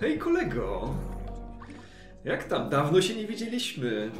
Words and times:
Hej 0.00 0.18
kolego! 0.18 0.94
Jak 2.24 2.44
tam? 2.44 2.68
Dawno 2.68 3.02
się 3.02 3.14
nie 3.14 3.26
widzieliśmy. 3.26 4.10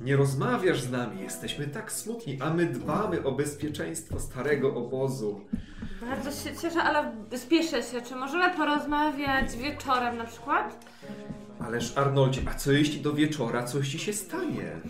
Nie 0.00 0.16
rozmawiasz 0.16 0.80
z 0.80 0.90
nami, 0.90 1.22
jesteśmy 1.22 1.66
tak 1.66 1.92
smutni, 1.92 2.38
a 2.40 2.50
my 2.54 2.66
dbamy 2.66 3.24
o 3.24 3.32
bezpieczeństwo 3.32 4.20
starego 4.20 4.74
obozu. 4.74 5.40
Bardzo 6.00 6.30
się 6.30 6.56
cieszę, 6.56 6.82
ale 6.82 7.12
spieszę 7.36 7.82
się. 7.82 8.02
Czy 8.02 8.16
możemy 8.16 8.54
porozmawiać 8.56 9.56
wieczorem 9.56 10.16
na 10.16 10.24
przykład? 10.24 10.84
Ależ 11.60 11.98
Arnoldzie, 11.98 12.40
a 12.50 12.54
co 12.54 12.72
jeśli 12.72 13.00
do 13.00 13.12
wieczora 13.12 13.62
coś 13.62 13.88
ci 13.88 13.98
się 13.98 14.12
stanie? 14.12 14.80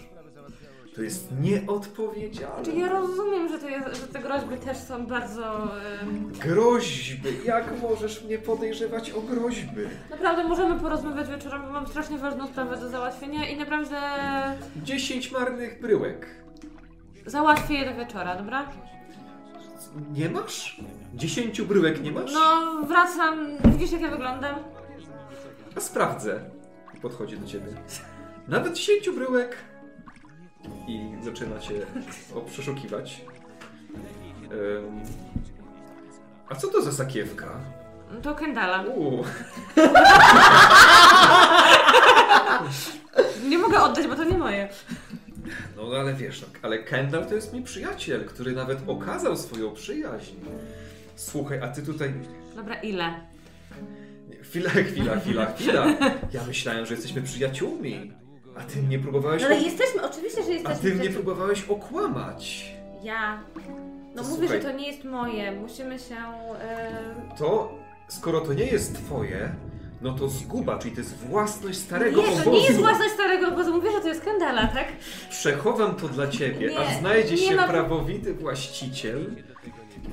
To 0.95 1.03
jest 1.03 1.29
nieodpowiedzialne. 1.41 2.65
Czy 2.65 2.73
ja 2.73 2.89
rozumiem, 2.89 3.49
że, 3.49 3.71
jest, 3.71 4.01
że 4.01 4.07
te 4.09 4.19
groźby 4.19 4.57
też 4.57 4.79
są 4.79 5.07
bardzo... 5.07 5.75
em, 6.03 6.33
Groźby! 6.33 7.29
Jak 7.45 7.83
możesz 7.83 8.25
mnie 8.25 8.39
podejrzewać 8.39 9.11
o 9.11 9.21
groźby? 9.21 9.81
Naprawdę 10.11 10.45
możemy 10.45 10.81
porozmawiać 10.81 11.29
wieczorem, 11.29 11.63
bo 11.63 11.71
mam 11.73 11.87
strasznie 11.87 12.19
ważną 12.19 12.47
sprawę 12.47 12.77
do 12.77 12.89
załatwienia 12.89 13.49
i 13.49 13.57
naprawdę 13.57 13.97
Dziesięć 14.77 15.33
marnych 15.33 15.81
bryłek. 15.81 16.27
załatwię 17.27 17.75
je 17.75 17.91
do 17.91 17.97
wieczora, 17.97 18.37
dobra? 18.37 18.67
Nie 20.13 20.29
masz? 20.29 20.81
Dziesięciu 21.15 21.67
bryłek 21.67 22.03
nie 22.03 22.13
masz? 22.13 22.33
No, 22.35 22.75
wracam. 22.87 23.47
Widzisz, 23.65 23.93
jak 23.93 24.01
ja 24.01 24.11
wyglądam? 24.11 24.55
A 25.77 25.81
sprawdzę. 25.81 26.41
Podchodzi 27.03 27.37
do 27.39 27.47
ciebie. 27.47 27.67
Nawet 28.49 28.73
dziesięciu 28.73 29.13
bryłek. 29.13 29.57
I 30.89 31.01
zaczyna 31.25 31.59
cię 31.59 31.73
przeszukiwać. 32.47 33.21
Em, 34.45 35.01
a 36.49 36.55
co 36.55 36.69
to 36.69 36.83
za 36.83 36.93
sakiewka? 36.93 37.61
To 38.23 38.35
Kendala. 38.35 38.83
Uuu, 38.83 39.25
Nie 43.49 43.59
mogę 43.59 43.83
oddać, 43.83 44.07
bo 44.07 44.17
to 44.17 44.25
nie 44.25 44.39
moje. 44.39 44.69
no 45.77 45.83
ale 46.01 46.15
wiesz, 46.15 46.41
no, 46.43 46.47
ale 46.63 46.79
Kendall 46.79 47.27
to 47.27 47.35
jest 47.35 47.53
mi 47.53 47.63
przyjaciel, 47.63 48.25
który 48.25 48.53
nawet 48.53 48.79
okazał 48.87 49.37
swoją 49.37 49.75
przyjaźń. 49.75 50.35
Słuchaj, 51.17 51.61
a 51.61 51.69
ty 51.69 51.83
tutaj... 51.83 52.13
Dobra, 52.57 52.75
ile? 52.75 53.15
Chwila, 54.43 54.71
chwila, 54.71 55.21
chwila, 55.21 55.47
chwila. 55.53 55.87
Ja 56.33 56.45
myślałem, 56.47 56.87
że 56.87 56.95
jesteśmy 56.95 57.23
przyjaciółmi. 57.23 58.13
A 58.59 58.61
ty 58.63 58.83
mnie 58.83 58.99
próbowałeś... 58.99 59.43
No 59.43 59.49
ale 59.49 59.57
jesteśmy, 59.61 60.03
oczywiście, 60.11 60.43
że 60.43 60.49
A 60.49 60.53
jesteśmy. 60.53 60.91
ty 60.91 60.95
mnie 60.97 61.11
próbowałeś 61.11 61.65
okłamać. 61.69 62.73
Ja. 63.03 63.41
No 64.15 64.23
To 64.23 64.29
mówię, 64.29 64.41
słuchaj. 64.49 64.63
że 64.63 64.69
to 64.69 64.79
nie 64.79 64.87
jest 64.87 65.05
moje. 65.05 65.53
Musimy 65.53 65.99
się. 65.99 66.15
E... 66.61 66.91
To, 67.39 67.73
skoro 68.09 68.41
to 68.41 68.53
nie 68.55 68.65
jest 68.67 68.95
twoje, 68.95 69.53
no 70.03 70.13
to 70.13 70.29
zguba, 70.29 70.79
czyli 70.79 70.95
to 70.95 71.01
jest 71.01 71.17
własność 71.17 71.79
starego 71.79 72.21
Nie, 72.23 72.27
obozu. 72.29 72.43
to 72.45 72.51
nie 72.51 72.65
jest 72.67 72.79
własność 72.81 73.15
starego 73.15 73.49
obozu. 73.49 73.75
Mówię, 73.75 73.91
że 73.93 74.01
to 74.01 74.09
jest 74.09 74.21
Kendala, 74.25 74.67
tak? 74.67 74.87
Przechowam 75.31 75.95
to 75.95 76.09
dla 76.09 76.29
ciebie, 76.29 76.69
Nie, 76.69 76.79
aż 76.79 76.97
znajdzie 76.99 77.35
nie 77.35 77.41
się 77.49 77.55
ma- 77.57 77.69
prawowity 77.69 78.35
właściciel 78.35 79.31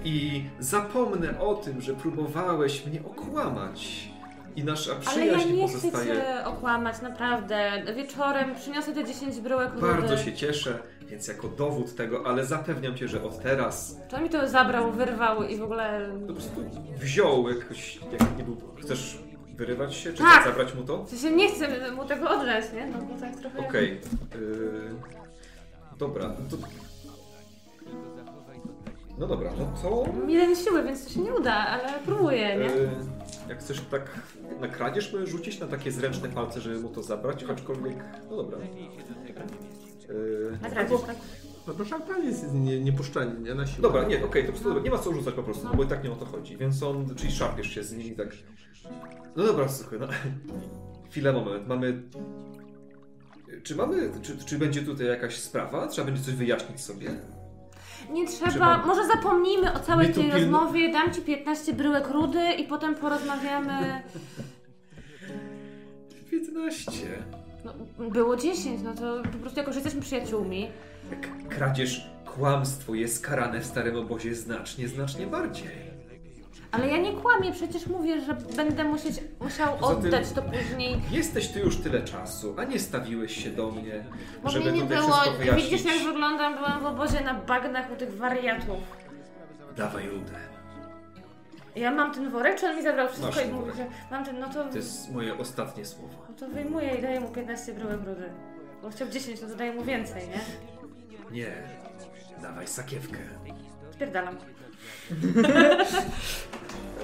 i 0.05 0.43
zapomnę 0.59 1.39
o 1.39 1.55
tym, 1.55 1.81
że 1.81 1.93
próbowałeś 1.93 2.85
mnie 2.85 2.99
okłamać. 3.05 4.10
I 4.55 4.63
nasza 4.63 4.91
Ale 4.91 4.99
przyjaźń 5.01 5.49
ja 5.49 5.55
nie 5.55 5.67
chcę 5.67 5.77
pozostaje. 5.77 6.05
cię 6.15 6.45
okłamać, 6.45 7.01
naprawdę. 7.01 7.71
Wieczorem 7.95 8.55
przyniosę 8.55 8.93
te 8.93 9.03
10 9.05 9.39
bryłek. 9.39 9.69
Bardzo 9.81 10.17
się 10.17 10.33
cieszę, 10.33 10.79
więc 11.07 11.27
jako 11.27 11.47
dowód 11.47 11.95
tego, 11.95 12.25
ale 12.25 12.45
zapewniam 12.45 12.95
cię, 12.95 13.07
że 13.07 13.23
od 13.23 13.41
teraz 13.41 13.97
on 14.17 14.23
mi 14.23 14.29
to 14.29 14.49
zabrał, 14.49 14.91
wyrwał 14.91 15.43
i 15.43 15.57
w 15.57 15.63
ogóle... 15.63 16.09
po 16.27 16.33
prostu 16.33 16.61
wziął 16.99 17.49
jakoś, 17.49 17.99
jak 18.11 18.37
nie 18.37 18.43
był. 18.43 18.57
Chcesz 18.81 19.17
wyrywać 19.55 19.95
się, 19.95 20.13
czy 20.13 20.23
Tak. 20.23 20.45
zabrać 20.45 20.75
mu 20.75 20.83
to? 20.83 21.03
W 21.03 21.09
sensie 21.09 21.31
nie 21.35 21.49
chcę 21.51 21.91
mu 21.91 22.05
tego 22.05 22.29
oddać, 22.29 22.65
nie? 22.73 22.87
No 22.87 22.97
bo 22.97 23.21
tak 23.21 23.35
trochę... 23.35 23.59
Okej. 23.59 24.01
Yy, 24.35 24.95
dobra, 25.97 26.27
no 26.27 26.57
to... 26.57 26.67
No 29.21 29.27
dobra, 29.27 29.51
no 29.59 29.73
to... 29.81 30.05
Jeden 30.27 30.55
siły, 30.55 30.83
więc 30.83 31.05
to 31.05 31.09
się 31.13 31.19
nie 31.21 31.33
uda, 31.33 31.53
ale 31.53 31.89
próbuję, 32.05 32.57
nie? 32.57 32.65
Yy, 32.65 32.89
jak 33.49 33.59
chcesz 33.59 33.81
tak 33.81 34.19
na 34.61 34.67
kradzież 34.67 35.13
możesz 35.13 35.29
rzucić 35.29 35.59
na 35.59 35.67
takie 35.67 35.91
zręczne 35.91 36.29
palce, 36.29 36.61
żeby 36.61 36.79
mu 36.79 36.89
to 36.89 37.03
zabrać, 37.03 37.43
aczkolwiek... 37.43 37.95
No 38.29 38.37
dobra. 38.37 38.57
Yy, 40.09 40.57
Na 40.61 40.69
kradzież, 40.69 41.01
tak? 41.07 41.15
No 41.67 41.73
to 41.73 41.85
szarpanie 41.85 42.25
jest 42.25 42.53
nie, 42.53 42.79
niepuszczanie, 42.79 43.33
nie 43.39 43.55
na 43.55 43.67
siłę. 43.67 43.81
Dobra, 43.81 44.03
nie, 44.03 44.25
okej, 44.25 44.41
to 44.41 44.47
po 44.47 44.51
prostu 44.51 44.69
dobra, 44.69 44.83
nie 44.83 44.89
ma 44.89 44.97
co 44.97 45.13
rzucać 45.13 45.33
po 45.33 45.43
prostu, 45.43 45.67
no 45.67 45.73
bo 45.73 45.83
i 45.83 45.87
tak 45.87 46.03
nie 46.03 46.11
o 46.11 46.15
to 46.15 46.25
chodzi. 46.25 46.57
Więc 46.57 46.83
on, 46.83 47.15
czyli 47.15 47.31
szarpiesz 47.31 47.67
się 47.67 47.83
z 47.83 47.93
nim 47.93 48.07
i 48.07 48.15
tak. 48.15 48.29
No 49.35 49.43
dobra, 49.43 49.67
słuchaj, 49.69 49.99
no. 49.99 50.07
Chwilę, 51.09 51.33
moment. 51.33 51.67
Mamy. 51.67 52.01
Czy 53.63 53.75
mamy. 53.75 54.11
Czy, 54.21 54.37
czy 54.45 54.59
będzie 54.59 54.81
tutaj 54.81 55.07
jakaś 55.07 55.39
sprawa? 55.39 55.87
Trzeba 55.87 56.05
będzie 56.05 56.23
coś 56.23 56.33
wyjaśnić 56.33 56.81
sobie? 56.81 57.09
Nie 58.09 58.27
trzeba, 58.27 58.51
Trzeba- 58.51 58.85
może 58.85 59.07
zapomnijmy 59.07 59.73
o 59.73 59.79
całej 59.79 60.13
tej 60.13 60.31
rozmowie, 60.31 60.91
dam 60.91 61.13
ci 61.13 61.21
15 61.21 61.73
bryłek 61.73 62.07
rudy 62.09 62.51
i 62.53 62.63
potem 62.63 62.95
porozmawiamy. 62.95 64.01
15. 66.31 66.91
No, 67.65 67.73
było 68.09 68.35
10, 68.35 68.81
no 68.83 68.93
to 68.93 69.23
po 69.31 69.37
prostu 69.37 69.59
jako, 69.59 69.71
że 69.73 69.77
jesteśmy 69.79 70.01
przyjaciółmi. 70.01 70.69
Jak 71.11 71.47
kradzież, 71.47 72.07
kłamstwo 72.25 72.95
jest 72.95 73.25
karane 73.25 73.59
w 73.59 73.65
starym 73.65 73.95
obozie 73.97 74.35
znacznie, 74.35 74.87
znacznie 74.87 75.27
bardziej. 75.27 75.90
Ale 76.71 76.87
ja 76.87 76.97
nie 76.97 77.13
kłamię, 77.13 77.51
przecież 77.51 77.87
mówię, 77.87 78.21
że 78.21 78.33
będę 78.33 78.83
musieć, 78.83 79.15
musiał 79.41 79.77
Poza 79.77 79.95
tym- 79.95 80.05
oddać 80.05 80.31
to 80.31 80.41
później. 80.41 81.01
Jesteś 81.11 81.47
tu 81.51 81.59
już 81.59 81.77
tyle 81.77 82.01
czasu, 82.01 82.55
a 82.57 82.63
nie 82.63 82.79
stawiłeś 82.79 83.43
się 83.43 83.49
do 83.49 83.71
mnie, 83.71 84.03
Bo 84.43 84.49
żeby 84.49 84.65
mnie 84.71 84.73
nie 84.73 84.81
tutaj 84.87 84.97
było, 84.97 85.11
wszystko 85.13 85.37
wyjaśnić. 85.37 85.65
widzisz 85.71 85.85
jak 85.95 86.03
wyglądam, 86.05 86.55
byłam 86.55 86.79
w 86.83 86.85
obozie 86.85 87.21
na 87.21 87.33
bagnach 87.33 87.91
u 87.91 87.95
tych 87.95 88.17
wariatów. 88.17 88.77
Dawaj 89.77 90.07
rudę. 90.09 90.33
Ja 91.75 91.91
mam 91.91 92.13
ten 92.13 92.29
worek, 92.29 92.59
czy 92.59 92.67
on 92.69 92.75
mi 92.77 92.83
zabrał 92.83 93.07
wszystko 93.07 93.27
Masz 93.27 93.37
i 93.37 93.39
ten 93.41 93.51
mówi, 93.53 93.71
worek. 93.71 93.77
że 93.77 93.87
mam 94.11 94.25
ten, 94.25 94.39
no 94.39 94.47
to, 94.49 94.63
To 94.69 94.77
jest 94.77 95.11
moje 95.11 95.37
ostatnie 95.37 95.85
słowo. 95.85 96.13
no 96.29 96.35
to 96.35 96.47
wyjmuję 96.47 96.95
i 96.95 97.01
daję 97.01 97.19
mu 97.19 97.29
15 97.29 97.73
bryłek 97.73 97.99
rudy. 97.99 98.29
Bo 98.81 98.89
chciał 98.89 99.07
10, 99.07 99.41
no 99.41 99.47
to 99.47 99.55
daję 99.55 99.73
mu 99.73 99.83
więcej, 99.83 100.23
nie? 100.27 100.39
Nie, 101.31 101.51
dawaj 102.41 102.67
sakiewkę. 102.67 103.17
Spierdalam. 103.91 104.37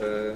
E, 0.01 0.35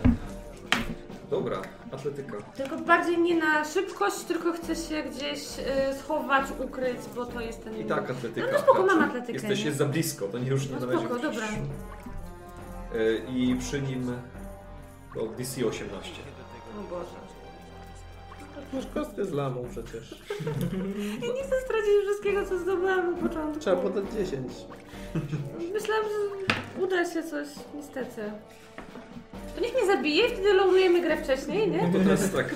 dobra, 1.29 1.61
atletyka. 1.91 2.37
Tylko 2.55 2.77
bardziej 2.77 3.17
nie 3.21 3.35
na 3.35 3.65
szybkość, 3.65 4.19
tylko 4.19 4.53
chcę 4.53 4.75
się 4.75 5.03
gdzieś 5.03 5.39
y, 5.39 5.99
schować, 5.99 6.45
ukryć, 6.65 6.97
bo 7.15 7.25
to 7.25 7.41
jest 7.41 7.63
ten... 7.63 7.77
I 7.77 7.85
tak 7.85 8.11
atletyka. 8.11 8.47
No, 8.47 8.53
no 8.53 8.59
spoko, 8.59 8.85
mam 8.85 9.01
atletykę, 9.03 9.33
Jesteś 9.33 9.59
nie? 9.59 9.65
jest 9.65 9.77
za 9.77 9.85
blisko, 9.85 10.27
to 10.27 10.39
nie 10.39 10.49
już 10.49 10.65
nie 10.69 10.73
No 10.73 10.79
należy 10.79 11.05
spoko, 11.05 11.19
dobra. 11.19 11.47
E, 12.95 13.15
I 13.15 13.55
przy 13.59 13.81
nim 13.81 14.11
o, 15.15 15.25
DC 15.27 15.65
18. 15.65 16.11
O 16.79 16.83
Boże. 16.89 17.20
Masz 18.73 18.85
kostkę 18.93 19.25
z 19.25 19.31
lamą 19.31 19.65
przecież. 19.71 20.15
Ja 21.21 21.27
nie 21.33 21.43
chcę 21.43 21.55
stracić 21.65 21.93
wszystkiego, 22.05 22.45
co 22.45 22.57
zdobyłam 22.59 23.11
na 23.21 23.27
początku. 23.29 23.59
Trzeba 23.59 23.77
podać 23.77 24.05
10. 24.13 24.51
Myślałam, 25.73 26.05
że 26.05 26.81
uda 26.83 27.05
się 27.13 27.23
coś, 27.23 27.47
niestety. 27.75 28.21
To 29.55 29.61
niech 29.61 29.73
mnie 29.73 29.85
zabije 29.85 30.29
wtedy 30.29 30.53
loadujemy 30.53 31.01
grę 31.01 31.17
wcześniej, 31.23 31.71
nie? 31.71 31.79
To 31.79 31.99
teraz 31.99 32.31
tak. 32.31 32.55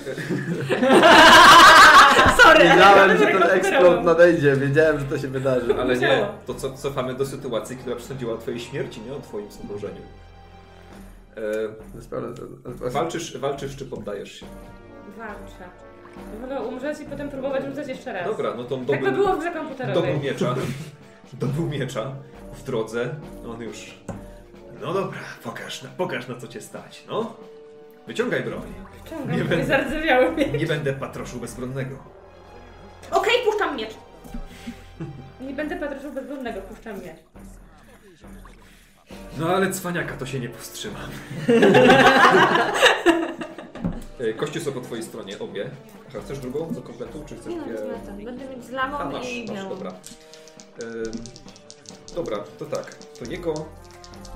Sorry, 2.42 2.64
Wiedziałem, 2.64 3.18
że 3.18 3.24
tak 3.24 3.32
ten 3.32 3.42
odbierałam. 3.42 3.58
eksplod 3.58 4.04
nadejdzie, 4.04 4.56
wiedziałem, 4.56 4.98
że 5.00 5.04
to 5.06 5.18
się 5.18 5.28
wydarzy. 5.28 5.74
Ale 5.80 5.96
nie, 5.96 6.26
to 6.46 6.54
co, 6.54 6.72
cofamy 6.72 7.14
do 7.14 7.26
sytuacji, 7.26 7.76
która 7.76 7.96
przesądziła 7.96 8.34
o 8.34 8.38
twojej 8.38 8.60
śmierci, 8.60 9.00
nie 9.00 9.12
o 9.12 9.20
twoim 9.20 9.50
zamrożeniu. 9.50 10.02
E, 12.84 12.88
walczysz, 12.90 13.38
walczysz 13.38 13.76
czy 13.76 13.84
poddajesz 13.84 14.32
się? 14.40 14.46
Walczę. 15.18 15.85
Wolę 16.40 16.60
umrzeć 16.62 17.00
i 17.00 17.04
potem 17.04 17.28
próbować 17.28 17.64
rzucać 17.64 17.88
jeszcze 17.88 18.12
raz. 18.12 18.26
Dobra, 18.26 18.54
no 18.56 18.64
to 18.64 18.76
Tak 18.76 18.86
by 18.86 18.92
dobył, 19.10 19.12
było 19.24 19.36
w 19.36 19.38
grze 19.40 19.48
dobył 19.54 19.62
komputerowej. 19.62 20.20
miecza. 20.20 20.54
Dobył 21.32 21.66
miecza 21.68 22.12
w 22.52 22.62
drodze. 22.62 23.14
On 23.54 23.60
już. 23.62 23.94
No 24.80 24.92
dobra, 24.94 25.18
pokaż, 25.44 25.82
na- 25.82 25.88
pokaż 25.96 26.28
na 26.28 26.34
co 26.36 26.48
cię 26.48 26.60
stać, 26.60 27.04
no. 27.08 27.34
Wyciągaj 28.06 28.42
broń. 28.42 28.62
Nie 29.04 29.10
Ciągam, 29.10 29.36
będę. 29.38 29.56
nie 29.56 29.64
zardzewiały 29.64 30.32
mnie. 30.32 30.46
Nie 30.46 30.66
będę 30.66 30.92
patroszył 30.92 31.40
bezbronnego. 31.40 31.96
Okej, 33.10 33.32
puszczam 33.44 33.76
miecz. 33.76 33.94
Nie 35.40 35.54
będę 35.54 35.76
patrzył 35.76 36.12
bezbronnego, 36.12 36.60
puszczam 36.60 36.94
miecz. 36.94 37.16
No 39.38 39.48
ale 39.48 39.70
cwaniaka 39.70 40.16
to 40.16 40.26
się 40.26 40.40
nie 40.40 40.48
powstrzyma. 40.48 40.98
E, 44.20 44.32
Kości 44.32 44.60
są 44.60 44.72
po 44.72 44.80
twojej 44.80 45.04
stronie, 45.04 45.38
obie. 45.38 45.70
Aha, 46.08 46.18
chcesz 46.24 46.38
drugą 46.38 46.72
do 46.74 46.82
kompletu, 46.82 47.22
czy 47.26 47.36
chcesz 47.36 47.54
Nie 47.54 47.60
no, 47.60 47.66
ten. 48.06 48.24
Będę 48.24 48.48
mieć 48.48 48.64
z 48.64 48.70
lamą 48.70 48.98
A, 48.98 49.10
masz, 49.10 49.32
i 49.32 49.44
masz, 49.46 49.56
białą. 49.56 49.68
dobra. 49.70 49.92
Ym, 50.82 51.12
dobra, 52.14 52.44
to 52.58 52.64
tak. 52.64 52.94
To 52.94 53.30
jego, 53.30 53.54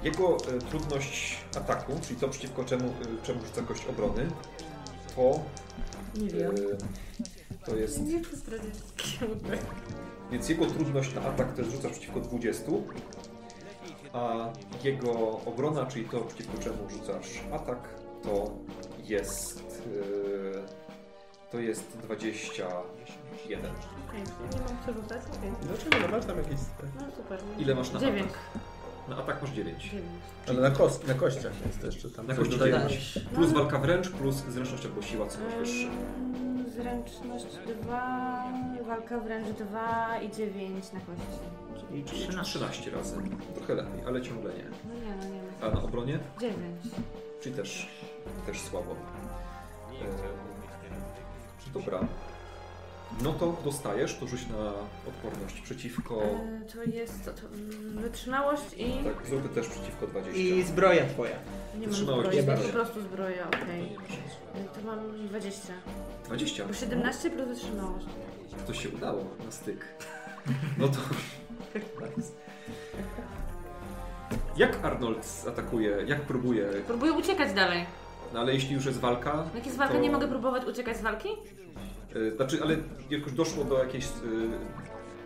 jego 0.03 0.37
e, 0.37 0.59
trudność 0.71 1.37
ataku, 1.57 1.93
czyli 2.03 2.21
to 2.21 2.29
przeciwko 2.29 2.65
czemu, 2.65 2.85
e, 2.89 3.27
czemu 3.27 3.41
rzuca 3.45 3.63
kość 3.63 3.87
obrony, 3.87 4.31
to 5.17 5.41
Nie 6.21 6.29
wiem. 6.29 6.55
to 7.67 7.77
jest 7.77 8.03
Nie 8.03 8.21
wszystkiego. 8.25 8.67
Więc 10.33 10.49
jego 10.49 10.67
trudność 10.67 11.15
na 11.15 11.21
atak 11.23 11.53
to 11.55 11.61
jest 11.63 11.75
rzuca 11.75 11.91
przeciwko 11.91 12.21
20, 12.21 12.63
a 14.13 14.53
jego 14.85 15.13
obrona, 15.47 15.87
czyli 15.87 16.05
to 16.05 16.21
przeciwko 16.21 16.59
czemu 16.59 16.91
rzucasz 16.91 17.27
atak, 17.53 17.89
to 18.23 18.51
jest 19.05 19.70
to 21.51 21.59
jest 21.59 21.97
21. 21.99 23.61
Okej, 24.09 24.21
nie 24.55 24.61
mam 24.61 24.77
co 24.87 24.93
rzucać, 24.93 25.23
okej. 25.39 25.51
Dlaczego 25.63 25.99
nie 25.99 26.09
masz 26.09 26.25
tam 26.27 26.37
jakiś... 26.37 26.59
No 27.01 27.11
super. 27.17 27.41
Ile 27.59 27.75
masz 27.75 27.91
na 27.93 28.01
Dziewięć. 28.01 28.29
Na 29.09 29.17
atak 29.17 29.43
masz 29.43 29.51
9. 29.51 29.83
Dziewięć. 29.83 30.05
Ale 30.49 30.61
na, 30.61 30.71
kost, 30.71 31.09
na 31.09 31.15
kościach 31.15 31.53
jest 31.67 31.85
jeszcze 31.85 32.11
tam. 32.11 32.27
Na 32.27 32.35
coś 32.35 32.45
kości 32.45 32.59
dodaje. 32.59 32.73
9. 32.89 33.19
Plus 33.35 33.53
walka 33.53 33.79
wręcz, 33.79 34.11
plus 34.11 34.35
zręczność 34.35 34.85
albo 34.87 35.03
siła, 35.03 35.27
co 35.27 35.39
masz 35.41 35.55
wyższe. 35.55 35.87
Ym, 35.87 36.65
Zręczność 36.71 37.47
2, 37.83 38.45
walka 38.87 39.21
wręcz 39.21 39.49
2 39.49 40.19
i 40.23 40.31
9 40.31 40.93
na 40.93 41.01
kości. 41.01 41.41
Czyli 41.91 42.05
13 42.05 42.59
razy. 42.91 43.17
Trochę 43.55 43.75
lepiej, 43.75 44.01
ale 44.07 44.23
ciągle 44.23 44.53
nie. 44.55 44.65
No 44.65 44.95
nie, 44.95 45.17
no 45.17 45.35
nie. 45.35 45.41
A 45.67 45.71
na 45.75 45.83
obronie? 45.83 46.19
9. 46.41 46.59
Czyli 47.41 47.55
też, 47.55 47.89
też 48.47 48.61
słabo. 48.61 48.97
Dobra. 51.75 52.01
No 53.23 53.33
to 53.33 53.57
dostajesz, 53.65 54.17
to 54.19 54.27
rzuć 54.27 54.47
na 54.49 54.73
odporność 55.09 55.61
przeciwko... 55.61 56.23
E, 56.23 56.61
to 56.75 56.83
jest 56.83 57.25
to, 57.25 57.31
to, 57.33 57.47
mm, 57.47 57.99
wytrzymałość 58.03 58.63
i... 58.77 59.05
Tak, 59.05 59.27
zróbmy 59.27 59.49
też 59.49 59.69
przeciwko 59.69 60.07
20. 60.07 60.41
I 60.41 60.63
zbroja 60.63 61.07
twoja. 61.07 61.37
Nie 61.75 61.81
mam 61.81 61.89
wytrzymałość 61.91 62.29
zbroi, 62.29 62.37
nie 62.47 62.53
to 62.53 62.53
masz. 62.59 62.67
po 62.67 62.73
prostu 62.73 63.01
zbroja, 63.01 63.47
okej. 63.47 63.83
Nie 63.91 63.99
masz 63.99 64.09
nic. 64.11 64.21
E, 64.55 64.81
To 64.81 64.87
mam 64.87 65.29
20. 65.29 65.73
20. 66.27 66.65
Bo 66.67 66.73
17 66.75 67.31
plus 67.31 67.49
wytrzymałość. 67.49 68.07
To 68.67 68.75
się 68.75 68.89
udało 68.89 69.25
na 69.45 69.53
styk. 69.53 69.85
No 70.79 70.89
to... 70.89 70.99
Jak 74.57 74.85
Arnold 74.85 75.45
atakuje? 75.49 75.97
Jak 76.07 76.21
próbuje? 76.21 76.67
Próbuję 76.87 77.13
uciekać 77.13 77.53
dalej. 77.55 77.87
No 78.35 78.41
ale 78.41 78.55
jeśli 78.55 78.75
już 78.75 78.87
jest 78.87 79.01
walka... 79.01 79.45
Jak 79.55 79.67
jest 79.67 79.79
walka, 79.79 79.95
to- 79.95 80.01
nie 80.01 80.11
mogę 80.11 80.29
próbować 80.29 80.65
uciekać 80.67 80.97
z 80.97 81.03
walki? 81.03 81.29
Y, 82.17 82.37
Znaczy, 82.37 82.59
ale 82.63 82.77
jak 83.11 83.21
już 83.23 83.33
doszło 83.33 83.65
do 83.65 83.79
jakiejś... 83.85 84.05
y, 84.05 84.11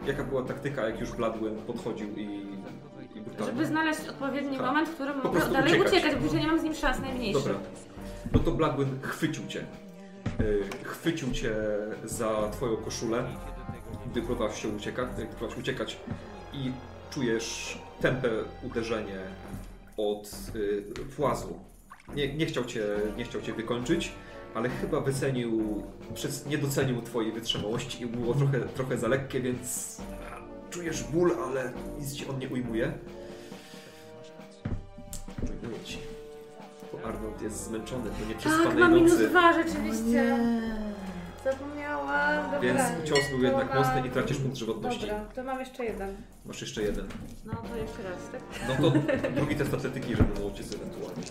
Jaka 0.06 0.25
była 0.25 0.43
taktyka, 0.43 0.89
jak 0.89 1.01
już 1.01 1.12
Bladwin 1.12 1.56
podchodził 1.67 2.09
i, 2.17 2.23
i 3.15 3.21
brutalnie... 3.21 3.53
Żeby 3.53 3.67
znaleźć 3.67 4.09
odpowiedni 4.09 4.56
Tak. 4.56 4.67
moment, 4.67 4.89
w 4.89 4.95
którym 4.95 5.17
mogę 5.17 5.31
prostu 5.31 5.53
dalej 5.53 5.73
uciekać. 5.81 5.93
uciekać, 5.93 6.15
bo 6.19 6.25
już 6.25 6.33
nie 6.35 6.47
mam 6.47 6.61
z 6.61 6.62
nim 6.62 6.75
szans 6.75 7.01
najmniejszych. 7.01 7.43
Dobra. 7.45 7.59
No 8.33 8.39
to 8.39 8.51
Bladwin 8.51 9.01
chwycił 9.03 9.47
cię. 9.47 9.65
Y, 10.41 10.62
Chwycił 10.85 11.31
cię 11.33 11.55
za 12.05 12.49
twoją 12.53 12.77
koszulę, 12.77 13.25
gdy 14.11 14.23
próbowałeś 14.23 14.62
się 14.62 14.69
uciekać, 14.69 15.09
próbowałeś 15.17 15.57
uciekać 15.59 15.97
i 16.53 16.73
czujesz 17.11 17.79
tępe 18.00 18.29
uderzenie 18.62 19.19
od 19.97 20.31
y, 20.55 20.85
płazu. 21.17 21.59
Nie, 22.15 22.35
nie, 22.35 22.47
chciał 22.47 22.65
cię, 22.65 22.85
nie 23.17 23.25
chciał 23.25 23.41
cię 23.43 23.53
wykończyć, 23.53 24.12
ale 24.55 24.69
chyba 24.69 25.01
wycenił, 25.01 25.83
przez, 26.15 26.47
nie 26.47 26.59
docenił 26.59 27.03
twojej 27.03 27.33
wytrzymałości 27.33 28.03
i 28.03 28.06
było 28.06 28.35
trochę, 28.35 28.61
trochę 28.61 28.99
za 28.99 29.09
lekkie, 29.09 29.41
więc 29.41 29.97
czujesz 30.71 31.03
ból, 31.05 31.37
ale 31.47 31.73
nic 32.01 32.12
ci 32.15 32.27
on 32.29 32.39
nie 32.39 32.49
ujmuje. 32.49 32.93
Ujmuje 35.43 35.85
ci. 35.85 35.99
Bo 36.93 37.09
Arnold 37.09 37.43
jest 37.43 37.65
zmęczony 37.65 38.11
po 38.11 38.17
Tak, 38.19 38.29
nieprzespanej 38.29 38.79
mam 38.79 38.95
minus 38.95 39.12
nocy. 39.12 39.29
dwa 39.29 39.53
rzeczywiście. 39.53 40.39
Zapomniałam. 41.45 42.45
Dobra. 42.45 42.61
Więc 42.61 42.81
cios 43.09 43.19
był 43.31 43.43
jednak 43.43 43.69
To 43.69 43.75
mam- 43.75 43.85
mocny 43.95 44.09
i 44.09 44.11
tracisz 44.11 44.37
punkt 44.39 44.57
żywotności. 44.57 45.00
Dobra, 45.00 45.25
to 45.35 45.45
mam 45.45 45.61
jeszcze 45.61 45.85
jeden. 45.85 46.17
Masz 46.47 46.61
jeszcze 46.61 46.83
jeden. 46.83 47.07
No 47.45 47.53
to 47.53 47.77
jeszcze 47.77 48.03
raz, 48.03 48.19
tak? 48.33 48.41
No 48.69 48.91
to 48.91 48.97
drugi 49.37 49.57
test 49.57 49.75
atletyki, 49.75 50.17
żeby 50.17 50.35
było 50.35 50.50
cię 50.50 50.62
ewentualnie. 50.75 51.23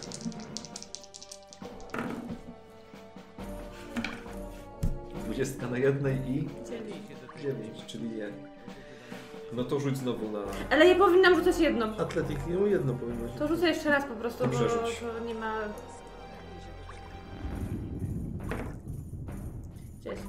Dwudziestka 5.33 5.68
na 5.68 5.77
jednej 5.77 6.15
i 6.15 6.50
dziewięć, 7.41 7.85
czyli 7.88 8.09
nie. 8.09 8.30
No 9.53 9.63
to 9.63 9.80
rzuć 9.80 9.97
znowu 9.97 10.31
na... 10.31 10.39
Ale 10.69 10.88
ja 10.88 10.95
powinnam 10.95 11.35
rzucać 11.35 11.59
jedną. 11.59 11.97
Atletik, 11.97 12.38
no 12.47 12.65
jedno 12.65 12.94
powinno 12.94 13.24
być. 13.24 13.33
To 13.39 13.47
rzucę 13.47 13.68
jeszcze 13.68 13.89
raz 13.89 14.06
po 14.06 14.15
prostu, 14.15 14.44
Dobrze, 14.44 14.63
bo 14.63 14.69
rzuć. 14.69 15.00
to 15.00 15.25
nie 15.25 15.35
ma... 15.35 15.59
10. 20.03 20.19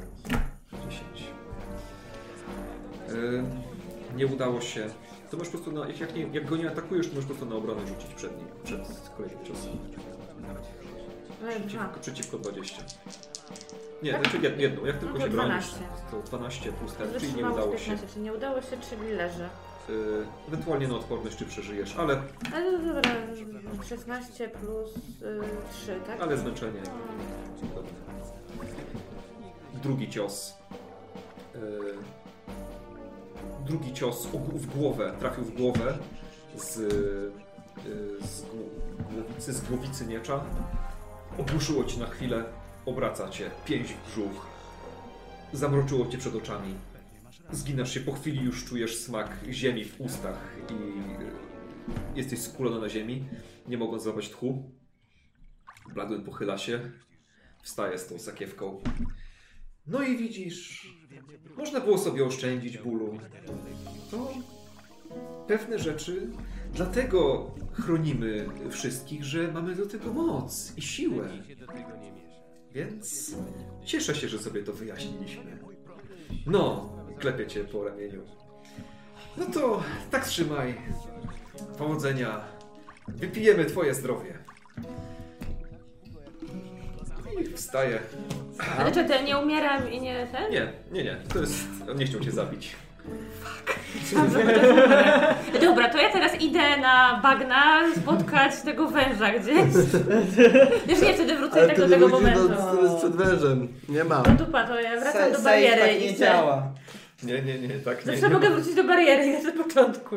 10. 0.91 1.03
Yy, 3.09 3.45
nie 4.17 4.27
udało 4.27 4.61
się. 4.61 4.87
To 5.31 5.37
masz 5.37 5.49
po 5.49 5.53
prostu 5.59 5.73
na, 5.73 5.89
jak, 5.89 6.01
jak, 6.01 6.15
nie, 6.15 6.23
jak 6.33 6.47
go 6.47 6.57
nie 6.57 6.71
atakujesz, 6.71 7.09
to 7.09 7.15
możesz 7.15 7.29
po 7.29 7.35
prostu 7.35 7.55
na 7.55 7.57
obronę 7.57 7.87
rzucić 7.87 8.15
przed 8.15 8.39
nim, 8.39 8.47
przed 8.65 9.11
kolejnym 9.17 9.45
ciosem. 9.45 9.73
Dwa. 10.39 11.55
Przeciwko, 11.59 12.01
przeciwko 12.01 12.39
20. 12.39 12.83
Nie, 14.05 14.13
Tak? 14.13 14.21
znaczy 14.23 14.39
jed- 14.39 14.59
jedną. 14.59 14.85
Jak 14.85 14.99
tylko 14.99 15.19
No 15.19 15.25
się 15.25 15.31
bronisz, 15.31 15.67
12. 15.71 15.77
to 16.11 16.23
12 16.23 16.73
plus 16.73 16.95
ten, 16.95 17.09
czyli 17.21 17.35
nie 17.35 17.51
udało 17.51 17.73
się. 17.73 17.85
15, 17.85 18.07
czyli 18.09 18.25
nie 18.25 18.33
udało 18.33 18.63
się, 18.63 18.77
czyli 18.91 19.13
leży. 19.13 19.49
Yy, 19.89 20.27
ewentualnie 20.49 20.89
na 20.89 20.95
odporność, 20.95 21.37
czy 21.37 21.45
przeżyjesz, 21.47 21.97
ale, 21.97 22.23
Ale 22.55 22.73
no 22.73 22.95
dobra, 22.95 23.11
16 23.89 24.49
plus 24.49 24.97
y, 24.97 25.41
3, 25.73 26.01
tak? 26.07 26.21
ale 26.21 26.37
zmęczenie. 26.39 26.81
Dobra. 27.75 27.83
Drugi 29.83 30.11
cios. 30.11 30.55
Yy, 31.55 31.61
drugi 33.67 33.93
cios 33.93 34.27
w 34.55 34.67
głowę, 34.79 35.13
trafił 35.21 35.45
w 35.45 35.55
głowę 35.55 35.99
z, 36.57 36.77
yy, 36.77 38.27
z 38.27 38.43
gł- 38.43 39.13
głowicy, 39.13 39.53
z 39.53 39.61
głowicy 39.61 40.07
miecza. 40.07 40.41
Ogłuszyło 41.39 41.85
ci 41.85 41.99
na 41.99 42.07
chwilę, 42.07 42.45
obraca 42.87 43.29
cię, 43.29 43.51
pięść 43.65 43.93
w 43.93 44.07
brzuch. 44.07 44.47
Zamroczyło 45.53 46.07
cię 46.07 46.19
przed 46.19 46.35
oczami. 46.35 46.75
Zginasz 47.53 47.95
się, 47.95 48.01
po 48.01 48.13
chwili 48.13 48.45
już 48.45 48.65
czujesz 48.65 48.97
smak 48.97 49.39
ziemi 49.51 49.85
w 49.85 50.01
ustach 50.01 50.57
i 50.71 50.75
jesteś 52.19 52.39
skulony 52.39 52.81
na 52.81 52.89
ziemi, 52.89 53.25
nie 53.69 53.79
mogąc 53.79 54.03
złapać 54.03 54.31
tchu. 54.31 54.71
Bladwin 55.95 56.23
pochyla 56.23 56.59
się, 56.59 56.91
wstaje 57.63 57.99
z 57.99 58.07
tą 58.07 58.19
sakiewką. 58.19 58.83
No 59.87 60.03
i 60.03 60.17
widzisz, 60.17 60.89
można 61.57 61.81
było 61.81 61.99
sobie 61.99 62.25
oszczędzić 62.25 62.79
bólu. 62.79 63.19
To 64.11 64.33
pewne 65.47 65.79
rzeczy, 65.79 66.31
dlatego 66.73 67.51
chronimy 67.73 68.49
wszystkich, 68.71 69.25
że 69.25 69.53
mamy 69.53 69.75
do 69.75 69.87
tego 69.87 70.13
moc 70.13 70.73
i 70.77 70.83
siłę. 70.83 71.29
Więc 72.75 73.35
cieszę 73.85 74.15
się, 74.15 74.29
że 74.29 74.39
sobie 74.39 74.63
to 74.63 74.73
wyjaśniliśmy. 74.73 75.59
No, 76.47 76.93
klepie 77.19 77.47
cię 77.47 77.65
po 77.65 77.85
ramieniu. 77.85 78.23
No 79.37 79.47
to 79.47 79.83
tak 80.11 80.25
trzymaj. 80.27 80.75
Powodzenia. 81.79 82.45
Wypijemy 83.09 83.65
twoje 83.65 83.95
zdrowie. 83.95 84.39
I 87.41 87.45
wstaje. 87.45 88.01
Ale 88.79 88.93
czy 88.93 89.05
to 89.05 89.23
nie 89.23 89.39
umieram 89.39 89.93
i 89.93 90.01
nie 90.01 90.27
ten? 90.33 90.53
Nie, 90.53 90.73
nie, 90.93 91.05
nie. 91.05 91.17
To 91.17 91.39
jest. 91.39 91.67
On 91.91 91.97
nie 91.97 92.07
chciał 92.07 92.21
cię 92.21 92.31
zabić. 92.33 92.77
Dobra, 95.61 95.89
to 95.89 95.99
ja 95.99 96.13
teraz 96.13 96.41
idę 96.41 96.77
na 96.81 97.21
bagna 97.23 97.83
spotkać 97.97 98.63
tego 98.65 98.89
węża 98.89 99.39
gdzieś. 99.39 99.75
Już 100.89 101.01
nie, 101.03 101.15
wtedy 101.15 101.37
wrócę 101.37 101.55
Ale 101.55 101.67
tak 101.67 101.77
do 101.79 101.89
tego 101.89 102.09
będzie 102.09 102.17
momentu. 102.17 102.49
do, 102.49 102.55
to 102.57 102.83
jest 102.83 102.97
przed 102.97 103.17
wężem. 103.17 103.69
Nie 103.89 104.05
ma. 104.05 104.23
No 104.27 104.35
dupa, 104.35 104.67
to 104.67 104.81
ja 104.81 105.01
wracam 105.01 105.33
do 105.33 105.39
bariery 105.41 105.81
tak 105.81 106.01
i 106.01 106.05
nie 106.05 106.09
chcę- 106.13 106.19
działa. 106.19 106.73
Nie, 107.23 107.43
nie, 107.43 107.59
nie, 107.59 107.69
tak 107.69 108.07
nie. 108.07 108.13
Zawsze 108.13 108.29
nie. 108.29 108.35
mogę 108.35 108.51
wrócić 108.51 108.75
do 108.75 108.85
bariery, 108.85 109.43
na 109.43 109.65
początku. 109.65 110.17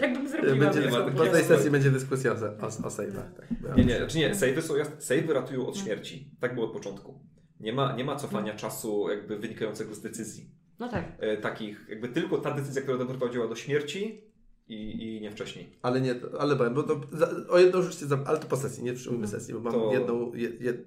Tak, 0.00 0.12
bym 0.12 0.28
zrobiła. 0.28 0.56
Będzie, 0.56 0.80
nie 0.80 0.90
ma 0.90 1.00
po 1.10 1.26
tej 1.26 1.44
sesji 1.44 1.70
będzie 1.70 1.90
dyskusja 1.90 2.32
o, 2.32 2.34
o, 2.34 2.66
o 2.66 2.88
save'ach. 2.90 3.32
Tak. 3.36 3.76
Nie, 3.76 3.84
nie, 3.84 3.96
znaczy 3.98 4.18
nie, 4.18 4.34
savey 4.34 4.62
są 4.62 4.76
jasne. 4.76 5.00
Savey 5.00 5.32
ratują 5.34 5.66
od 5.66 5.76
śmierci. 5.78 6.30
Tak 6.40 6.54
było 6.54 6.66
od 6.66 6.72
początku. 6.72 7.20
Nie 7.60 7.72
ma, 7.72 7.92
nie 7.92 8.04
ma 8.04 8.16
cofania 8.16 8.54
czasu 8.54 9.10
jakby 9.10 9.38
wynikającego 9.38 9.94
z 9.94 10.00
decyzji. 10.00 10.50
No 10.78 10.88
tak. 10.88 11.04
E, 11.18 11.36
takich, 11.36 11.86
jakby 11.88 12.08
tylko 12.08 12.38
ta 12.38 12.54
decyzja, 12.54 12.82
która 12.82 12.98
doprowadziła 12.98 13.48
do 13.48 13.56
śmierci 13.56 14.22
i, 14.68 15.06
i 15.16 15.20
nie 15.20 15.30
wcześniej. 15.30 15.68
Ale 15.82 16.00
nie, 16.00 16.14
ale 16.38 16.56
powiem, 16.56 16.74
bo 16.74 16.82
to, 16.82 17.00
za, 17.12 17.30
o 17.48 17.58
jedną 17.58 17.82
rzecz, 17.82 17.94
za, 17.94 18.18
ale 18.26 18.38
to 18.38 18.46
po 18.46 18.56
sesji, 18.56 18.84
nie 18.84 18.92
przyjmujmy 18.92 19.28
sesji, 19.28 19.54
bo 19.54 19.60
mam 19.60 19.72
To- 19.72 19.92
jedną, 19.92 20.32
je, 20.34 20.48
jed, 20.60 20.84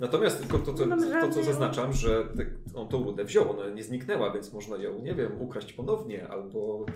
Natomiast 0.00 0.38
tylko 0.40 0.58
to, 0.58 0.72
to, 0.72 0.86
to, 0.86 0.96
to 1.20 1.28
co 1.28 1.42
zaznaczam, 1.42 1.92
że 1.92 2.24
te- 2.36 2.46
on 2.74 2.88
tą 2.88 3.04
rudę 3.04 3.24
wziął, 3.24 3.50
ona 3.50 3.68
nie 3.68 3.84
zniknęła, 3.84 4.32
więc 4.32 4.52
można 4.52 4.76
ją, 4.76 5.02
nie 5.02 5.14
wiem, 5.14 5.32
ukraść 5.40 5.72
ponownie 5.72 6.28
albo 6.28 6.86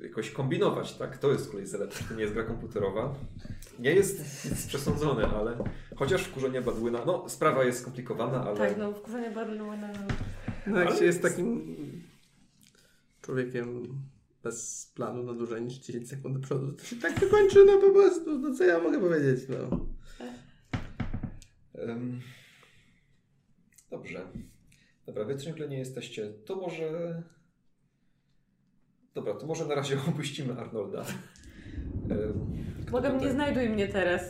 jakoś 0.00 0.30
kombinować, 0.30 0.94
tak? 0.94 1.18
To 1.18 1.32
jest 1.32 1.44
z 1.44 1.48
kolei 1.48 1.66
zaleta, 1.66 1.96
to 2.08 2.14
nie 2.14 2.22
jest 2.22 2.34
gra 2.34 2.42
komputerowa. 2.44 3.14
Nie 3.78 3.90
jest 3.94 4.44
nic 4.50 4.66
przesądzone, 4.66 5.26
ale 5.26 5.56
chociaż 5.96 6.22
wkurzenie 6.22 6.62
Badłyna, 6.62 7.04
no 7.06 7.28
sprawa 7.28 7.64
jest 7.64 7.80
skomplikowana, 7.80 8.44
ale 8.44 8.56
Tak, 8.56 8.78
no 8.78 8.92
wkurzenie 8.92 9.30
bardzo 9.30 9.54
na... 9.76 9.88
No 10.66 10.80
jak 10.80 10.98
się 10.98 11.04
jest 11.04 11.22
takim 11.22 11.76
człowiekiem 13.22 13.98
bez 14.42 14.86
planu 14.94 15.22
na 15.22 15.34
dłużej 15.34 15.62
niż 15.62 15.78
10 15.78 16.08
sekund 16.08 16.38
do 16.38 16.42
przodu, 16.42 16.72
to 16.72 16.84
się 16.84 16.96
tak 16.96 17.20
to 17.20 17.26
kończy, 17.26 17.64
no 17.66 17.80
po 17.80 17.90
prostu, 17.90 18.38
no 18.38 18.54
co 18.54 18.64
ja 18.64 18.78
mogę 18.78 19.00
powiedzieć, 19.00 19.48
no. 19.48 19.86
Em, 21.74 22.20
Dobrze. 23.92 24.26
Dobra, 25.06 25.24
wy 25.24 25.38
ciągle 25.38 25.68
nie 25.68 25.78
jesteście. 25.78 26.32
To 26.32 26.56
może. 26.56 27.22
Dobra, 29.14 29.34
to 29.34 29.46
może 29.46 29.66
na 29.66 29.74
razie 29.74 29.98
opuścimy 30.08 30.58
Arnolda. 30.58 31.04
Błagam, 32.90 33.12
tutaj? 33.12 33.26
nie 33.26 33.32
znajduj 33.34 33.68
mnie 33.68 33.88
teraz. 33.88 34.20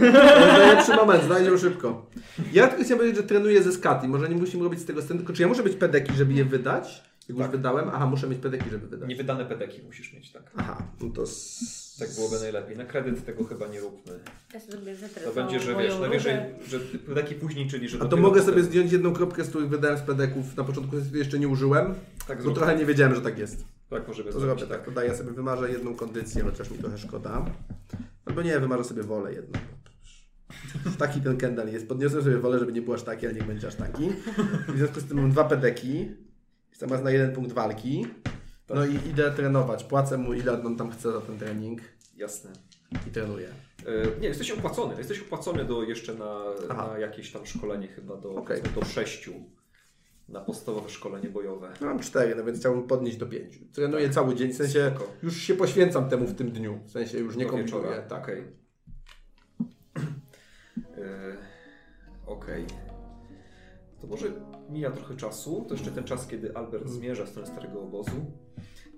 To 0.00 0.04
jest 0.04 0.58
najlepszy 0.58 0.96
moment, 0.96 1.24
znajdziesz 1.24 1.60
szybko. 1.60 2.06
Ja 2.52 2.68
tylko 2.68 2.84
chciałem 2.84 2.98
powiedzieć, 2.98 3.16
że 3.22 3.28
trenuję 3.28 3.62
ze 3.62 3.72
Skati. 3.72 4.08
Może 4.08 4.28
nie 4.28 4.36
musimy 4.36 4.64
robić 4.64 4.80
z 4.80 4.84
tego 4.84 5.02
sceny, 5.02 5.18
tylko 5.20 5.32
czy 5.32 5.42
ja 5.42 5.48
muszę 5.48 5.62
mieć 5.64 5.76
pedeki, 5.76 6.12
żeby 6.14 6.32
je 6.32 6.44
wydać? 6.44 7.02
Jak 7.28 7.38
już 7.38 7.46
Tak. 7.46 7.50
wydałem? 7.50 7.88
Aha, 7.94 8.06
muszę 8.06 8.28
mieć 8.28 8.38
pedeki, 8.38 8.70
żeby 8.70 8.86
wydać. 8.86 9.08
Niewydane 9.08 9.44
pedeki 9.44 9.82
musisz 9.86 10.12
mieć, 10.12 10.32
tak. 10.32 10.42
Aha, 10.56 10.82
no 11.00 11.10
to... 11.10 11.22
s- 11.22 11.96
Tak 11.98 12.08
byłoby 12.14 12.36
najlepiej. 12.40 12.76
Na 12.76 12.84
kredyt 12.84 13.26
tego 13.26 13.44
chyba 13.44 13.66
nie 13.66 13.80
róbmy. 13.80 14.12
Ja 14.54 14.60
sobie 14.60 14.72
zrobię 14.72 14.94
To 15.24 15.32
będzie, 15.32 15.60
że 15.60 15.76
wiesz, 15.76 15.98
najwyżej, 16.00 16.36
że 16.68 16.80
pedeki 16.80 17.34
później, 17.34 17.68
czyli 17.70 17.88
że 17.88 17.96
A 17.96 18.00
to 18.00 18.04
dopiero 18.08 18.28
mogę 18.28 18.40
potem- 18.40 18.54
sobie 18.54 18.64
zdjąć 18.66 18.92
jedną 18.92 19.12
kropkę, 19.12 19.44
z 19.44 19.48
których 19.48 19.68
wydałem 19.68 19.98
z 19.98 20.00
pedeków. 20.00 20.56
Na 20.56 20.64
początku 20.64 20.96
jeszcze 21.14 21.38
nie 21.38 21.48
użyłem, 21.48 21.94
Tak, 22.28 22.36
bo 22.38 22.42
zrób. 22.42 22.54
trochę 22.56 22.76
nie 22.76 22.86
wiedziałem, 22.86 23.14
że 23.14 23.20
tak 23.20 23.38
jest. 23.38 23.64
Tak 23.94 24.08
możemy 24.08 24.32
To 24.32 24.40
zrobię 24.40 24.66
tak, 24.66 24.84
to 24.84 24.90
daję 24.90 25.16
sobie, 25.16 25.30
wymarzę 25.30 25.70
jedną 25.70 25.94
kondycję, 25.94 26.42
chociaż 26.42 26.70
mi 26.70 26.78
trochę 26.78 26.98
szkoda. 26.98 27.44
Albo 28.26 28.42
nie, 28.42 28.60
wymarzę 28.60 28.84
sobie 28.84 29.02
wolę 29.02 29.32
jedną. 29.32 29.58
Taki 30.98 31.20
ten 31.20 31.36
Kendall 31.36 31.68
jest. 31.72 31.88
Podniosłem 31.88 32.24
sobie 32.24 32.38
wolę, 32.38 32.58
żeby 32.58 32.72
nie 32.72 32.82
był 32.82 32.94
aż 32.94 33.02
taki, 33.02 33.26
ale 33.26 33.34
niech 33.34 33.46
będzie 33.46 33.68
aż 33.68 33.74
taki. 33.74 34.10
W 34.68 34.76
związku 34.76 35.00
z 35.00 35.04
tym 35.04 35.16
mam 35.20 35.30
dwa 35.30 35.44
pedeki. 35.44 36.10
Jestem 36.70 36.90
raz 36.90 37.02
na 37.02 37.10
jeden 37.10 37.32
punkt 37.32 37.52
walki. 37.52 38.06
No 38.68 38.86
i 38.86 38.94
idę 38.94 39.30
trenować. 39.30 39.84
Płacę 39.84 40.18
mu 40.18 40.34
ile 40.34 40.64
on 40.64 40.76
tam 40.76 40.90
chce 40.90 41.12
za 41.12 41.20
ten 41.20 41.38
trening 41.38 41.80
Jasne. 42.16 42.50
i 43.08 43.10
trenuję. 43.10 43.48
E, 43.86 44.20
Nie, 44.20 44.28
jesteś 44.28 44.50
opłacony. 44.50 44.94
Jesteś 44.98 45.20
opłacony 45.20 45.64
do 45.64 45.82
jeszcze 45.82 46.14
na, 46.14 46.40
na 46.68 46.98
jakieś 46.98 47.32
tam 47.32 47.46
szkolenie 47.46 47.88
chyba 47.88 48.16
do, 48.16 48.28
powiedzmy 48.28 48.70
do 48.74 48.84
sześciu. 48.84 49.32
Na 50.28 50.40
podstawowe 50.40 50.88
szkolenie 50.90 51.28
bojowe. 51.28 51.72
No 51.80 51.86
mam 51.86 51.98
cztery, 51.98 52.34
no 52.34 52.44
więc 52.44 52.58
chciałbym 52.58 52.82
podnieść 52.86 53.16
do 53.16 53.26
pięciu. 53.26 53.60
Trenuję 53.72 54.10
cały 54.10 54.34
dzień, 54.34 54.52
w 54.52 54.56
sensie 54.56 54.92
Spoko. 54.96 55.12
już 55.22 55.36
się 55.36 55.54
poświęcam 55.54 56.08
temu 56.08 56.26
w 56.26 56.34
tym 56.34 56.50
dniu. 56.50 56.80
W 56.86 56.90
sensie 56.90 57.18
już 57.18 57.36
nie 57.36 57.44
Do 57.44 57.50
kombinuję. 57.50 57.82
wieczora. 57.82 58.02
Tak. 58.02 58.22
Okej. 58.22 58.44
E, 60.96 61.36
Okej. 62.26 62.64
To 64.00 64.06
może 64.06 64.26
mija 64.70 64.90
trochę 64.90 65.16
czasu. 65.16 65.64
To 65.68 65.74
jeszcze 65.74 65.90
ten 65.90 66.04
czas, 66.04 66.26
kiedy 66.26 66.56
Albert 66.56 66.88
zmierza 66.88 67.24
w 67.24 67.28
stronę 67.28 67.48
starego 67.48 67.82
obozu. 67.82 68.32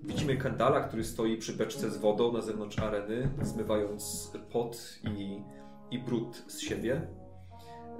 Widzimy 0.03 0.37
Kendala, 0.37 0.81
który 0.81 1.03
stoi 1.03 1.37
przy 1.37 1.53
beczce 1.53 1.91
z 1.91 1.97
wodą 1.97 2.31
na 2.33 2.41
zewnątrz 2.41 2.79
areny, 2.79 3.29
zmywając 3.41 4.31
pot 4.51 4.99
i, 5.17 5.41
i 5.91 5.99
brud 5.99 6.43
z 6.47 6.59
siebie. 6.59 7.07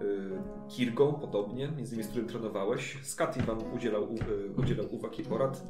Y, 0.01 0.29
Kirgo 0.69 1.13
podobnie, 1.13 1.67
między 1.77 1.95
innymi 1.95 2.03
z 2.03 2.11
którym 2.11 2.27
trenowałeś. 2.27 2.97
Skati 3.03 3.41
wam 3.41 3.73
udzielał, 3.73 4.03
y, 4.03 4.61
udzielał 4.61 4.85
uwag 4.91 5.19
i 5.19 5.23
porad. 5.23 5.63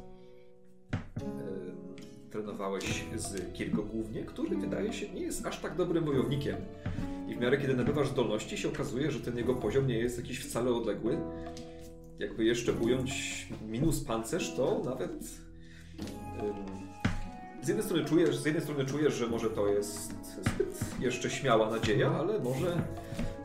Y, 0.94 1.28
Trenowałeś 2.30 3.04
z 3.16 3.52
Kirgo 3.52 3.82
głównie, 3.82 4.22
który 4.22 4.56
wydaje 4.56 4.92
się 4.92 5.08
nie 5.08 5.22
jest 5.22 5.46
aż 5.46 5.60
tak 5.60 5.76
dobrym 5.76 6.04
wojownikiem. 6.04 6.56
I 7.28 7.34
w 7.34 7.40
miarę 7.40 7.58
kiedy 7.58 7.76
nabywasz 7.76 8.08
zdolności 8.08 8.58
się 8.58 8.68
okazuje, 8.68 9.10
że 9.10 9.20
ten 9.20 9.36
jego 9.36 9.54
poziom 9.54 9.86
nie 9.86 9.98
jest 9.98 10.18
jakiś 10.18 10.40
wcale 10.40 10.70
odległy. 10.70 11.18
Jakby 12.18 12.44
jeszcze 12.44 12.72
ująć 12.72 13.48
minus 13.68 14.04
pancerz, 14.04 14.54
to 14.56 14.82
nawet 14.84 15.24
z 17.62 17.68
jednej 17.68 17.86
strony 17.86 18.04
czujesz, 18.04 18.36
z 18.36 18.44
jednej 18.44 18.62
strony 18.62 18.84
czujesz, 18.84 19.14
że 19.14 19.26
może 19.26 19.50
to 19.50 19.68
jest 19.68 20.12
zbyt 20.44 20.84
jeszcze 21.00 21.30
śmiała 21.30 21.70
nadzieja, 21.70 22.10
ale 22.10 22.38
może 22.38 22.82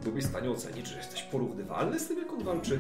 byłbyś 0.04 0.24
w 0.24 0.28
stanie 0.30 0.50
ocenić, 0.52 0.88
że 0.88 0.98
jesteś 0.98 1.24
porównywalny 1.24 2.00
z 2.00 2.08
tym, 2.08 2.20
jak 2.20 2.34
on 2.34 2.44
walczy. 2.44 2.80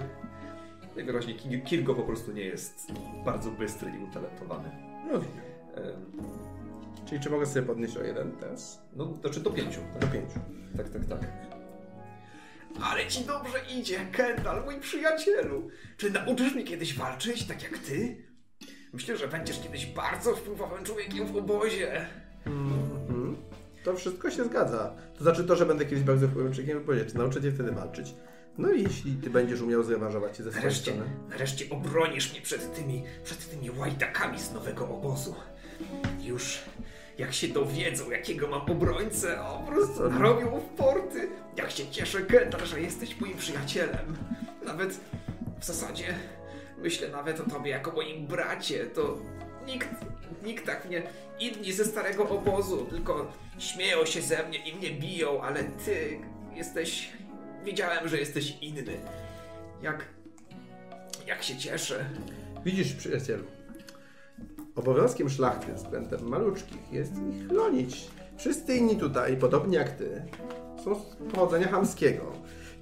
Najwyraźniej 0.96 1.36
Ki- 1.36 1.62
Kirgo 1.62 1.96
po 1.96 2.04
prostu 2.04 2.32
nie 2.32 2.42
jest 2.44 2.88
bardzo 3.26 3.52
bystry 3.52 3.92
i 3.92 4.04
utalentowany. 4.04 4.70
No, 5.12 5.18
Ym, 5.18 5.24
czyli 7.06 7.22
czy 7.22 7.30
mogę 7.30 7.46
sobie 7.46 7.66
podnieść 7.66 7.98
o 7.98 8.04
jeden 8.04 8.32
teraz? 8.32 8.82
No, 8.96 9.14
znaczy 9.22 9.40
do 9.40 9.50
pięciu. 9.52 9.80
Do 9.94 10.00
Tak, 10.00 10.12
pięciu. 10.12 10.40
tak, 10.78 10.90
tak. 10.90 11.06
tak. 11.06 11.20
Ale 12.84 13.08
ci 13.08 13.26
dobrze 13.26 13.58
idzie, 13.80 14.00
Kendall, 14.12 14.64
mój 14.66 14.80
przyjacielu. 14.80 15.70
Czy 15.98 16.12
nauczysz 16.12 16.54
mnie 16.56 16.64
kiedyś 16.64 16.98
walczyć, 16.98 17.44
tak 17.48 17.64
jak 17.64 17.78
ty? 17.78 18.18
Myślę, 18.94 19.18
że 19.18 19.28
będziesz 19.28 19.60
kiedyś 19.60 19.86
bardzo 19.86 20.36
wpływowym 20.36 20.84
człowiekiem 20.86 21.28
w 21.28 21.36
obozie. 21.38 22.06
Mhm. 22.46 22.83
To 23.84 23.94
wszystko 23.96 24.32
się 24.32 24.44
zgadza. 24.44 24.94
To 25.18 25.24
znaczy 25.24 25.44
to, 25.44 25.56
że 25.56 25.66
będę 25.66 25.86
kiedyś 25.86 26.04
bardzo 26.04 26.28
wpływowym 26.28 26.54
człowiekiem, 26.54 26.84
powiedzieć, 26.84 27.14
nauczę 27.14 27.42
cię 27.42 27.52
wtedy 27.52 27.72
walczyć. 27.72 28.14
No 28.58 28.72
i 28.72 28.84
jeśli 28.84 29.16
ty 29.16 29.30
będziesz 29.30 29.62
umiał 29.62 29.84
zrewanżować 29.84 30.38
się 30.38 30.44
ze 30.44 30.50
swojej 30.52 30.66
Nareszcie, 30.66 30.92
strony. 30.92 31.10
nareszcie 31.30 31.66
obronisz 31.70 32.32
mnie 32.32 32.42
przed 32.42 32.76
tymi, 32.76 33.04
przed 33.24 33.50
tymi 33.50 33.72
łajdakami 33.72 34.40
z 34.40 34.52
nowego 34.54 34.90
obozu. 34.90 35.36
Już 36.22 36.60
jak 37.18 37.34
się 37.34 37.48
dowiedzą, 37.48 38.12
jakiego 38.12 38.48
mam 38.48 38.62
obrońcę, 38.62 39.42
o, 39.42 39.64
po 39.66 39.72
prostu 39.72 40.10
narobią 40.10 40.60
w 40.60 40.64
porty. 40.78 41.28
Jak 41.58 41.72
się 41.72 41.88
cieszę, 41.92 42.22
Kendall, 42.22 42.66
że 42.66 42.82
jesteś 42.82 43.20
moim 43.20 43.38
przyjacielem. 43.38 44.18
Nawet 44.66 45.00
w 45.60 45.66
zasadzie 45.66 46.06
myślę 46.78 47.10
nawet 47.10 47.40
o 47.40 47.44
tobie 47.50 47.72
jako 47.72 47.92
moim 47.92 48.28
bracie. 48.28 48.86
To 48.86 49.18
nikt, 49.68 49.90
nikt 50.46 50.66
tak 50.66 50.86
mnie, 50.86 51.04
inni 51.40 51.74
ze 51.74 51.86
starego 51.86 52.30
obozu, 52.30 52.86
tylko 52.86 53.32
śmieją 53.60 54.06
się 54.06 54.22
ze 54.22 54.48
mnie 54.48 54.70
i 54.70 54.76
mnie 54.76 54.92
biją, 54.92 55.42
ale 55.42 55.64
ty 55.64 56.20
jesteś, 56.56 57.10
wiedziałem, 57.66 58.08
że 58.08 58.18
jesteś 58.18 58.58
inny. 58.62 58.98
Jak, 59.82 60.06
jak 61.28 61.44
się 61.44 61.58
cieszę. 61.58 62.06
Widzisz, 62.66 62.94
przyjacielu, 62.94 63.44
obowiązkiem 64.76 65.30
szlachty 65.30 65.74
względem 65.74 66.28
maluczkich 66.28 66.92
jest 66.92 67.14
ich 67.14 67.48
chronić. 67.48 68.08
Wszyscy 68.38 68.76
inni 68.76 68.98
tutaj, 68.98 69.38
podobnie 69.38 69.78
jak 69.78 69.90
ty, 69.90 70.26
są 70.84 70.96
z 70.96 71.34
pochodzenia 71.34 71.68
chamskiego. 71.68 72.32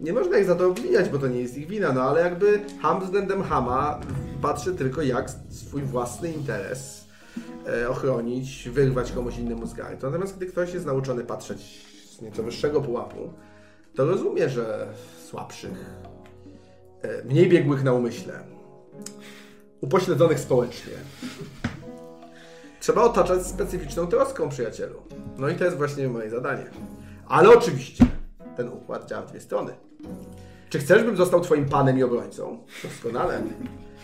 Nie 0.01 0.13
można 0.13 0.37
ich 0.37 0.45
za 0.45 0.55
to 0.55 0.67
obwiniać, 0.67 1.09
bo 1.09 1.19
to 1.19 1.27
nie 1.27 1.41
jest 1.41 1.57
ich 1.57 1.67
wina, 1.67 1.93
no 1.93 2.01
ale 2.01 2.21
jakby 2.21 2.59
ham 2.81 3.01
względem 3.01 3.43
hama 3.43 3.99
patrzy 4.41 4.75
tylko 4.75 5.01
jak 5.01 5.29
swój 5.49 5.81
własny 5.81 6.31
interes 6.31 7.07
e, 7.67 7.89
ochronić, 7.89 8.69
wyrwać 8.69 9.11
komuś 9.11 9.37
innemu 9.37 9.65
z 9.65 9.73
garnka. 9.73 10.07
Natomiast 10.07 10.37
gdy 10.37 10.45
ktoś 10.45 10.73
jest 10.73 10.85
nauczony 10.85 11.23
patrzeć 11.23 11.85
z 12.09 12.21
nieco 12.21 12.43
wyższego 12.43 12.81
pułapu, 12.81 13.33
to 13.95 14.05
rozumie, 14.05 14.49
że 14.49 14.87
słabszych, 15.29 15.85
e, 17.01 17.23
mniej 17.23 17.49
biegłych 17.49 17.83
na 17.83 17.93
umyśle, 17.93 18.43
upośledzonych 19.81 20.39
społecznie. 20.39 20.93
Trzeba 22.79 23.01
otaczać 23.01 23.45
specyficzną 23.45 24.07
troską, 24.07 24.49
przyjacielu. 24.49 25.01
No 25.37 25.49
i 25.49 25.55
to 25.55 25.65
jest 25.65 25.77
właśnie 25.77 26.07
moje 26.07 26.29
zadanie. 26.29 26.65
Ale 27.27 27.49
oczywiście 27.49 28.05
ten 28.57 28.69
układ 28.69 29.09
działa 29.09 29.21
w 29.21 29.29
dwie 29.29 29.39
strony. 29.39 29.90
Czy 30.69 30.79
chcesz, 30.79 31.03
bym 31.03 31.17
został 31.17 31.41
twoim 31.41 31.65
panem 31.65 31.97
i 31.97 32.03
obrońcą? 32.03 32.57
Doskonale. 32.83 33.41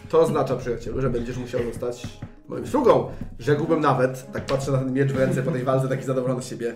To 0.09 0.19
oznacza, 0.19 0.55
przyjacielu, 0.55 1.01
że 1.01 1.09
będziesz 1.09 1.37
musiał 1.37 1.63
zostać 1.63 2.07
moim 2.47 2.67
sługą. 2.67 3.11
Rzekłbym 3.39 3.79
nawet, 3.81 4.31
tak 4.33 4.45
patrzę 4.45 4.71
na 4.71 4.77
ten 4.77 4.93
miecz 4.93 5.11
w 5.11 5.17
ręce 5.17 5.43
po 5.43 5.51
tej 5.51 5.63
walce, 5.63 5.87
taki 5.87 6.03
zadowolony 6.03 6.41
z 6.41 6.47
siebie, 6.47 6.75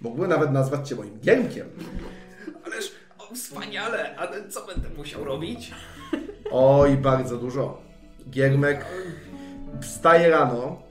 mógłbym 0.00 0.28
nawet 0.30 0.52
nazwać 0.52 0.88
cię 0.88 0.96
moim 0.96 1.18
giermkiem. 1.20 1.66
Ależ 2.66 2.92
o, 3.18 3.34
wspaniale, 3.34 4.16
ale 4.16 4.48
co 4.48 4.66
będę 4.66 4.88
musiał 4.96 5.24
robić? 5.24 5.72
Oj, 6.50 6.96
bardzo 6.96 7.36
dużo. 7.36 7.80
Giermek 8.30 8.84
wstaje 9.82 10.30
rano, 10.30 10.82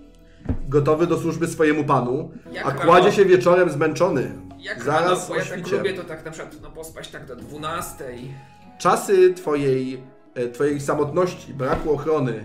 gotowy 0.68 1.08
do 1.08 1.18
służby 1.18 1.48
swojemu 1.48 1.84
panu, 1.84 2.32
Jak 2.52 2.66
a 2.66 2.70
rano? 2.70 2.82
kładzie 2.82 3.12
się 3.12 3.26
wieczorem 3.26 3.70
zmęczony. 3.70 4.32
Jak 4.58 4.84
Zaraz 4.84 5.04
rano, 5.04 5.26
bo 5.28 5.36
ja 5.36 5.46
tak 5.46 5.72
lubię 5.72 5.94
to 5.94 6.04
tak 6.04 6.26
na 6.26 6.32
przykład 6.32 6.62
no, 6.62 6.72
pospać 6.72 7.08
tak 7.08 7.26
do 7.26 7.36
12. 7.36 8.06
Czasy 8.78 9.34
twojej, 9.34 10.04
e, 10.36 10.48
twojej 10.48 10.82
samotności, 10.82 11.54
braku 11.54 11.94
ochrony 11.94 12.44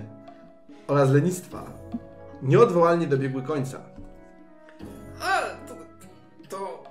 oraz 0.86 1.10
lenistwa 1.10 1.72
nieodwołalnie 2.42 3.06
dobiegły 3.06 3.42
końca. 3.42 3.80
A, 5.20 5.40
to, 5.68 5.74
to, 6.48 6.84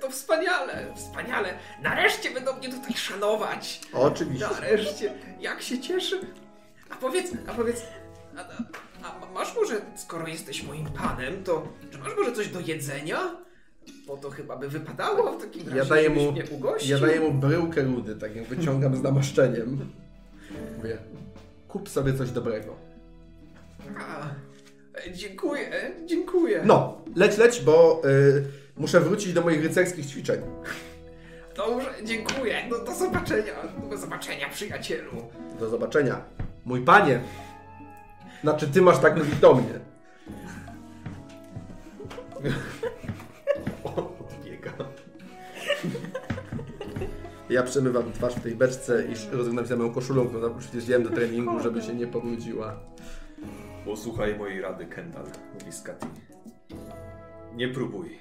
to 0.00 0.10
wspaniale, 0.10 0.86
wspaniale. 0.96 1.58
Nareszcie 1.82 2.30
będą 2.30 2.56
mnie 2.56 2.68
tutaj 2.68 2.94
szanować. 2.94 3.80
Oczywiście. 3.92 4.46
Nareszcie, 4.46 5.12
jak 5.40 5.62
się 5.62 5.78
cieszę. 5.80 6.16
A 6.90 6.94
powiedz, 6.94 7.30
a 7.48 7.54
powiedz, 7.54 7.82
a, 8.36 8.40
a, 9.06 9.26
a 9.26 9.32
masz 9.32 9.54
może, 9.54 9.80
skoro 9.96 10.26
jesteś 10.26 10.62
moim 10.62 10.86
panem, 10.86 11.44
to 11.44 11.68
czy 11.92 11.98
masz 11.98 12.16
może 12.16 12.32
coś 12.32 12.48
do 12.48 12.60
jedzenia? 12.60 13.45
Bo 14.06 14.16
to 14.16 14.30
chyba 14.30 14.56
by 14.56 14.68
wypadało 14.68 15.32
w 15.38 15.42
takim 15.42 15.62
razie, 15.68 15.76
Ja 15.76 15.84
daję 15.84 16.10
mu, 16.10 16.32
mnie 16.32 16.44
ugościł. 16.50 16.90
ja 16.96 17.06
daję 17.06 17.20
mu 17.20 17.32
bryłkę 17.32 17.82
rudy, 17.82 18.16
tak 18.16 18.36
jak 18.36 18.44
wyciągam 18.46 18.96
z 18.96 19.02
namaszczeniem. 19.02 19.78
Mówię, 20.76 20.98
kup 21.68 21.88
sobie 21.88 22.14
coś 22.14 22.30
dobrego. 22.30 22.76
A, 23.98 24.28
dziękuję, 25.12 25.70
dziękuję. 26.06 26.62
No, 26.64 26.98
leć, 27.16 27.38
leć, 27.38 27.60
bo 27.62 28.02
y, 28.04 28.44
muszę 28.76 29.00
wrócić 29.00 29.32
do 29.32 29.42
moich 29.42 29.62
rycerskich 29.62 30.06
ćwiczeń. 30.06 30.40
Dobrze, 31.56 31.94
dziękuję. 32.04 32.56
No 32.70 32.78
do 32.78 32.94
zobaczenia, 32.94 33.52
do 33.90 33.96
zobaczenia 33.96 34.48
przyjacielu. 34.48 35.10
Do 35.60 35.68
zobaczenia. 35.68 36.20
Mój 36.64 36.80
panie. 36.82 37.20
Znaczy, 38.42 38.68
ty 38.68 38.82
masz 38.82 38.98
tak 38.98 39.16
mówić 39.16 39.34
do 39.36 39.54
mnie. 39.54 39.80
Ja 47.50 47.62
przemywam 47.62 48.12
twarz 48.12 48.34
w 48.34 48.42
tej 48.42 48.54
beczce 48.54 49.04
i 49.06 49.36
rozegnam 49.36 49.66
się 49.66 49.76
moją 49.76 49.92
koszulą, 49.92 50.28
którą 50.28 50.58
przecież 50.58 50.84
wziąłem 50.84 51.02
do 51.02 51.10
treningu, 51.10 51.60
żeby 51.60 51.82
się 51.82 51.94
nie 51.94 52.06
pobrudziła. 52.06 52.80
Posłuchaj 53.84 54.38
mojej 54.38 54.60
rady, 54.60 54.86
Kendall, 54.86 55.26
mówi 55.54 55.72
Scotty. 55.72 56.06
Nie 57.54 57.68
próbuj. 57.68 58.18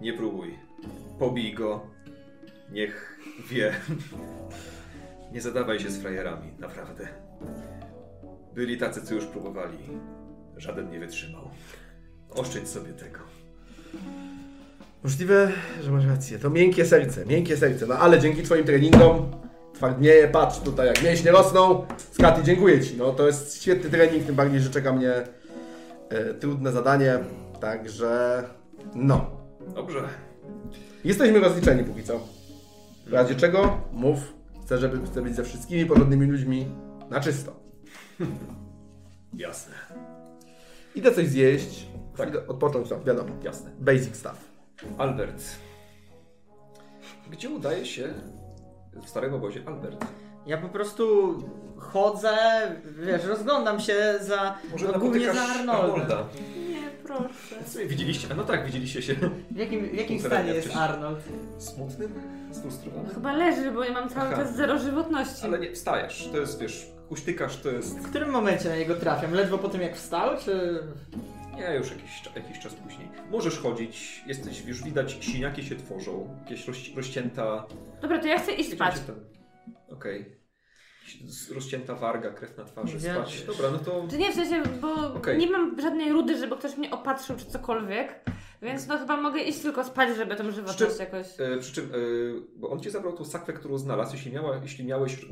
Nie 0.00 0.12
próbuj. 0.12 0.58
Pobij 1.18 1.54
go. 1.54 1.86
Niech 2.72 3.18
wie. 3.50 3.74
Nie 5.32 5.40
zadawaj 5.40 5.80
się 5.80 5.90
z 5.90 6.02
frajerami, 6.02 6.52
naprawdę. 6.58 7.08
Byli 8.54 8.78
tacy, 8.78 9.02
co 9.02 9.14
już 9.14 9.26
próbowali. 9.26 9.78
Żaden 10.56 10.90
nie 10.90 10.98
wytrzymał. 10.98 11.50
Oszczędź 12.30 12.68
sobie 12.68 12.92
tego. 12.92 13.18
Możliwe, 15.04 15.52
że 15.82 15.92
masz 15.92 16.06
rację. 16.06 16.38
To 16.38 16.50
miękkie 16.50 16.86
serce, 16.86 17.26
miękkie 17.26 17.56
serce. 17.56 17.86
No 17.86 17.94
ale 17.94 18.20
dzięki 18.20 18.42
twoim 18.42 18.64
treningom 18.64 19.30
twardnieje, 19.74 20.28
patrz 20.28 20.58
tutaj 20.58 20.86
jak 20.86 21.02
mięśnie 21.02 21.30
rosną. 21.30 21.86
Skaty, 22.12 22.42
dziękuję 22.42 22.80
ci. 22.80 22.96
No 22.96 23.12
to 23.12 23.26
jest 23.26 23.62
świetny 23.62 23.90
trening, 23.90 24.26
tym 24.26 24.34
bardziej, 24.34 24.60
że 24.60 24.70
czeka 24.70 24.92
mnie 24.92 25.12
e, 26.08 26.34
trudne 26.34 26.72
zadanie. 26.72 27.18
Także 27.60 28.42
no. 28.94 29.30
Dobrze. 29.74 30.00
Jesteśmy 31.04 31.40
rozliczeni 31.40 31.84
póki 31.84 32.02
co. 32.02 32.20
W 33.06 33.12
razie 33.12 33.34
czego 33.34 33.80
mów. 33.92 34.18
Chcę, 34.62 34.78
żeby 34.78 35.06
chcę 35.06 35.22
być 35.22 35.36
ze 35.36 35.44
wszystkimi 35.44 35.86
porządnymi 35.86 36.26
ludźmi 36.26 36.66
na 37.10 37.20
czysto. 37.20 37.60
Jasne. 39.34 39.74
Idę 40.94 41.12
coś 41.12 41.28
zjeść. 41.28 41.86
Tak. 42.16 42.50
Odpocząć, 42.50 42.88
co, 42.88 43.00
wiadomo. 43.00 43.30
Jasne. 43.42 43.70
Basic 43.78 44.16
stuff. 44.16 44.49
Albert. 44.98 45.42
Gdzie 47.30 47.50
udaje 47.50 47.86
się 47.86 48.14
w 49.04 49.08
starym 49.08 49.34
obozie 49.34 49.62
Albert? 49.66 50.04
Ja 50.46 50.58
po 50.58 50.68
prostu 50.68 51.34
chodzę, 51.76 52.36
wiesz, 52.98 53.24
rozglądam 53.24 53.80
się 53.80 54.14
za, 54.20 54.58
no, 54.92 54.98
głównie 54.98 55.34
za 55.34 55.42
Arnoldem. 55.42 56.18
Nie, 56.68 56.90
proszę. 57.04 57.62
W 57.64 57.68
sumie 57.68 57.86
widzieliście, 57.86 58.28
a 58.30 58.34
no 58.34 58.44
tak, 58.44 58.66
widzieliście 58.66 59.02
się 59.02 59.14
W 59.50 59.56
jakim, 59.56 59.88
w 59.88 59.94
jakim 59.94 60.20
stanie 60.20 60.54
jest. 60.54 60.76
Arnold? 60.76 61.18
smutnym, 61.58 62.14
sfrustrowanym. 62.52 63.14
Chyba 63.14 63.32
leży, 63.32 63.70
bo 63.70 63.84
ja 63.84 63.92
mam 63.92 64.08
cały 64.08 64.28
Aha. 64.28 64.36
czas 64.36 64.56
zero 64.56 64.78
żywotności. 64.78 65.44
Ale 65.46 65.58
nie, 65.58 65.72
wstajesz, 65.72 66.28
to 66.32 66.38
jest, 66.38 66.60
wiesz, 66.60 66.86
uśtykasz, 67.08 67.56
to 67.56 67.70
jest... 67.70 67.98
W 67.98 68.10
którym 68.10 68.30
momencie 68.30 68.68
na 68.68 68.76
niego 68.76 68.94
trafiam? 68.94 69.34
Ledwo 69.34 69.58
po 69.58 69.68
tym 69.68 69.80
jak 69.80 69.96
wstał, 69.96 70.30
czy... 70.44 70.82
Nie, 71.60 71.74
już 71.74 71.90
jakiś, 71.90 72.22
jakiś 72.36 72.58
czas 72.58 72.74
później. 72.74 73.08
Możesz 73.30 73.58
chodzić, 73.58 74.24
jesteś, 74.26 74.64
już 74.66 74.82
widać, 74.84 75.18
siniaki 75.20 75.64
się 75.64 75.76
tworzą, 75.76 76.36
jakieś 76.44 76.66
roś, 76.68 76.94
rozcięta... 76.94 77.66
Dobra, 78.02 78.18
to 78.18 78.26
ja 78.26 78.38
chcę 78.38 78.52
iść 78.52 78.72
spać. 78.72 78.94
Okej. 79.92 80.40
Z- 81.26 81.50
Rozcięta 81.50 81.94
warga, 81.94 82.30
krew 82.30 82.56
na 82.56 82.64
twarzy, 82.64 82.98
Ja- 83.06 83.14
spać. 83.14 83.42
Dobra, 83.42 83.70
no 83.70 83.78
to... 83.78 84.06
Czy 84.10 84.18
nie, 84.18 84.32
w 84.32 84.34
sensie, 84.34 84.62
bo 84.80 85.14
Okej. 85.14 85.38
nie 85.38 85.50
mam 85.50 85.80
żadnej 85.80 86.12
rudy, 86.12 86.38
żeby 86.38 86.56
ktoś 86.56 86.76
mnie 86.76 86.90
opatrzył 86.90 87.36
czy 87.36 87.46
cokolwiek. 87.46 88.20
Więc 88.62 88.86
no 88.86 88.98
chyba 88.98 89.16
mogę 89.16 89.40
iść 89.40 89.58
tylko 89.58 89.84
spać, 89.84 90.16
żeby 90.16 90.36
tą 90.36 90.50
żywotność 90.50 90.92
Przy- 90.94 91.02
jakoś... 91.02 91.26
E, 91.38 91.58
przy 91.58 91.72
czym, 91.74 91.84
e, 91.84 91.96
bo 92.56 92.70
on 92.70 92.80
ci 92.80 92.90
zabrał 92.90 93.12
tą 93.12 93.24
sakwę, 93.24 93.52
którą 93.52 93.78
znalazł, 93.78 94.12
jeśli, 94.16 94.32
miała, 94.32 94.56
jeśli 94.62 94.84
miałeś 94.84 95.26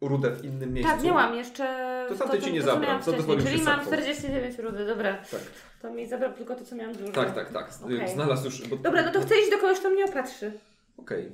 rudę 0.00 0.30
w 0.30 0.44
innym 0.44 0.72
miejscu. 0.72 0.92
Tak, 0.92 1.02
miałam 1.04 1.34
jeszcze... 1.34 1.86
To 2.08 2.14
tamty 2.14 2.40
ci 2.40 2.52
nie 2.52 2.60
co 2.60 2.66
zabrał, 2.66 3.00
co 3.00 3.12
Czyli 3.12 3.62
mam 3.62 3.64
sakwą. 3.64 3.86
49 3.86 4.58
rudy, 4.58 4.86
dobra. 4.86 5.12
Tak, 5.30 5.40
To 5.82 5.90
mi 5.90 6.06
zabrał 6.06 6.32
tylko 6.32 6.54
to, 6.54 6.64
co 6.64 6.76
miałam 6.76 6.94
dużo. 6.94 7.12
tak, 7.12 7.34
tak, 7.34 7.52
tak. 7.52 7.70
Okej. 7.84 8.08
Znalazł 8.08 8.44
już... 8.44 8.68
Bo... 8.68 8.76
Dobra, 8.76 9.02
no 9.02 9.12
to 9.12 9.20
chcę 9.20 9.34
iść 9.40 9.50
do 9.50 9.58
kogoś, 9.58 9.78
kto 9.78 9.90
mnie 9.90 10.04
opatrzy. 10.04 10.52
Okej. 10.96 11.32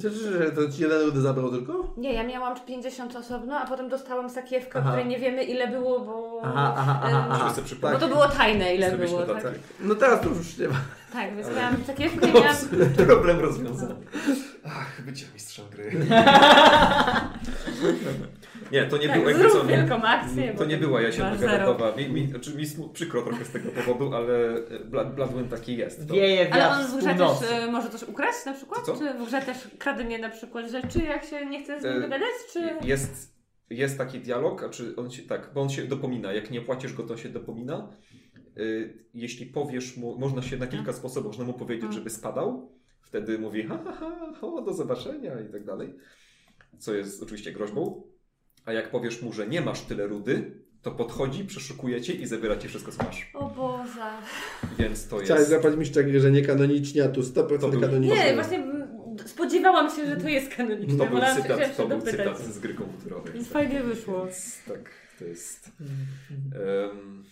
Czy, 0.00 0.10
czy, 0.10 0.16
że 0.18 0.50
to 0.50 0.72
ci 0.72 0.82
jeden 0.82 1.00
rudy 1.00 1.20
zabrał 1.20 1.50
tylko? 1.50 1.94
Nie, 1.96 2.12
ja 2.12 2.24
miałam 2.24 2.60
50 2.60 3.16
osobno, 3.16 3.58
a 3.58 3.66
potem 3.66 3.88
dostałam 3.88 4.30
sakiewkę, 4.30 4.78
Aha. 4.78 4.88
której 4.88 5.06
nie 5.06 5.18
wiemy 5.18 5.44
ile 5.44 5.68
było, 5.68 6.00
bo... 6.00 6.40
Aha, 6.44 6.74
aha, 6.78 7.00
aha, 7.02 7.26
aha. 7.30 7.54
Bo 7.82 7.98
to 7.98 8.08
było 8.08 8.28
tajne, 8.28 8.74
ile 8.74 8.88
Zrobiliśmy 8.88 9.16
było. 9.18 9.34
Tak, 9.34 9.44
notatki. 9.44 9.60
No 9.80 9.94
teraz 9.94 10.20
to 10.20 10.28
już 10.28 10.58
nie 10.58 10.68
ma. 10.68 10.74
Tak 11.12 11.36
więc 11.36 11.48
miałam 11.56 11.84
sakiewkę 11.84 12.28
i 12.28 12.32
miałam... 12.32 12.56
Problem 13.06 13.40
rozwiązany. 13.40 13.94
Ach, 14.66 15.02
bycie 15.06 15.26
mistrzem 15.34 15.64
gry. 15.70 15.90
Nie, 18.72 18.86
to 18.86 18.96
nie 18.98 19.08
Tak, 19.08 19.18
było 19.18 19.30
jakby 19.30 19.50
co. 19.50 19.64
wielką 19.64 20.02
akcję. 20.02 20.54
To 20.54 20.64
nie 20.64 20.76
była 20.76 21.00
jesienna 21.00 21.36
garatowa. 21.36 21.96
Mi, 21.96 22.08
mi, 22.08 22.28
znaczy 22.28 22.54
mi 22.54 22.66
smu- 22.66 22.92
przykro 22.92 23.22
trochę 23.22 23.44
z 23.44 23.50
tego 23.50 23.70
powodu, 23.70 24.14
ale 24.14 24.54
Blood, 24.84 25.14
Bloodwind 25.14 25.50
taki 25.50 25.76
jest. 25.76 26.08
To, 26.08 26.14
Wieje 26.14 26.54
Ale 26.54 26.70
on 26.70 26.86
z 26.86 26.94
w 26.94 26.98
grze 26.98 27.14
też 27.14 27.62
y, 27.68 27.70
może 27.70 27.90
coś 27.90 28.02
ukraść 28.02 28.46
na 28.46 28.52
przykład? 28.54 28.86
Co? 28.86 28.96
Czy 28.96 29.14
w 29.14 29.26
grze 29.26 29.42
też 29.42 29.56
kradnie 29.78 30.18
na 30.18 30.28
przykład 30.28 30.70
rzeczy, 30.70 30.98
jak 30.98 31.24
się 31.24 31.46
nie 31.46 31.62
chce 31.64 31.80
z 31.80 31.84
nim 31.84 31.92
E, 31.92 32.00
dogadać? 32.00 32.28
Czy... 32.52 32.60
jest, 32.82 33.34
jest 33.70 33.98
taki 33.98 34.20
dialog, 34.20 34.62
a 34.64 34.68
czy 34.68 34.96
on 34.96 35.10
się, 35.10 35.22
tak, 35.22 35.50
bo 35.54 35.60
on 35.62 35.70
się 35.70 35.82
dopomina. 35.84 36.32
Jak 36.32 36.50
nie 36.50 36.60
płacisz 36.60 36.92
go, 36.92 37.02
to 37.02 37.16
się 37.16 37.28
dopomina. 37.28 37.88
Y, 38.58 39.04
jeśli 39.14 39.46
powiesz 39.46 39.96
mu, 39.96 40.18
można 40.18 40.42
się 40.42 40.56
na 40.56 40.66
kilka 40.66 40.92
sposobów, 40.92 41.26
można 41.26 41.44
mu 41.44 41.52
powiedzieć, 41.52 41.82
Mm. 41.84 41.94
żeby 41.94 42.10
spadał. 42.10 42.72
Wtedy 43.02 43.38
mówi, 43.38 43.62
ha, 43.62 43.78
ha, 43.84 43.92
ha, 44.40 44.46
o, 44.46 44.62
do 44.62 44.74
zobaczenia 44.74 45.40
i 45.48 45.52
tak 45.52 45.64
dalej. 45.64 45.94
Co 46.78 46.94
jest 46.94 47.22
oczywiście 47.22 47.52
groźbą. 47.52 48.02
A 48.64 48.72
jak 48.72 48.90
powiesz 48.90 49.22
mu, 49.22 49.32
że 49.32 49.46
nie 49.48 49.60
masz 49.60 49.80
tyle 49.80 50.06
rudy, 50.06 50.52
to 50.82 50.90
podchodzi, 50.90 51.44
przeszukuje 51.44 52.00
cię 52.00 52.12
i 52.12 52.26
zabiera 52.26 52.56
ci 52.56 52.68
wszystko, 52.68 52.92
co 52.92 53.02
masz. 53.04 53.30
O 53.34 53.48
Boże. 53.50 54.10
Więc 54.78 55.08
to 55.08 55.16
Chciałem 55.18 55.40
jest... 55.40 55.50
złapać 55.50 55.76
mistrza 55.76 56.02
gry, 56.02 56.20
że 56.20 56.30
nie 56.30 56.42
kanonicznie, 56.42 57.04
a 57.04 57.08
tu 57.08 57.20
100% 57.20 57.58
To 57.60 57.68
był- 57.68 57.80
kanonicznie. 57.80 58.16
Nie, 58.24 58.34
właśnie 58.34 58.62
spodziewałam 59.26 59.90
się, 59.96 60.06
że 60.06 60.16
to 60.16 60.28
jest 60.28 60.54
kanoniczne. 60.54 60.98
To 60.98 61.06
był 61.06 61.20
się 61.20 61.26
cytat, 61.26 61.42
chciałam 61.44 61.70
to 61.70 61.82
się 61.82 61.88
był 61.88 61.98
dopytać. 61.98 62.36
cytat 62.38 62.54
z 62.54 62.58
gry 62.58 62.74
komputerowej. 62.74 63.32
Więc 63.32 63.48
fajnie 63.48 63.82
wyszło. 63.82 64.24
Więc 64.24 64.58
Tak, 64.68 64.90
to 65.18 65.24
jest... 65.24 65.70
Mhm. 65.80 67.24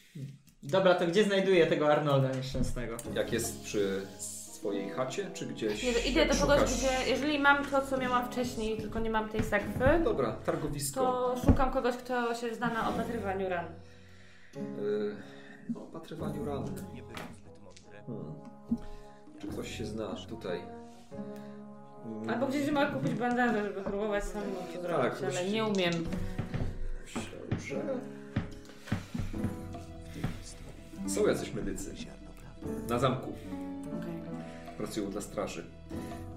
Dobra, 0.62 0.94
to 0.94 1.06
gdzie 1.06 1.24
znajduję 1.24 1.66
tego 1.66 1.92
Arnolda 1.92 2.30
nieszczęsnego? 2.32 2.96
jak 3.14 3.32
jest 3.32 3.62
przy 3.62 4.06
swojej 4.18 4.90
chacie, 4.90 5.30
czy 5.34 5.46
gdzieś... 5.46 5.82
Nie, 5.82 5.92
że 5.92 6.00
idę 6.00 6.26
do 6.26 6.34
kogoś, 6.34 6.60
szukasz- 6.60 6.76
gdzie 6.78 7.10
jeżeli 7.10 7.38
mam 7.38 7.64
to, 7.64 7.82
co 7.86 7.96
miałam 7.98 8.26
wcześniej, 8.32 8.76
tylko 8.78 8.98
nie 9.00 9.10
mam 9.10 9.28
tej 9.28 9.42
sakwy, 9.42 10.00
Dobra, 10.04 10.32
targowisko. 10.32 11.00
to 11.00 11.36
szukam 11.46 11.70
kogoś, 11.72 11.96
kto 11.96 12.34
się 12.34 12.54
zna 12.54 12.68
na 12.68 12.88
opatrywaniu 12.88 13.48
ran. 13.48 13.64
Yy, 14.56 15.16
o 15.76 15.82
opatrywaniu 15.82 16.44
ran. 16.44 16.64
Hmm. 18.06 18.34
Czy 19.40 19.46
ktoś 19.46 19.78
się 19.78 19.86
zna 19.86 20.14
tutaj? 20.28 20.60
Mm, 22.04 22.30
Albo 22.30 22.46
gdzieś 22.46 22.70
mogę 22.70 22.86
kupić 22.92 23.14
bandaże, 23.14 23.62
żeby 23.64 23.80
próbować 23.82 24.24
samemu 24.24 24.56
to 24.74 24.82
zrobić, 24.82 24.90
ale 24.92 25.10
właściwie. 25.30 25.50
nie 25.52 25.64
umiem. 25.64 25.92
Myślę, 27.04 27.22
że... 27.76 27.82
Są 31.08 31.26
jacyś 31.26 31.54
medycy. 31.54 31.94
Na 32.88 32.98
zamku. 32.98 33.32
Pracują 34.76 35.10
dla 35.10 35.20
straży. 35.20 35.64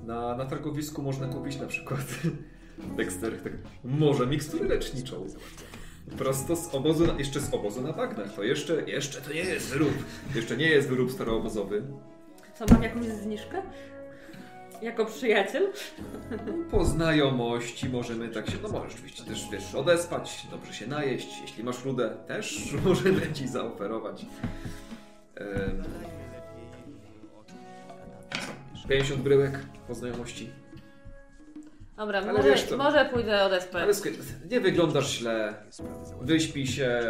Na, 0.05 0.37
na 0.37 0.45
targowisku 0.45 1.01
można 1.01 1.27
kupić 1.27 1.59
na 1.59 1.67
przykład 1.67 2.05
Dexter, 2.97 3.41
tak, 3.43 3.53
może 3.83 4.27
miksturę 4.27 4.67
leczniczą. 4.67 5.27
Prosto 6.17 6.55
z 6.55 6.75
obozu, 6.75 7.07
na, 7.07 7.13
jeszcze 7.13 7.39
z 7.39 7.53
obozu 7.53 7.81
na 7.81 7.93
bagnach. 7.93 8.33
To 8.33 8.43
jeszcze, 8.43 8.89
jeszcze 8.89 9.21
to 9.21 9.33
nie 9.33 9.39
jest 9.39 9.67
wyrób. 9.67 9.93
Jeszcze 10.35 10.57
nie 10.57 10.69
jest 10.69 10.89
wyrób 10.89 11.11
staroobozowy. 11.11 11.83
Co, 12.55 12.65
mam 12.73 12.83
jakąś 12.83 13.05
zniżkę? 13.05 13.61
Jako 14.81 15.05
przyjaciel? 15.05 15.67
Po 16.71 16.85
znajomości 16.85 17.89
możemy 17.89 18.27
tak 18.29 18.49
się, 18.49 18.57
no 18.63 18.69
możesz 18.69 18.93
oczywiście 18.93 19.23
też, 19.23 19.47
wiesz, 19.51 19.75
odespać, 19.75 20.47
dobrze 20.51 20.73
się 20.73 20.87
najeść. 20.87 21.41
Jeśli 21.41 21.63
masz 21.63 21.85
rudę, 21.85 22.17
też 22.27 22.67
możemy 22.85 23.33
Ci 23.33 23.47
zaoferować. 23.47 24.25
Em, 25.35 25.83
50 28.89 29.21
bryłek 29.21 29.59
po 29.87 29.93
znajomości. 29.95 30.49
Dobra, 31.97 32.19
Ale 32.19 32.33
może, 32.33 32.49
wiesz, 32.49 32.71
może 32.77 33.05
pójdę 33.13 33.43
od 33.43 33.53
SP. 33.63 33.73
Ale 33.81 33.93
słuchaj, 33.93 34.13
nie 34.51 34.59
wyglądasz 34.59 35.17
źle. 35.17 35.53
Wyśpij 36.21 36.67
się, 36.67 37.01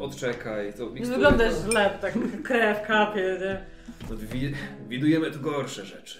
odczekaj. 0.00 0.72
To 0.74 0.84
Nie 0.84 0.90
mikstury 0.90 1.14
wyglądasz 1.16 1.54
to- 1.54 1.70
źle, 1.70 1.98
tak 2.00 2.14
krew 2.44 2.86
kapie. 2.86 3.38
nie? 3.40 3.64
No, 4.10 4.16
wi- 4.16 4.54
widujemy 4.88 5.30
tu 5.30 5.40
gorsze 5.40 5.84
rzeczy. 5.86 6.18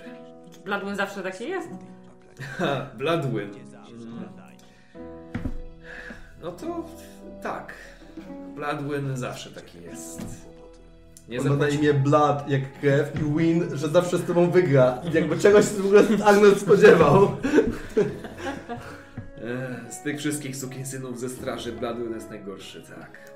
Bladwin 0.65 0.97
zawsze 0.97 1.23
taki 1.23 1.49
jest. 1.49 1.69
Ha, 2.59 2.87
Bloodwyn. 2.99 3.51
Mm. 3.51 4.25
No 6.43 6.53
to 6.53 6.85
tak. 7.43 7.75
Bloodwyn 8.55 9.17
zawsze 9.17 9.51
taki 9.51 9.83
jest. 9.83 10.21
Nie 11.29 11.39
On 11.41 11.45
ma 11.45 11.51
na 11.51 11.57
zapłaci... 11.57 11.77
imię 11.79 11.95
Blood, 11.95 12.49
jak 12.49 12.81
krew 12.81 13.13
i 13.21 13.39
Win, 13.39 13.77
że 13.77 13.89
zawsze 13.89 14.19
z 14.19 14.25
tobą 14.25 14.51
wygra. 14.51 14.99
I 15.11 15.13
jakby 15.15 15.39
czegoś 15.39 15.65
w 15.65 15.87
ogóle 15.87 16.03
Agnes 16.25 16.61
spodziewał. 16.61 17.37
E, 19.87 19.91
Z 19.93 20.03
tych 20.03 20.19
wszystkich 20.19 20.57
sukinsynów 20.57 21.21
ze 21.21 21.29
straży 21.29 21.73
Bloodwyn 21.73 22.15
jest 22.15 22.31
najgorszy, 22.31 22.83
tak. 22.83 23.31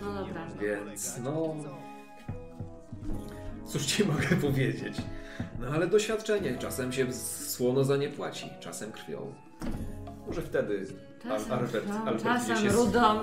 No 0.00 0.14
dobra. 0.14 0.46
Więc 0.60 1.18
no... 1.24 1.54
Cóż 3.66 3.86
ci 3.86 4.04
mogę 4.04 4.36
powiedzieć? 4.40 4.96
No 5.60 5.66
ale 5.74 5.86
doświadczenie. 5.86 6.58
Czasem 6.58 6.92
się 6.92 7.12
słono 7.12 7.84
za 7.84 7.96
nie 7.96 8.08
płaci, 8.08 8.50
czasem 8.60 8.92
krwią. 8.92 9.34
Może 10.26 10.42
wtedy 10.42 10.86
Czasem, 11.22 11.52
Albert, 11.52 11.86
no, 11.88 11.94
Albert 11.94 12.22
czasem 12.22 12.68
rudą 12.68 13.20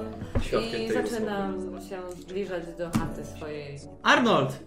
i 0.80 0.94
zaczynam 0.94 1.82
się 1.90 2.22
zbliżać 2.22 2.64
do 2.78 2.86
chaty 3.00 3.26
swojej. 3.26 3.80
Arnold! 4.04 4.60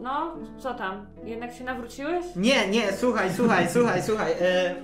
No, 0.00 0.36
co 0.58 0.74
tam? 0.74 1.06
Jednak 1.24 1.54
się 1.54 1.64
nawróciłeś? 1.64 2.24
Nie, 2.36 2.68
nie, 2.68 2.92
słuchaj, 2.92 3.30
słuchaj, 3.36 3.68
słuchaj, 3.72 4.02
słuchaj. 4.02 4.32
E, 4.32 4.70
e, 4.70 4.74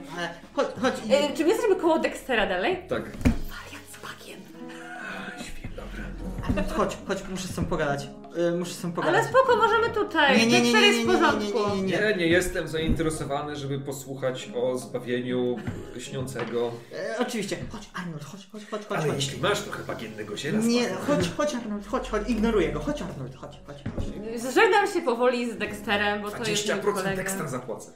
chodź, 0.55 0.67
chodź. 0.83 0.95
E, 1.11 1.37
czy 1.37 1.43
my 1.45 1.49
jesteśmy 1.49 1.77
koło 1.77 1.99
Dextera 1.99 2.47
dalej? 2.47 2.79
Tak. 2.89 3.03
Chodź, 6.77 6.97
chodź, 7.09 7.19
muszę 7.31 7.49
z 7.49 7.55
tobą 7.55 7.69
pogadać. 7.69 8.09
E, 8.37 8.51
muszę 8.57 8.75
z 8.75 8.81
tobą 8.81 8.95
pogadać. 8.95 9.15
Ale 9.21 9.29
spoko, 9.29 9.57
możemy 9.57 9.91
tutaj. 9.91 10.39
Nie, 10.39 10.47
nie, 10.47 10.53
nie, 10.53 10.61
Dexter 10.61 10.81
nie, 10.81 10.87
jest 10.87 10.99
nie, 10.99 11.05
w 11.05 11.09
nie, 11.09 11.15
porządku. 11.19 11.59
nie, 11.59 11.83
nie, 11.83 11.83
nie, 11.83 11.99
nie. 11.99 12.09
Nie, 12.11 12.17
nie 12.17 12.27
jestem 12.27 12.69
zainteresowany, 12.69 13.57
żeby 13.57 13.79
posłuchać 13.81 14.51
o 14.55 14.79
zbawieniu 14.79 15.57
śniącego. 15.99 16.71
E, 16.93 17.19
oczywiście. 17.19 17.57
Chodź, 17.73 17.91
Arnold, 17.95 18.25
chodź, 18.25 18.49
chodź, 18.53 18.63
chodź, 18.71 18.87
chodź. 18.87 18.99
Ale 18.99 19.07
chodź. 19.09 19.17
jeśli 19.25 19.41
masz 19.41 19.61
trochę 19.61 19.83
bagiennego 19.83 20.37
ziela, 20.37 20.59
Nie, 20.59 20.85
spoko. 20.89 21.05
chodź, 21.07 21.31
chodź 21.37 21.55
Arnold, 21.55 21.87
chodź, 21.87 22.09
chodź, 22.11 22.29
ignoruję 22.29 22.73
go. 22.73 22.81
Chodź 22.81 23.03
Arnold, 23.03 23.37
chodź, 23.37 23.57
chodź, 23.67 23.77
chodź. 23.97 24.55
Żegnam 24.55 24.87
się 24.87 25.01
powoli 25.03 25.51
z 25.53 25.57
Dexterem, 25.59 26.23
bo 26.23 26.31
to 26.31 26.51
jest 26.51 26.69
mój 26.69 26.77
20% 26.77 26.95
kolega. 26.95 27.23
ekstra 27.23 27.49
zapłacę. 27.49 27.91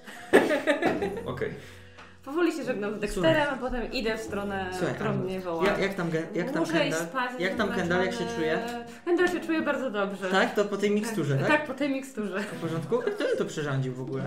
Okej. 1.27 1.55
Powoli 2.29 2.53
się 2.53 2.65
żegnam 2.65 2.95
z 2.97 3.01
Dexterem, 3.01 3.47
a 3.53 3.57
potem 3.57 3.93
idę 3.93 4.17
w 4.17 4.21
stronę, 4.21 4.71
Słuchaj, 4.73 4.95
którą 4.95 5.11
Arnold, 5.11 5.27
mnie 5.27 5.41
woła. 5.41 5.67
jak, 5.67 5.79
jak 5.79 5.95
tam, 5.95 6.11
Gen- 6.11 6.27
jak 6.35 6.51
tam 6.51 6.61
Muszę 6.61 6.73
iść 6.73 6.97
Kendall? 6.97 7.07
spać. 7.09 7.41
Jak 7.41 7.55
tam 7.55 7.73
Kendall, 7.73 8.05
jak 8.05 8.13
się 8.15 8.25
czuje? 8.37 8.59
Kendall 9.05 9.29
się 9.29 9.41
czuje 9.41 9.63
bardzo 9.63 9.91
dobrze. 9.91 10.31
Tak, 10.31 10.55
to 10.55 10.65
po 10.65 10.77
tej 10.77 10.91
miksturze, 10.91 11.39
tak? 11.39 11.49
Tak, 11.49 11.67
po 11.67 11.75
tej 11.75 11.91
miksturze. 11.91 12.41
W 12.41 12.61
porządku? 12.61 12.99
Kto 12.99 13.25
to 13.39 13.45
przyrządził 13.45 13.95
w 13.95 14.01
ogóle? 14.01 14.25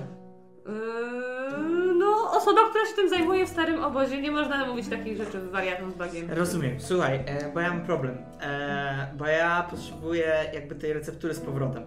Yy, 0.65 1.93
no, 1.95 2.31
osoba, 2.31 2.61
która 2.69 2.85
się 2.85 2.93
tym 2.95 3.09
zajmuje 3.09 3.45
w 3.45 3.49
starym 3.49 3.83
obozie, 3.83 4.21
nie 4.21 4.31
można 4.31 4.65
mówić 4.65 4.87
takich 4.89 5.17
rzeczy 5.17 5.41
wariatom 5.41 5.91
z 5.91 5.95
bagiem. 5.95 6.31
Rozumiem. 6.31 6.75
Słuchaj, 6.79 7.15
e, 7.25 7.51
bo 7.53 7.59
ja 7.59 7.69
mam 7.69 7.81
problem. 7.85 8.17
E, 8.41 9.07
bo 9.17 9.25
ja 9.25 9.67
potrzebuję 9.69 10.35
jakby 10.53 10.75
tej 10.75 10.93
receptury 10.93 11.33
z 11.33 11.39
powrotem. 11.39 11.83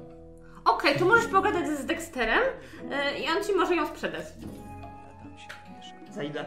Okej, 0.64 0.96
to 0.98 1.04
możesz 1.04 1.26
pogadać 1.26 1.68
z 1.68 1.86
Dexterem 1.86 2.40
yy, 2.82 3.18
i 3.24 3.28
on 3.38 3.44
ci 3.44 3.52
może 3.54 3.74
ją 3.74 3.86
sprzedać. 3.86 4.24
Za 6.14 6.22
ile? 6.22 6.44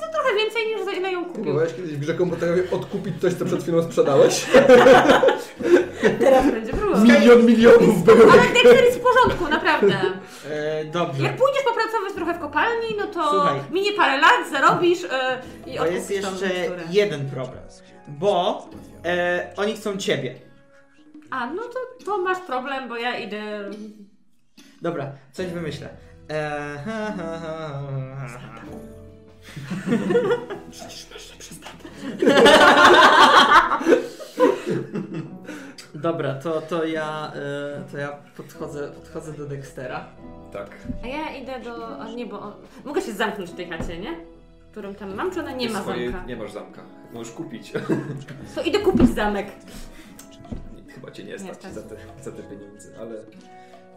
Za 0.00 0.08
trochę 0.08 0.36
więcej 0.36 0.66
niż 0.66 0.84
za 0.84 0.92
ile 0.92 1.12
ją 1.12 1.24
kupił. 1.24 1.42
Próbowałeś 1.42 1.74
kiedyś 1.74 1.92
w 1.92 1.98
grze 1.98 2.14
komputerowej 2.14 2.70
odkupić 2.70 3.20
coś, 3.20 3.34
co 3.34 3.44
przed 3.44 3.62
chwilą 3.62 3.82
sprzedałeś? 3.82 4.46
Teraz 6.20 6.50
będzie 6.50 6.72
próbował. 6.72 7.04
Milion 7.04 7.46
milionów 7.46 8.04
były. 8.04 8.32
Ale 8.32 8.42
Dexter 8.42 8.84
jest 8.84 8.98
w 8.98 9.02
porządku, 9.02 9.48
naprawdę. 9.48 9.94
E, 10.50 10.84
dobrze. 10.84 11.22
Jak 11.22 11.36
pójdziesz 11.36 11.62
popracować 11.62 12.12
trochę 12.14 12.34
w 12.34 12.38
kopalni, 12.38 12.88
no 12.98 13.06
to 13.06 13.30
Słuchaj. 13.30 13.60
minie 13.70 13.92
parę 13.92 14.20
lat, 14.20 14.50
zarobisz 14.52 15.02
yy, 15.02 15.72
i 15.72 15.76
To 15.76 15.86
jest 15.86 16.10
odkupisz 16.10 16.22
tą 16.22 16.30
jeszcze 16.30 16.70
jeden 16.90 17.30
problem. 17.30 17.62
Bo 18.08 18.68
e, 19.04 19.52
oni 19.56 19.76
chcą 19.76 19.96
ciebie. 19.96 20.34
A, 21.30 21.46
no 21.46 21.62
to, 21.62 22.04
to 22.04 22.18
masz 22.18 22.38
problem, 22.38 22.88
bo 22.88 22.96
ja 22.96 23.18
idę... 23.18 23.70
Dobra, 24.82 25.12
coś 25.32 25.46
wymyślę. 25.46 25.88
Dobra, 35.94 36.34
to, 36.34 36.60
to 36.60 36.84
ja, 36.84 37.32
e, 37.34 37.84
to 37.92 37.98
ja 37.98 38.18
podchodzę, 38.36 38.88
podchodzę 38.88 39.32
do 39.32 39.46
Dextera. 39.46 40.06
Tak. 40.52 40.70
A 41.04 41.06
ja 41.06 41.36
idę 41.36 41.60
do... 41.60 41.98
A 42.00 42.08
nie, 42.10 42.26
bo 42.26 42.40
on... 42.40 42.52
mogę 42.84 43.00
się 43.00 43.12
zamknąć 43.12 43.50
w 43.50 43.54
tej 43.54 43.70
chacie, 43.70 43.98
nie? 43.98 44.16
Którą 44.70 44.94
tam 44.94 45.14
mam, 45.14 45.30
czy 45.30 45.40
ona 45.40 45.52
nie 45.52 45.70
ma 45.70 45.82
swojej- 45.82 46.10
zamka? 46.12 46.26
Nie 46.26 46.36
masz 46.36 46.52
zamka. 46.52 46.82
Możesz 47.12 47.32
kupić. 47.34 47.72
To 48.54 48.62
idę 48.62 48.78
kupić 48.78 49.14
zamek. 49.14 49.46
chyba 50.94 51.10
cię 51.10 51.24
nie 51.24 51.32
Nie 51.32 51.38
stać 51.38 51.56
stać. 51.56 51.72
za 51.74 51.82
te, 51.82 51.96
za 52.22 52.32
te 52.32 52.42
pieniądze, 52.42 52.88
ale 53.00 53.14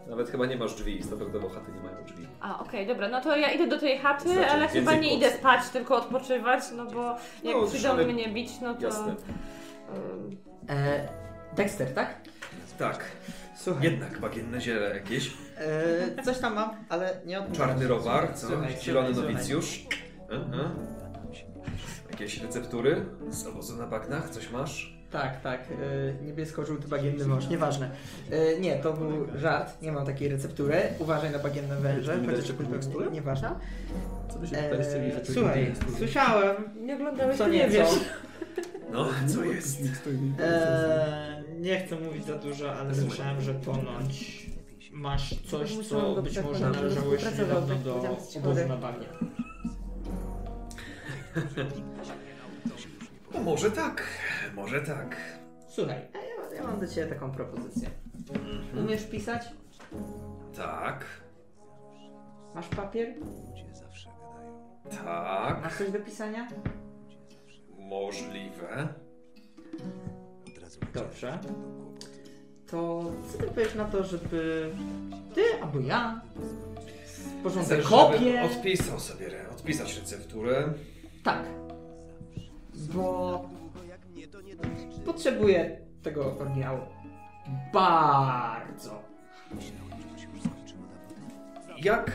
nawet 0.08 0.30
chyba 0.30 0.46
nie 0.46 0.56
masz 0.56 0.74
drzwi. 0.74 1.02
Standardowo 1.02 1.48
chaty 1.48 1.72
nie 1.72 1.80
mają 1.80 2.04
drzwi. 2.04 2.26
A, 2.40 2.58
okej, 2.60 2.86
dobra, 2.86 3.08
no 3.08 3.20
to 3.20 3.36
ja 3.36 3.50
idę 3.52 3.66
do 3.66 3.78
tej 3.78 3.98
chaty, 3.98 4.32
Znaczy, 4.32 4.50
ale 4.50 4.60
więcej 4.60 4.80
chyba 4.80 4.94
nie 4.94 5.16
idę 5.16 5.30
spać, 5.30 5.68
tylko 5.68 5.96
odpoczywać, 5.96 6.62
no 6.76 6.86
bo 6.86 7.16
jak 7.44 7.56
No, 7.56 7.66
przyjdą 7.66 7.90
ale- 7.90 8.06
mnie 8.06 8.28
bić, 8.28 8.50
no 8.62 8.74
to... 8.74 8.82
Jasne. 8.84 9.08
ym, 9.08 10.36
E, 10.68 11.08
Dexter, 11.56 11.94
tak? 11.94 12.14
Tak. 12.78 13.04
Słuchaj. 13.56 13.82
Jednak 13.84 14.18
bagienne 14.20 14.60
ziele 14.60 14.94
jakieś. 14.94 15.32
E, 16.18 16.22
coś 16.22 16.38
tam 16.38 16.54
mam, 16.54 16.70
ale 16.88 17.20
nie 17.26 17.40
od 17.40 17.52
Czarny 17.52 17.88
rowar, 17.88 18.34
co? 18.34 18.46
Zielony 18.82 19.10
nowicjusz. 19.10 19.86
Aha. 20.32 20.70
Jakieś 22.10 22.42
receptury 22.42 23.04
z 23.28 23.46
obozu 23.46 23.76
na 23.76 23.86
bagnach? 23.86 24.30
Coś 24.30 24.50
masz? 24.50 24.95
Tak, 25.10 25.40
tak. 25.40 25.60
E, 25.60 26.24
niebiesko-żółty 26.24 26.88
bagienny 26.88 27.24
wąż, 27.24 27.48
nieważne. 27.48 27.90
E, 28.30 28.60
nie, 28.60 28.76
to 28.76 28.92
był 28.92 29.26
żart, 29.38 29.82
nie 29.82 29.92
mam 29.92 30.06
takiej 30.06 30.28
receptury. 30.28 30.82
Uważaj 30.98 31.30
na 31.30 31.38
bagienne 31.38 31.76
węże. 31.76 32.18
Chociaż 32.26 32.52
miksturę? 32.72 33.10
Nieważne. 33.10 33.50
Co 34.32 34.38
by 34.38 34.46
się 34.46 34.56
tutaj 34.56 35.08
E, 35.08 35.12
rzeczy 35.12 35.32
słuchaj, 35.32 35.72
słyszałem 35.96 36.56
Nie 36.80 36.94
oglądałeś, 36.94 37.38
co 37.38 37.44
to 37.44 37.50
nie 37.50 37.68
wiesz. 37.68 37.88
No, 38.92 39.08
co 39.26 39.44
jest? 39.44 39.80
E, 40.38 41.42
nie 41.60 41.80
chcę 41.80 41.96
mówić 41.96 42.24
za 42.24 42.38
dużo, 42.38 42.74
ale 42.74 42.94
słyszałem, 42.94 43.40
że 43.40 43.54
ponoć 43.54 44.46
masz 44.92 45.34
coś, 45.46 45.76
co 45.88 46.22
być 46.22 46.38
może 46.38 46.70
należało 46.70 47.12
jeszcze 47.12 47.32
niedawno 47.32 47.74
tak 47.74 47.82
do 47.82 48.16
obozu 48.36 48.68
na 48.68 48.76
bagnie. 48.76 49.06
No 53.34 53.40
może 53.40 53.70
tak, 53.70 54.02
może 54.56 54.80
tak. 54.80 55.16
Słuchaj, 55.68 56.00
a 56.14 56.18
ja, 56.18 56.56
ja 56.56 56.62
mam 56.66 56.80
do 56.80 56.86
Ciebie 56.86 57.06
taką 57.14 57.30
propozycję. 57.32 57.90
Umiesz 58.78 59.04
pisać? 59.04 59.42
Tak, 60.56 61.04
Masz 62.54 62.68
papier? 62.68 63.14
tak, 65.04 65.62
Masz 65.62 65.78
coś 65.78 65.90
do 65.90 66.00
pisania? 66.00 66.48
możliwe. 67.78 68.88
Dobrze. 70.94 71.38
To 72.70 73.04
co 73.32 73.38
ty 73.38 73.46
powiesz 73.46 73.74
na 73.74 73.84
to, 73.84 74.04
żeby 74.04 74.70
ty 75.34 75.42
albo 75.62 75.80
ja 75.80 76.20
sporządzę 77.40 77.78
kopię? 77.78 78.42
Odpisał 78.42 79.00
sobie, 79.00 79.26
re- 79.26 79.50
odpisać 79.50 79.96
recepturę. 79.98 80.72
Tak. 81.24 81.42
Bo 82.94 83.48
potrzebuję 85.04 85.80
tego 86.02 86.36
oryginału. 86.38 86.80
Bardzo. 87.72 89.02
Jak 91.82 92.12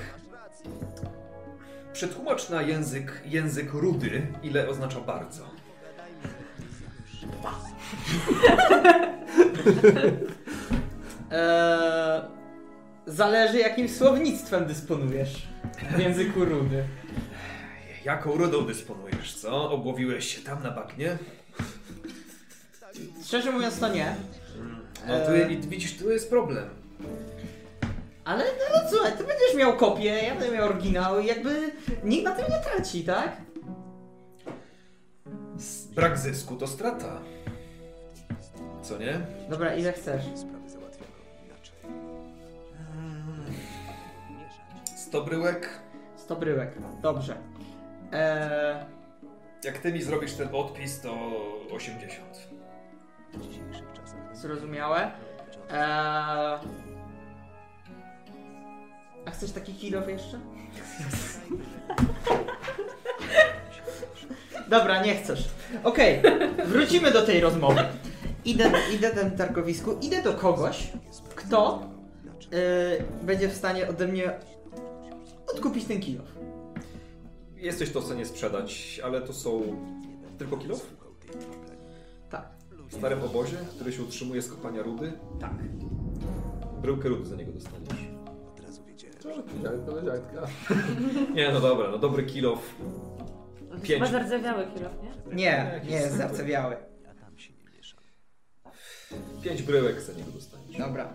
przetłumacz 1.94 2.50
na 2.50 2.62
język, 2.62 3.22
język 3.26 3.74
rudy, 3.74 4.28
ile 4.44 4.70
oznacza 4.70 5.00
bardzo? 5.00 5.44
Eee, 11.32 12.22
zależy 13.06 13.58
jakim 13.58 13.90
słownictwem 13.90 14.66
dysponujesz 14.66 15.48
w 15.96 16.00
języku 16.00 16.46
rudy. 16.46 16.84
Jaką 18.06 18.38
rudą 18.38 18.66
dysponujesz, 18.66 19.34
co? 19.34 19.72
Obłowiłeś 19.72 20.36
się 20.36 20.42
tam 20.42 20.64
na 20.64 20.72
bagnie? 20.72 21.18
Szczerze 23.26 23.52
mówiąc 23.52 23.80
to 23.80 23.88
nie. 23.94 24.16
No 25.08 25.26
tu 25.26 25.36
je- 25.36 25.48
widzisz, 25.48 25.98
tu 25.98 26.12
jest 26.12 26.30
problem. 26.30 26.70
Ale 28.26 28.44
no, 28.44 28.90
słuchaj, 28.90 29.12
ty 29.12 29.18
będziesz 29.24 29.56
miał 29.58 29.78
kopię, 29.78 30.04
ja 30.24 30.36
będę 30.36 30.52
miał 30.58 30.66
oryginał 30.70 31.20
i 31.20 31.26
jakby 31.26 31.72
nikt 32.04 32.24
na 32.24 32.36
tym 32.36 32.46
nie 32.52 32.60
traci, 32.60 33.04
tak? 33.04 33.32
Brak 35.96 36.18
zysku 36.18 36.56
to 36.56 36.68
strata. 36.68 37.20
Co 38.82 38.98
nie? 38.98 39.20
Dobra, 39.50 39.76
ile 39.76 39.94
chcesz? 39.94 40.22
100 44.98 45.22
bryłek. 45.24 45.70
100 46.18 46.36
bryłek. 46.36 46.72
Dobrze. 47.02 47.38
Eee, 48.12 48.76
Jak 49.64 49.78
ty 49.78 49.94
mi 49.94 50.02
zrobisz 50.02 50.34
ten 50.34 50.50
odpis, 50.56 51.02
to 51.02 51.14
80. 51.72 52.48
zrozumiałe. 54.34 55.12
Eee, 55.70 56.60
a 59.26 59.32
chcesz 59.32 59.52
taki 59.52 59.74
kilof 59.74 60.08
jeszcze? 60.08 60.40
Dobra, 64.70 65.04
nie 65.04 65.16
chcesz. 65.16 65.50
Okej, 65.84 66.22
wrócimy 66.66 67.12
do 67.12 67.26
tej 67.26 67.40
rozmowy. 67.40 67.84
Idę, 68.46 68.72
idę 68.96 69.24
na 69.24 69.30
targowisku, 69.30 69.98
idę 70.02 70.24
do 70.24 70.34
kogoś, 70.34 70.92
kto 71.36 71.84
yy, 72.52 72.58
będzie 73.22 73.48
w 73.48 73.56
stanie 73.56 73.90
ode 73.90 74.08
mnie 74.08 74.34
odkupić 75.54 75.86
ten 75.86 76.00
kilof. 76.00 76.26
Jesteś 77.56 77.92
to 77.92 78.02
w 78.02 78.06
stanie 78.06 78.26
sprzedać, 78.26 79.02
ale 79.04 79.22
to 79.22 79.34
są 79.34 79.62
tylko 80.38 80.58
kilo? 80.58 80.76
W 82.92 82.96
starym 82.96 83.24
obozie, 83.24 83.58
który 83.76 83.92
się 83.94 84.04
utrzymuje 84.04 84.42
z 84.42 84.50
kopania 84.50 84.84
rudy? 84.84 85.14
tak. 85.40 85.54
Bryłkę 86.82 87.10
rudy 87.10 87.26
za 87.30 87.36
niego 87.36 87.52
dostaniesz. 87.52 88.12
Jak 89.64 89.86
koleżanka. 89.86 90.48
Nie, 91.36 91.52
no 91.52 91.60
dobra, 91.62 91.92
no 91.92 91.98
dobry 91.98 92.24
kilof. 92.24 92.76
Pięć. 93.84 93.88
Chyba 93.88 94.06
zardzewiały 94.08 94.66
kilo, 94.76 94.90
nie? 95.04 95.36
Nie, 95.36 95.82
nie 95.90 95.96
jest 95.96 96.18
zarcewiały. 96.18 96.76
Pięć 99.42 99.64
bryłek 99.64 100.02
za 100.02 100.14
niego 100.14 100.32
dostaniesz. 100.32 100.78
Dobra. 100.78 101.14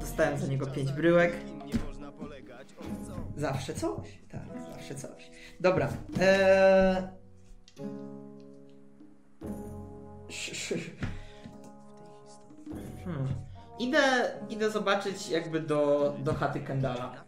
Dostałem 0.00 0.38
za 0.38 0.46
niego 0.46 0.66
5 0.66 0.92
bryłek. 0.92 1.32
Zawsze 3.36 3.74
coś. 3.74 4.18
Tak, 4.30 4.42
zawsze 4.72 4.94
coś. 4.94 5.30
Dobra. 5.60 5.88
Eee... 6.20 7.02
Hmm. 13.04 13.28
Idę, 13.78 14.00
idę 14.50 14.70
zobaczyć 14.70 15.28
jakby 15.28 15.60
do, 15.60 16.14
do 16.18 16.34
chaty 16.34 16.60
Kendala. 16.60 17.24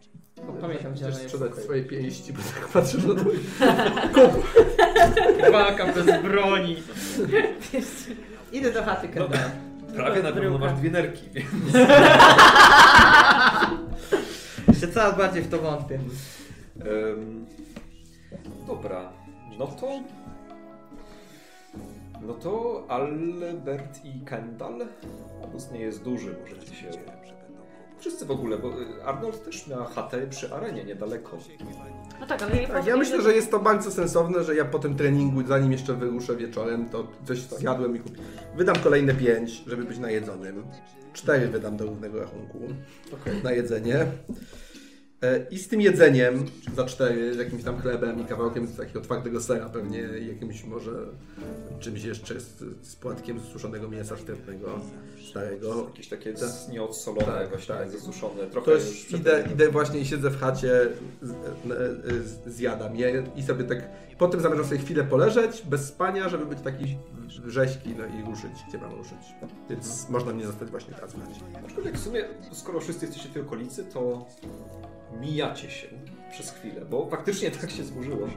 Bo 0.47 0.53
pamiętam, 0.53 0.93
gdzie 0.93 1.05
ona 1.05 1.19
jest. 1.19 1.33
sprzedać 1.33 1.55
swoje 1.63 1.83
pięści, 1.83 2.33
bo 2.33 2.39
tak 2.39 2.67
patrzysz 2.67 3.03
na 3.03 3.15
twój 3.15 3.39
kup. 4.15 4.45
Walka 5.51 5.85
bez 5.93 6.21
broni. 6.23 6.83
Idę 8.51 8.71
do 8.71 8.83
chaty 8.83 9.09
Kendala. 9.09 9.51
Prawie 9.95 10.23
na 10.23 10.31
pewno 10.31 10.57
masz 10.57 10.73
dwie 10.73 10.91
nerki. 10.91 11.29
Jeszcze 14.67 14.87
coraz 14.87 15.17
bardziej 15.17 15.43
w 15.43 15.49
to 15.49 15.59
wątpię. 15.59 15.95
Em, 15.95 17.45
dobra, 18.67 19.13
no 19.59 19.67
to... 19.67 19.99
No 22.27 22.33
to 22.33 22.83
Albert 22.87 24.05
i 24.05 24.25
Kendall. 24.25 24.87
Obóz 25.41 25.71
nie 25.71 25.79
jest 25.79 26.03
duży, 26.03 26.35
możecie 26.41 26.75
się... 26.75 26.87
Wszyscy 27.99 28.25
w 28.25 28.31
ogóle, 28.31 28.57
bo 28.57 28.81
y, 28.81 29.03
Arnold 29.05 29.45
też 29.45 29.67
miał 29.67 29.85
chatę 29.85 30.27
przy 30.27 30.53
arenie 30.53 30.83
niedaleko. 30.83 31.37
No 32.19 32.25
tak, 32.27 32.41
ale 32.41 32.67
Tak, 32.67 32.85
ja 32.85 32.97
myślę, 32.97 33.21
że 33.21 33.33
jest 33.33 33.51
to 33.51 33.59
bardzo 33.59 33.91
sensowne, 33.91 34.43
że 34.43 34.55
ja 34.55 34.65
po 34.65 34.79
tym 34.79 34.95
treningu, 34.95 35.47
zanim 35.47 35.71
jeszcze 35.71 35.93
wyruszę 35.93 36.35
wieczorem, 36.35 36.89
to 36.89 37.07
coś 37.25 37.39
zjadłem 37.39 37.95
i 37.95 37.99
kupię. 37.99 38.19
Wydam 38.55 38.75
kolejne 38.75 39.13
pięć, 39.13 39.63
żeby 39.67 39.83
być 39.83 39.97
najedzonym. 39.97 40.63
Cztery 41.13 41.47
wydam 41.47 41.77
do 41.77 41.85
równego 41.85 42.19
rachunku 42.19 42.59
na 43.43 43.51
jedzenie. 43.51 44.05
E, 45.21 45.45
I 45.51 45.59
z 45.59 45.67
tym 45.67 45.81
jedzeniem 45.81 46.45
za 46.75 46.85
cztery, 46.85 47.33
z 47.33 47.37
jakimś 47.37 47.63
tam 47.63 47.81
chlebem 47.81 48.21
i 48.21 48.25
kawałkiem 48.25 48.67
takiego 48.67 49.01
twardego 49.01 49.41
sera 49.41 49.69
pewnie, 49.69 50.03
i 50.21 50.27
jakimś 50.27 50.63
może 50.63 50.91
czymś 51.79 52.03
jeszcze 52.03 52.39
z, 52.39 52.63
z 52.81 52.95
płatkiem 52.95 53.39
suszonego 53.53 53.87
mięsa 53.87 54.17
sztywnego, 54.17 54.79
starego. 55.29 55.85
Jakieś 55.87 56.07
takie 56.07 56.33
nieodsolone, 56.71 57.25
Tak, 57.25 57.49
właśnie 57.49 57.75
tak. 57.75 57.91
zasuszone. 57.91 58.47
Trochę 58.47 58.65
To 58.65 58.77
już 58.77 59.11
idę, 59.11 59.47
idę 59.53 59.69
właśnie 59.69 59.99
i 59.99 60.05
siedzę 60.05 60.29
w 60.29 60.39
chacie, 60.39 60.87
z, 61.21 61.31
e, 61.31 61.35
z, 62.23 62.55
zjadam 62.55 62.95
je 62.95 63.23
i 63.35 63.43
sobie 63.43 63.63
tak, 63.63 63.89
potem 64.17 64.41
zamierzam 64.41 64.65
sobie 64.65 64.77
chwilę 64.77 65.03
poleżeć, 65.03 65.61
bez 65.65 65.85
spania, 65.85 66.29
żeby 66.29 66.45
być 66.45 66.61
taki 66.61 66.97
rzeźki 67.47 67.95
no 67.97 68.05
i 68.05 68.25
ruszyć, 68.29 68.51
gdzie 68.69 68.77
mam 68.77 68.91
ruszyć. 68.95 69.35
Więc 69.69 70.09
można 70.09 70.33
mnie 70.33 70.45
zostać 70.47 70.69
właśnie 70.69 70.93
teraz. 70.93 71.15
Aczkolwiek 71.65 71.95
w 71.95 72.03
sumie, 72.03 72.23
skoro 72.51 72.79
wszyscy 72.79 73.05
jesteście 73.05 73.29
w 73.29 73.33
tej 73.33 73.41
okolicy, 73.41 73.83
to 73.83 74.25
mijacie 75.19 75.69
się 75.69 75.87
przez 76.31 76.51
chwilę, 76.51 76.81
bo 76.89 77.09
faktycznie 77.09 77.51
tak 77.51 77.71
się 77.71 77.83
zburzyło. 77.83 78.27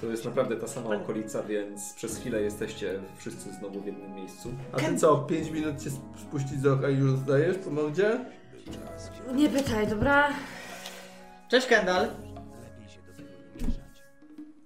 To 0.00 0.06
jest 0.06 0.24
naprawdę 0.24 0.56
ta 0.56 0.68
sama 0.68 0.96
okolica, 0.96 1.42
więc 1.42 1.94
przez 1.94 2.18
chwilę 2.18 2.42
jesteście 2.42 3.00
wszyscy 3.16 3.52
znowu 3.52 3.80
w 3.80 3.86
jednym 3.86 4.14
miejscu. 4.14 4.52
A 4.72 4.76
ty 4.76 4.96
co, 4.96 5.18
5 5.18 5.50
minut 5.50 5.82
cię 5.82 5.90
spuścić 6.16 6.60
z 6.60 6.66
oka 6.66 6.88
i 6.88 6.96
już 6.96 7.10
zdajesz 7.18 7.56
po 7.58 7.70
mordzie? 7.70 8.24
Nie 9.34 9.48
pytaj, 9.48 9.86
dobra? 9.86 10.28
Cześć 11.48 11.66
Kendall. 11.66 12.08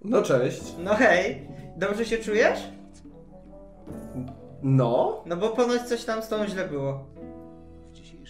No 0.05 0.23
cześć. 0.23 0.63
No 0.85 0.95
hej. 0.95 1.49
Dobrze 1.77 2.05
się 2.07 2.19
czujesz? 2.19 2.59
No, 4.63 5.23
No 5.27 5.37
bo 5.37 5.49
ponoć 5.51 5.83
coś 5.83 6.05
tam 6.05 6.23
z 6.23 6.29
tą 6.29 6.47
źle 6.47 6.69
było. 6.69 7.05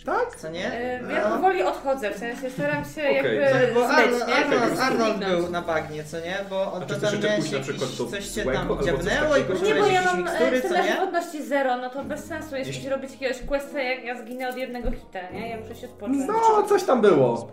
Tak? 0.04 0.36
Co 0.36 0.48
nie? 0.50 0.72
E, 0.72 1.12
ja 1.12 1.28
powoli 1.30 1.62
odchodzę, 1.62 2.10
w 2.10 2.18
sensie 2.18 2.50
staram 2.50 2.84
się 2.84 3.00
Okej. 3.02 3.14
jakby 3.14 3.46
Słuchaj, 3.48 3.74
bo 3.74 3.86
zleć, 3.86 3.98
Arnold, 3.98 4.28
nie? 4.28 4.34
Arnold, 4.34 4.80
Arnold 4.80 5.18
był 5.18 5.50
na 5.50 5.62
bagnie, 5.62 6.04
co 6.04 6.20
nie? 6.20 6.36
Bo 6.50 6.72
on 6.72 6.82
A 6.82 6.86
to 6.86 6.94
czy 6.94 7.00
tam 7.00 7.20
miałeś 7.20 7.50
na 7.50 7.60
przykład 7.60 7.90
coś 8.10 8.28
złego 8.28 8.52
tam 8.52 8.84
dziabnęło 8.84 9.36
i? 9.36 9.40
Nie, 9.62 9.74
bo 9.74 9.86
ja 9.86 10.02
mam 10.02 10.18
mikstury, 10.18 10.56
e, 10.56 10.60
tyle 10.60 10.92
żywotności 10.92 11.42
zero, 11.42 11.76
no 11.76 11.90
to 11.90 12.04
bez 12.04 12.24
sensu 12.24 12.56
jest 12.56 12.70
Jeśli- 12.70 12.88
robić 12.88 13.12
jakiegoś 13.12 13.42
questa, 13.42 13.82
jak 13.82 14.04
ja 14.04 14.22
zginę 14.22 14.48
od 14.48 14.56
jednego 14.56 14.90
hita, 14.90 15.30
nie? 15.30 15.48
Ja 15.50 15.56
muszę 15.56 15.74
się 15.74 15.88
spocząć. 15.88 16.18
No, 16.26 16.62
coś 16.68 16.82
tam 16.84 17.00
było. 17.00 17.48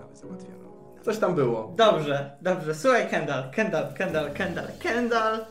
Coś 1.05 1.17
tam 1.17 1.35
było. 1.35 1.73
Dobrze, 1.75 2.31
dobrze. 2.41 2.75
Słuchaj 2.75 3.07
Kendall, 3.09 3.43
Kendall, 3.51 3.93
Kendall, 3.93 4.31
Kendall, 4.31 4.67
Kendall. 4.79 5.45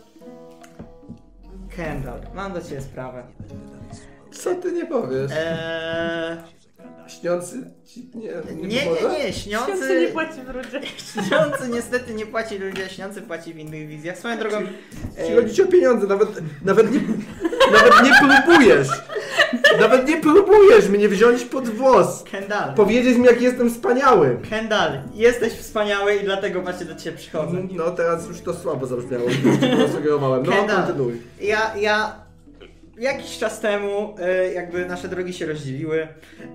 Kendall, 1.76 2.20
mam 2.34 2.52
do 2.52 2.60
ciebie 2.62 2.80
sprawę. 2.80 3.22
Co 4.32 4.54
ty 4.54 4.72
nie 4.72 4.86
powiesz? 4.86 5.30
Eee, 5.32 6.36
Śniący 7.20 7.56
ci 7.86 8.10
nie, 8.14 8.28
nie, 8.28 8.68
nie, 8.68 8.86
nie, 8.86 9.26
nie, 9.26 9.32
Śniący 9.32 9.72
nie 9.72 9.78
śniący, 9.78 10.10
płaci 10.12 10.42
w 10.46 10.50
rudzie. 10.50 10.80
śniący 11.28 11.68
niestety 11.70 12.14
nie 12.14 12.26
płaci 12.26 12.58
ludzie, 12.58 12.88
śniący 12.88 13.22
płaci 13.22 13.54
w 13.54 13.58
innych 13.58 13.88
wizjach. 13.88 14.18
Swoją 14.18 14.38
drogą, 14.38 14.56
Ci 15.26 15.32
e, 15.32 15.36
chodzi 15.36 15.54
ci 15.54 15.62
o 15.62 15.66
pieniądze, 15.66 16.06
nawet, 16.06 16.28
nawet, 16.64 16.92
nie, 16.92 17.00
nawet 17.72 18.02
nie 18.04 18.12
próbujesz. 18.44 18.88
Nawet 19.80 20.08
nie 20.08 20.16
próbujesz 20.16 20.88
mnie 20.88 21.08
wziąć 21.08 21.44
pod 21.44 21.68
włos. 21.68 22.24
Kendall, 22.30 22.74
Powiedzieć 22.74 23.18
mi, 23.18 23.24
jak 23.24 23.40
jestem 23.40 23.70
wspaniały. 23.70 24.38
Kendall, 24.50 24.92
jesteś 25.14 25.52
wspaniały 25.52 26.14
i 26.14 26.24
dlatego 26.24 26.62
właśnie 26.62 26.86
do 26.86 26.94
ciebie 26.94 27.16
przychodzę. 27.16 27.56
No 27.70 27.90
teraz 27.90 28.28
już 28.28 28.40
to 28.40 28.54
słabo 28.54 28.86
zabrzmiało, 28.86 29.24
sugerowałem. 29.92 30.42
No 30.46 30.52
Kendall. 30.52 30.76
kontynuuj. 30.76 31.22
Ja, 31.40 31.76
ja 31.76 32.29
jakiś 33.00 33.38
czas 33.38 33.60
temu 33.60 34.14
e, 34.18 34.52
jakby 34.52 34.86
nasze 34.86 35.08
drogi 35.08 35.32
się 35.32 35.46
rozdzieliły. 35.46 36.08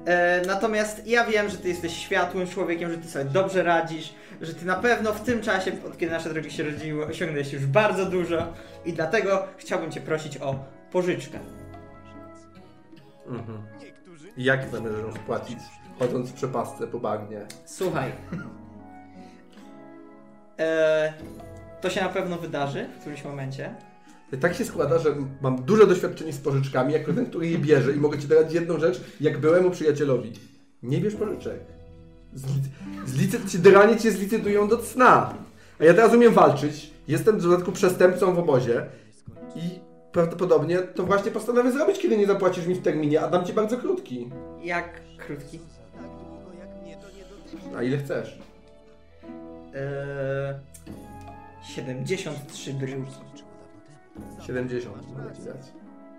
E, 0.05 0.41
natomiast 0.47 1.07
ja 1.07 1.25
wiem, 1.25 1.49
że 1.49 1.57
ty 1.57 1.67
jesteś 1.67 1.97
światłym 1.97 2.47
człowiekiem, 2.47 2.91
że 2.91 2.97
ty 2.97 3.07
sobie 3.07 3.25
dobrze 3.25 3.63
radzisz, 3.63 4.13
że 4.41 4.53
ty 4.53 4.65
na 4.65 4.75
pewno 4.75 5.13
w 5.13 5.21
tym 5.21 5.41
czasie, 5.41 5.71
od 5.87 5.97
kiedy 5.97 6.11
nasze 6.11 6.29
drogi 6.29 6.51
się 6.51 6.63
rozdzieliły, 6.63 7.05
osiągnąłeś 7.05 7.53
już 7.53 7.65
bardzo 7.65 8.05
dużo 8.05 8.53
i 8.85 8.93
dlatego 8.93 9.47
chciałbym 9.57 9.91
cię 9.91 10.01
prosić 10.01 10.37
o 10.37 10.55
pożyczkę. 10.91 11.39
Mhm. 13.27 13.61
Jak 14.37 14.69
zamierzasz 14.69 15.13
spłacić, 15.13 15.59
chodząc 15.99 16.29
w 16.29 16.33
przepastce 16.33 16.87
po 16.87 16.99
bagnie? 16.99 17.41
Słuchaj. 17.65 18.11
E, 20.59 21.13
to 21.81 21.89
się 21.89 22.01
na 22.01 22.09
pewno 22.09 22.37
wydarzy 22.37 22.87
w 22.97 22.99
którymś 22.99 23.23
momencie. 23.23 23.75
Tak 24.41 24.55
się 24.55 24.65
składa, 24.65 24.99
że 24.99 25.15
mam 25.41 25.63
duże 25.63 25.87
doświadczenie 25.87 26.33
z 26.33 26.37
pożyczkami, 26.37 26.93
jako 26.93 27.13
ten, 27.13 27.25
który 27.25 27.47
je 27.47 27.57
bierze 27.57 27.93
i 27.93 27.95
mogę 27.95 28.19
Ci 28.19 28.27
dać 28.27 28.53
jedną 28.53 28.79
rzecz, 28.79 29.01
jak 29.21 29.39
byłemu 29.39 29.71
przyjacielowi. 29.71 30.31
Nie 30.83 31.01
bierz 31.01 31.15
pożyczek. 31.15 31.59
Zlic- 32.35 33.05
zlicy- 33.07 33.59
dranie 33.59 33.97
Cię 33.97 34.11
zlicytują 34.11 34.67
do 34.67 34.77
cna. 34.77 35.33
A 35.79 35.83
ja 35.83 35.93
teraz 35.93 36.13
umiem 36.13 36.33
walczyć, 36.33 36.91
jestem 37.07 37.39
w 37.39 37.43
dodatku 37.43 37.71
przestępcą 37.71 38.33
w 38.35 38.39
obozie 38.39 38.85
i 39.55 39.59
prawdopodobnie 40.11 40.77
to 40.79 41.03
właśnie 41.03 41.31
postanowię 41.31 41.71
zrobić, 41.71 41.99
kiedy 41.99 42.17
nie 42.17 42.27
zapłacisz 42.27 42.67
mi 42.67 42.75
w 42.75 42.81
terminie, 42.81 43.21
a 43.21 43.27
dam 43.29 43.45
Ci 43.45 43.53
bardzo 43.53 43.77
krótki. 43.77 44.29
Jak 44.63 45.01
krótki? 45.17 45.59
A 47.77 47.83
ile 47.83 47.97
chcesz? 47.97 48.39
Eee, 49.73 50.55
73 51.63 52.73
bryłki. 52.73 53.11
70. 54.47 54.95
mogę 55.17 55.35
ci 55.35 55.41
dać. 55.41 55.61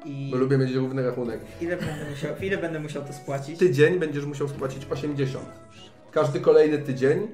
I 0.05 0.29
Bo 0.33 0.37
lubię 0.37 0.59
mieć 0.59 0.73
równy 0.73 1.03
rachunek. 1.07 1.41
ile 1.61 1.77
będę 1.77 2.11
musiał, 2.11 2.35
ile 2.43 2.59
będę 2.59 2.81
musiał 2.81 3.05
to 3.05 3.13
spłacić? 3.13 3.59
Tydzień 3.59 3.99
będziesz 3.99 4.25
musiał 4.25 4.49
spłacić 4.49 4.87
80. 4.91 5.45
Każdy 6.13 6.41
kolejny 6.41 6.79
tydzień, 6.79 7.29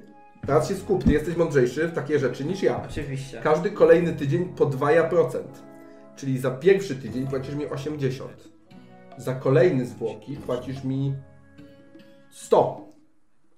teraz 0.46 0.68
się 0.68 0.74
skup, 0.74 1.04
ty 1.04 1.12
jesteś 1.12 1.36
mądrzejszy 1.36 1.88
w 1.88 1.92
takie 1.92 2.18
rzeczy 2.18 2.44
niż 2.44 2.62
ja. 2.62 2.82
Oczywiście. 2.90 3.40
Każdy 3.42 3.70
kolejny 3.70 4.12
tydzień 4.12 4.44
podwaja 4.44 5.04
procent. 5.04 5.62
Czyli 6.16 6.38
za 6.38 6.50
pierwszy 6.50 6.96
tydzień 6.96 7.26
płacisz 7.26 7.54
mi 7.54 7.66
80. 7.66 8.30
Za 9.18 9.34
kolejny 9.34 9.86
zwłoki 9.86 10.36
płacisz 10.36 10.84
mi 10.84 11.14
100. 12.30 12.88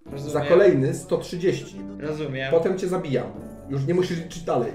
Rozumiem. 0.07 0.33
Za 0.33 0.41
kolejny 0.41 0.95
130. 0.95 1.77
Rozumiem. 1.99 2.51
Potem 2.51 2.79
cię 2.79 2.89
zabijam. 2.89 3.27
Już 3.69 3.87
nie 3.87 3.95
musisz 3.95 4.19
liczyć 4.23 4.43
dalej. 4.43 4.73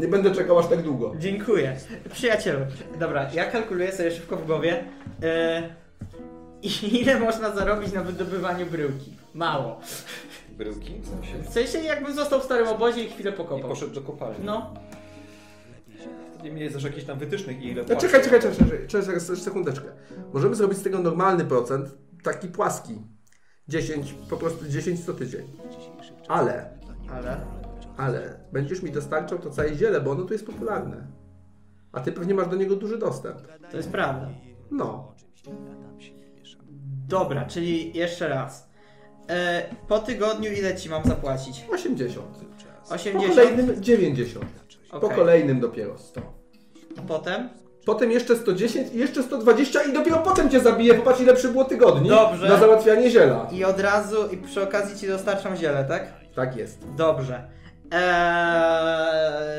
Nie 0.00 0.08
będę 0.08 0.34
czekał 0.34 0.58
aż 0.58 0.66
tak 0.68 0.82
długo. 0.82 1.14
Dziękuję. 1.18 1.76
Przyjacielu, 2.12 2.58
dobra, 2.98 3.30
ja 3.34 3.44
kalkuluję 3.50 3.92
sobie 3.92 4.10
szybko 4.10 4.36
w 4.36 4.46
głowie. 4.46 4.84
E, 5.22 5.62
ile 7.00 7.20
można 7.20 7.50
zarobić 7.56 7.92
na 7.92 8.02
wydobywaniu 8.02 8.66
bryłki? 8.66 9.16
Mało. 9.34 9.80
Bryłki? 10.58 11.00
W 11.00 11.08
sensie? 11.08 11.50
W 11.50 11.52
sensie 11.52 11.78
jakbym 11.78 12.14
został 12.14 12.40
w 12.40 12.44
starym 12.44 12.68
obozie 12.68 13.04
i 13.04 13.08
chwilę 13.10 13.30
I 13.30 13.34
pokopał. 13.34 13.68
poszedł 13.68 13.94
do 13.94 14.00
kopalni. 14.00 14.44
No, 14.44 14.74
Nie 16.42 16.50
mieli 16.50 16.74
też 16.74 16.84
jakichś 16.84 17.06
tam 17.06 17.18
wytycznych 17.18 17.62
i 17.62 17.68
ile 17.68 17.84
No, 17.88 17.96
czekaj, 17.96 18.22
czekaj, 18.24 18.40
czekaj, 18.40 18.56
czekaj, 18.88 19.20
czekaj 19.20 19.36
sekundeczkę. 19.36 19.86
Możemy 20.32 20.54
zrobić 20.54 20.78
z 20.78 20.82
tego 20.82 20.98
normalny 20.98 21.44
procent, 21.44 21.88
taki 22.22 22.48
płaski. 22.48 22.98
10, 23.68 24.14
po 24.30 24.36
prostu 24.36 24.68
10 24.68 25.04
co 25.04 25.14
tydzień. 25.14 25.46
Ale, 26.28 26.78
ale... 27.10 27.59
ale 28.00 28.40
będziesz 28.52 28.82
mi 28.82 28.90
dostarczał 28.90 29.38
to 29.38 29.50
całe 29.50 29.74
ziele, 29.74 30.00
bo 30.00 30.10
ono 30.10 30.24
tu 30.24 30.32
jest 30.32 30.46
popularne. 30.46 31.06
A 31.92 32.00
ty 32.00 32.12
pewnie 32.12 32.34
masz 32.34 32.48
do 32.48 32.56
niego 32.56 32.76
duży 32.76 32.98
dostęp. 32.98 33.36
To 33.70 33.76
jest 33.76 33.90
prawda. 33.90 34.28
No. 34.70 35.14
Dobra, 37.08 37.44
czyli 37.44 37.98
jeszcze 37.98 38.28
raz. 38.28 38.70
E, 39.28 39.62
po 39.88 39.98
tygodniu 39.98 40.52
ile 40.52 40.76
ci 40.76 40.88
mam 40.88 41.04
zapłacić? 41.04 41.64
80. 41.70 42.26
Po 42.88 42.94
80? 42.94 43.34
kolejnym 43.34 43.82
90. 43.82 44.46
Po 44.90 44.96
Okej. 44.96 45.16
kolejnym 45.16 45.60
dopiero 45.60 45.98
100. 45.98 46.20
A 46.98 47.02
potem? 47.02 47.48
Potem 47.86 48.10
jeszcze 48.10 48.36
110 48.36 48.92
i 48.94 48.98
jeszcze 48.98 49.22
120 49.22 49.82
i 49.82 49.92
dopiero 49.92 50.18
potem 50.18 50.50
cię 50.50 50.60
zabiję. 50.60 50.94
Popatrz 50.94 51.20
ile 51.20 51.34
przybyło 51.34 51.64
tygodni 51.64 52.08
Dobrze. 52.08 52.48
na 52.48 52.58
załatwianie 52.58 53.10
ziela. 53.10 53.48
I 53.52 53.64
od 53.64 53.80
razu, 53.80 54.28
i 54.28 54.36
przy 54.36 54.62
okazji 54.62 54.98
ci 54.98 55.06
dostarczam 55.06 55.56
ziele, 55.56 55.84
tak? 55.84 56.12
Tak 56.34 56.56
jest. 56.56 56.78
Dobrze. 56.96 57.59
Eee... 57.90 59.50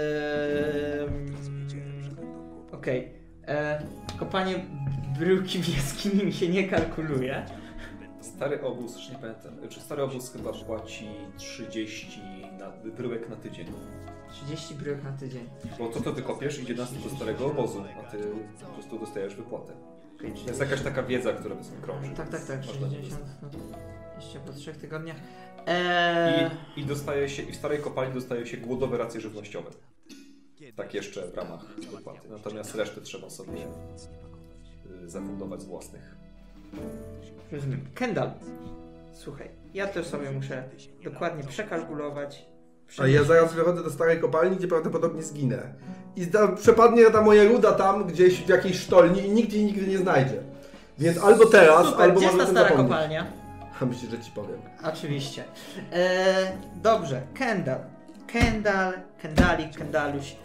Okej. 2.72 3.14
Eee, 3.48 3.80
kopanie 4.20 4.66
bryłki 5.20 5.60
w 5.60 5.76
jaskini 5.76 6.24
mi 6.26 6.34
się 6.34 6.50
nie 6.50 6.68
kalkuluje. 6.68 7.46
Stary 8.22 8.62
obóz, 8.62 8.96
już 8.96 9.10
nie 9.10 9.16
pamiętam, 9.16 9.70
czy 9.70 9.80
stary 9.82 10.04
obóz 10.04 10.34
chyba 10.34 10.54
płaci 10.54 11.08
30 11.38 12.22
na, 12.60 12.72
bryłek 12.92 13.30
na 13.30 13.36
tydzień. 13.36 13.66
30 14.32 14.76
bryłek 14.76 15.04
na 15.04 15.12
tydzień. 15.12 15.50
Bo 15.80 15.88
to, 15.88 16.02
co 16.02 16.12
ty 16.12 16.22
kopiesz, 16.22 16.60
idzie 16.60 16.74
nas 16.74 16.94
do 16.94 17.10
starego 17.10 17.46
obozu, 17.46 17.84
a 18.00 18.12
ty 18.12 18.18
po 18.62 18.74
prostu 18.74 19.00
dostajesz 19.00 19.36
wypłatę. 19.36 19.74
Jest 20.48 20.60
jakaś 20.60 20.82
taka 20.82 21.04
wiedza, 21.04 21.34
która 21.34 21.56
bez 21.56 21.72
krąży. 21.82 22.10
Tak, 22.10 22.30
tak, 22.30 22.46
tak. 22.46 22.66
Można 22.66 22.90
60. 22.90 23.22
No, 23.42 23.50
jeszcze 24.16 24.40
po 24.40 24.54
3 24.54 24.74
tygodniach. 24.74 25.18
Eee... 25.68 26.50
I, 26.76 26.82
I 26.82 26.86
dostaje 26.86 27.30
się, 27.30 27.44
i 27.44 27.52
w 27.52 27.56
starej 27.56 27.80
kopalni 27.80 28.14
dostaje 28.14 28.48
się 28.48 28.58
głodowe 28.58 28.98
racje 28.98 29.22
żywnościowe. 29.22 29.72
Tak 30.76 30.94
jeszcze 30.94 31.28
w 31.28 31.36
ramach 31.36 31.66
wypłaty. 31.92 32.30
Natomiast 32.30 32.76
resztę 32.76 33.02
trzeba 33.02 33.30
sobie 33.30 33.68
y, 35.04 35.10
zafundować 35.10 35.62
z 35.62 35.66
własnych. 35.66 36.16
Rozumiem. 37.52 37.86
Kendall, 37.96 38.32
słuchaj, 39.14 39.50
ja 39.74 39.88
też 39.88 40.08
sobie 40.08 40.32
muszę 40.32 40.70
dokładnie 41.04 41.44
przekalkulować. 41.44 42.51
A 43.00 43.08
ja 43.08 43.24
zaraz 43.24 43.54
wychodzę 43.54 43.84
do 43.84 43.90
starej 43.90 44.20
kopalni, 44.20 44.58
gdzie 44.58 44.68
prawdopodobnie 44.68 45.24
zginę. 45.24 45.58
I 46.16 46.28
da, 46.28 46.48
przepadnie 46.48 47.06
ta 47.12 47.22
moja 47.22 47.44
ruda 47.44 47.72
tam 47.72 48.08
gdzieś 48.08 48.42
w 48.44 48.50
jakiejś 48.50 48.80
sztolni 48.80 49.26
i 49.26 49.30
nikt 49.30 49.54
jej 49.54 49.66
nigdy 49.66 49.88
nie 49.88 49.98
znajdzie. 49.98 50.42
Więc 51.00 51.18
albo 51.24 51.46
teraz, 51.46 51.86
Super, 51.86 52.02
albo 52.02 52.20
gdzie 52.20 52.26
jest 52.26 52.38
ta 52.38 52.46
stara 52.46 52.70
zapomnieć. 52.70 52.90
kopalnia? 52.92 53.26
A 53.82 53.86
myślisz, 53.86 54.12
że 54.12 54.20
ci 54.20 54.32
powiem. 54.32 54.60
Oczywiście. 54.84 55.44
Eee, 55.94 56.48
dobrze, 56.76 57.22
Kendall. 57.34 57.80
Kendall, 58.28 58.94
Kendalik, 59.22 59.78
Kendaluś. 59.78 60.36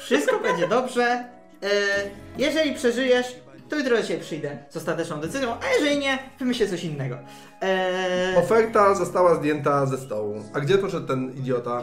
Wszystko 0.00 0.38
będzie 0.40 0.68
dobrze. 0.68 1.24
Eee, 1.62 1.70
jeżeli 2.38 2.74
przeżyjesz, 2.74 3.36
to 3.68 3.76
jutro 3.76 3.96
do 3.96 4.02
Ciebie 4.02 4.20
przyjdę 4.20 4.58
z 4.70 4.76
ostateczną 4.76 5.20
decyzją, 5.20 5.54
a 5.60 5.72
jeżeli 5.78 5.98
nie, 5.98 6.18
wymyślę 6.38 6.66
coś 6.68 6.84
innego. 6.84 7.18
Eee, 7.60 8.36
Oferta 8.36 8.94
została 8.94 9.34
zdjęta 9.34 9.86
ze 9.86 9.98
stołu. 9.98 10.44
A 10.54 10.60
gdzie 10.60 10.78
poszedł 10.78 11.06
ten 11.06 11.30
idiota? 11.36 11.82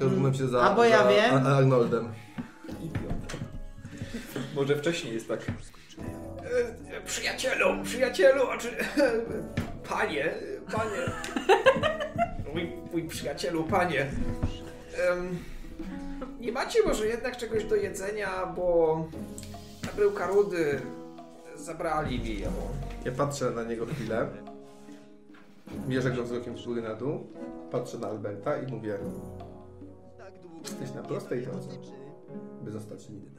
Rozumiem 0.00 0.34
się 0.34 0.48
za, 0.48 0.60
A 0.62 0.74
bo 0.74 0.84
ja 0.84 1.02
za 1.02 1.08
wiem. 1.08 1.46
A- 1.46 1.56
Arnoldem. 1.56 2.08
Może 4.54 4.76
wcześniej 4.76 5.14
jest 5.14 5.28
tak. 5.28 5.40
E, 5.40 7.00
Przyjacielu, 7.06 7.84
przyjacielu, 7.84 8.42
a 8.50 8.58
czy. 8.58 8.68
Panie, 9.88 10.34
panie. 10.72 11.12
Mój, 12.54 12.72
mój 12.92 13.08
przyjacielu, 13.08 13.64
panie. 13.64 14.06
Nie 16.40 16.52
macie 16.52 16.82
może 16.86 17.06
jednak 17.06 17.36
czegoś 17.36 17.64
do 17.64 17.76
jedzenia, 17.76 18.46
bo 18.56 19.04
ta 19.86 19.92
bryłka 19.96 20.26
rudy 20.26 20.80
zabrali 21.58 22.20
mi 22.20 22.40
ją. 22.40 22.50
Ja 23.04 23.12
patrzę 23.12 23.50
na 23.50 23.64
niego 23.64 23.86
chwilę. 23.86 24.28
Mierzę 25.88 26.10
go 26.10 26.22
wzrokiem 26.22 26.58
z 26.58 26.66
góry 26.66 26.82
na 26.82 26.94
dół. 26.94 27.26
Patrzę 27.70 27.98
na 27.98 28.08
Alberta 28.08 28.62
i 28.62 28.72
mówię 28.72 28.98
Jesteś 30.62 30.94
na 30.94 31.02
prostej 31.02 31.42
drodze, 31.42 31.68
by 32.64 32.70
zostać 32.70 33.08
nim. 33.08 33.30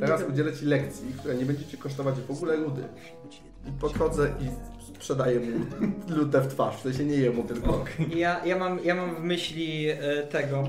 Teraz 0.00 0.22
udzielę 0.22 0.52
Ci 0.52 0.64
lekcji, 0.64 1.12
która 1.18 1.34
nie 1.34 1.44
będzie 1.44 1.66
Cię 1.66 1.76
kosztować 1.76 2.14
w 2.20 2.30
ogóle 2.30 2.56
ludy. 2.56 2.82
I 3.68 3.72
podchodzę 3.80 4.32
i 4.40 4.48
sprzedaję 4.94 5.40
mu 5.40 5.66
lutę 6.16 6.40
w 6.40 6.48
twarz. 6.48 6.76
W 6.76 6.82
sensie 6.82 7.04
nie 7.04 7.16
jemu, 7.16 7.44
tylko... 7.44 7.84
ja, 8.14 8.44
ja, 8.44 8.58
mam, 8.58 8.84
ja 8.84 8.94
mam 8.94 9.14
w 9.14 9.20
myśli 9.20 9.88
e, 9.88 10.22
tego. 10.22 10.68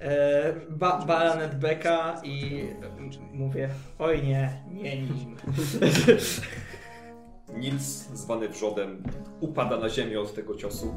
E, 0.00 0.54
ba, 0.70 1.04
Baronet 1.06 1.58
Becka 1.58 2.20
i 2.24 2.66
mówię, 3.32 3.68
oj 3.98 4.22
nie, 4.22 4.62
nie 4.72 5.02
nim. 5.02 5.36
Nils, 7.58 7.84
zwany 8.14 8.48
wrzodem, 8.48 9.02
upada 9.40 9.76
na 9.76 9.88
ziemię 9.88 10.20
od 10.20 10.34
tego 10.34 10.54
ciosu. 10.54 10.94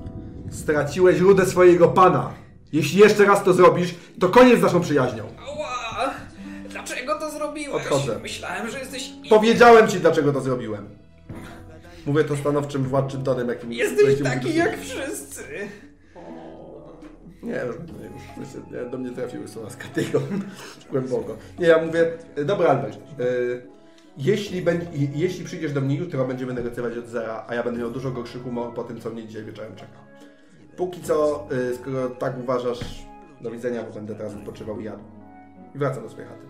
Straciłeś 0.49 1.19
rudę 1.19 1.45
swojego 1.45 1.87
pana. 1.87 2.33
Jeśli 2.73 2.99
jeszcze 2.99 3.25
raz 3.25 3.43
to 3.43 3.53
zrobisz, 3.53 3.95
to 4.19 4.29
koniec 4.29 4.59
z 4.59 4.61
naszą 4.61 4.81
przyjaźnią. 4.81 5.23
Ała! 5.39 6.13
Dlaczego 6.69 7.19
to 7.19 7.31
zrobiłeś? 7.31 7.75
Odchodzę. 7.85 8.19
Myślałem, 8.19 8.69
że 8.69 8.79
jesteś. 8.79 9.11
Powiedziałem 9.29 9.87
Ci, 9.87 9.99
dlaczego 9.99 10.33
to 10.33 10.41
zrobiłem. 10.41 10.89
Mówię 12.05 12.23
to 12.23 12.37
stanowczym, 12.37 12.83
władczym 12.83 13.23
tonem, 13.23 13.49
jakim... 13.49 13.73
Jesteś 13.73 14.21
taki 14.23 14.55
jak 14.55 14.79
wszyscy. 14.79 15.43
Nie, 17.43 17.61
już, 17.67 17.75
już 18.37 18.91
do 18.91 18.97
mnie 18.97 19.11
trafiły 19.11 19.47
słowa 19.47 19.69
z 19.69 19.77
Katiego 19.77 20.21
głęboko. 20.91 21.37
Nie, 21.59 21.67
ja 21.67 21.85
mówię, 21.85 22.11
e, 22.35 22.45
dobra 22.45 22.69
Albert, 22.69 22.97
e, 22.97 23.23
jeśli, 24.17 24.65
jeśli 25.13 25.45
przyjdziesz 25.45 25.73
do 25.73 25.81
mnie 25.81 25.95
jutro, 25.95 26.25
będziemy 26.25 26.53
negocjować 26.53 26.97
od 26.97 27.07
zera, 27.07 27.45
a 27.47 27.55
ja 27.55 27.63
będę 27.63 27.79
miał 27.79 27.91
dużo 27.91 28.11
gorszy 28.11 28.39
humor 28.39 28.73
po 28.73 28.83
tym, 28.83 29.01
co 29.01 29.09
mnie 29.09 29.27
dzisiaj 29.27 29.43
wieczorem 29.43 29.75
czeka. 29.75 29.97
Póki 30.77 31.01
co, 31.01 31.47
e, 31.71 31.75
skoro 31.75 32.09
tak 32.09 32.39
uważasz, 32.39 33.05
do 33.41 33.51
widzenia, 33.51 33.83
bo 33.83 33.93
będę 33.93 34.15
teraz 34.15 34.35
odpoczywał 34.35 34.79
i 34.79 34.83
jadł. 34.83 35.03
I 35.75 35.77
wracam 35.77 36.03
do 36.03 36.09
swojej 36.09 36.29
chaty. 36.29 36.41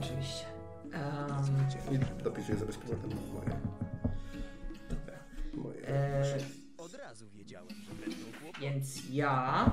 Oczywiście. 0.00 0.44
Um, 1.88 1.94
I 1.94 2.22
dopisuję 2.24 2.58
sobie 2.58 2.72
z 2.72 2.76
powrotem 2.76 3.10
moje... 3.34 3.56
moje 5.54 5.88
e, 5.88 6.61
więc 8.62 9.02
ja 9.10 9.66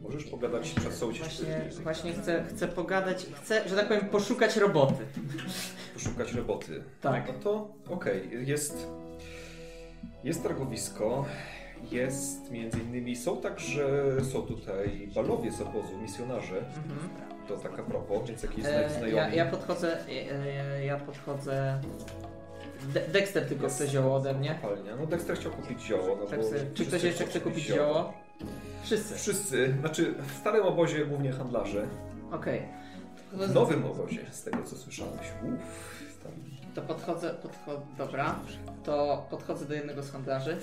Możesz 0.00 0.24
pogadać 0.24 0.70
przed 0.70 0.92
sobą 0.94 1.12
właśnie, 1.12 1.60
właśnie 1.82 2.12
chcę, 2.12 2.44
chcę 2.44 2.68
pogadać, 2.68 3.26
chcę, 3.42 3.68
że 3.68 3.76
tak 3.76 3.88
powiem, 3.88 4.06
poszukać 4.08 4.56
roboty. 4.56 5.06
poszukać 5.94 6.32
roboty. 6.32 6.82
Tak. 7.00 7.26
No 7.28 7.34
to 7.42 7.68
okej, 7.94 8.30
jest. 8.46 8.86
Jest 10.24 10.42
targowisko. 10.42 11.24
Jest 11.90 12.50
między 12.50 12.78
innymi, 12.78 13.16
są 13.16 13.40
także, 13.40 14.06
są 14.32 14.42
tutaj 14.42 15.08
balowie 15.14 15.52
z 15.52 15.60
obozu, 15.60 15.98
misjonarze. 16.02 16.58
Mhm. 16.58 17.08
To 17.48 17.56
taka 17.56 17.82
propos, 17.82 18.28
więc 18.28 18.42
jakiś 18.42 18.64
E, 18.64 18.90
znajomy. 18.90 19.12
ja, 19.16 19.28
ja 19.34 19.46
podchodzę, 19.46 20.08
e, 20.08 20.84
ja 20.84 20.96
podchodzę 20.98 21.80
De 22.94 23.00
Dexter 23.00 23.48
tylko 23.48 23.68
chce 23.68 23.88
zioło 23.88 24.16
ode 24.16 24.34
mnie. 24.34 24.58
Kopalnia. 24.62 24.96
No 24.96 25.06
Dexter 25.06 25.36
chciał 25.36 25.52
kupić 25.52 25.82
zioło. 25.82 26.16
No 26.20 26.26
Tak 26.26 26.44
sobie, 26.44 26.60
czy 26.74 26.86
ktoś 26.86 27.02
jeszcze 27.02 27.26
chce 27.26 27.40
kupić 27.40 27.64
zioło? 27.64 28.12
Wszyscy. 28.82 29.14
Wszyscy. 29.14 29.74
Znaczy 29.80 30.14
w 30.34 30.38
starym 30.40 30.62
obozie 30.66 31.06
głównie 31.06 31.32
handlarze. 31.32 31.86
Okej. 32.32 32.62
W 33.32 33.54
nowym 33.54 33.84
obozie, 33.84 34.20
z 34.30 34.42
tego 34.42 34.62
co 34.62 34.76
słyszałeś. 34.76 35.20
Uff, 35.42 36.18
tam. 36.22 36.32
To 36.74 36.82
podchodzę, 36.82 37.34
podchodzę, 37.42 37.80
dobra. 37.98 38.38
To 38.84 39.26
podchodzę 39.30 39.64
do 39.64 39.74
jednego 39.74 40.02
z 40.02 40.10
handlarzy. 40.10 40.56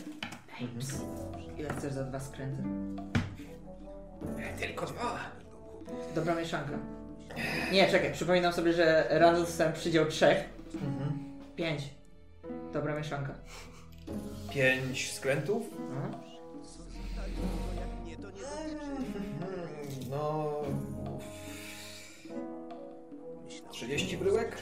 Babes, 0.61 1.01
ile 1.57 1.70
chcesz 1.70 1.93
za 1.93 2.03
dwa 2.03 2.20
skręty? 2.20 2.63
Tylko 4.59 4.86
dwa. 4.86 5.20
Dobra 6.16 6.36
mieszanka. 6.36 6.72
Nie, 7.72 7.88
czekaj, 7.88 8.13
przypominam 8.13 8.53
sobie, 8.53 8.74
że 8.74 9.09
dostałem 9.36 9.74
przydział 9.74 10.05
trzech. 10.05 10.49
Pięć. 11.55 11.82
Dobra 12.74 12.96
mieszanka. 12.96 13.36
Pięć 14.54 15.14
skrętów. 15.14 15.64
No. 15.89 16.20
No. 20.10 20.62
30 23.72 24.18
bryłek? 24.18 24.62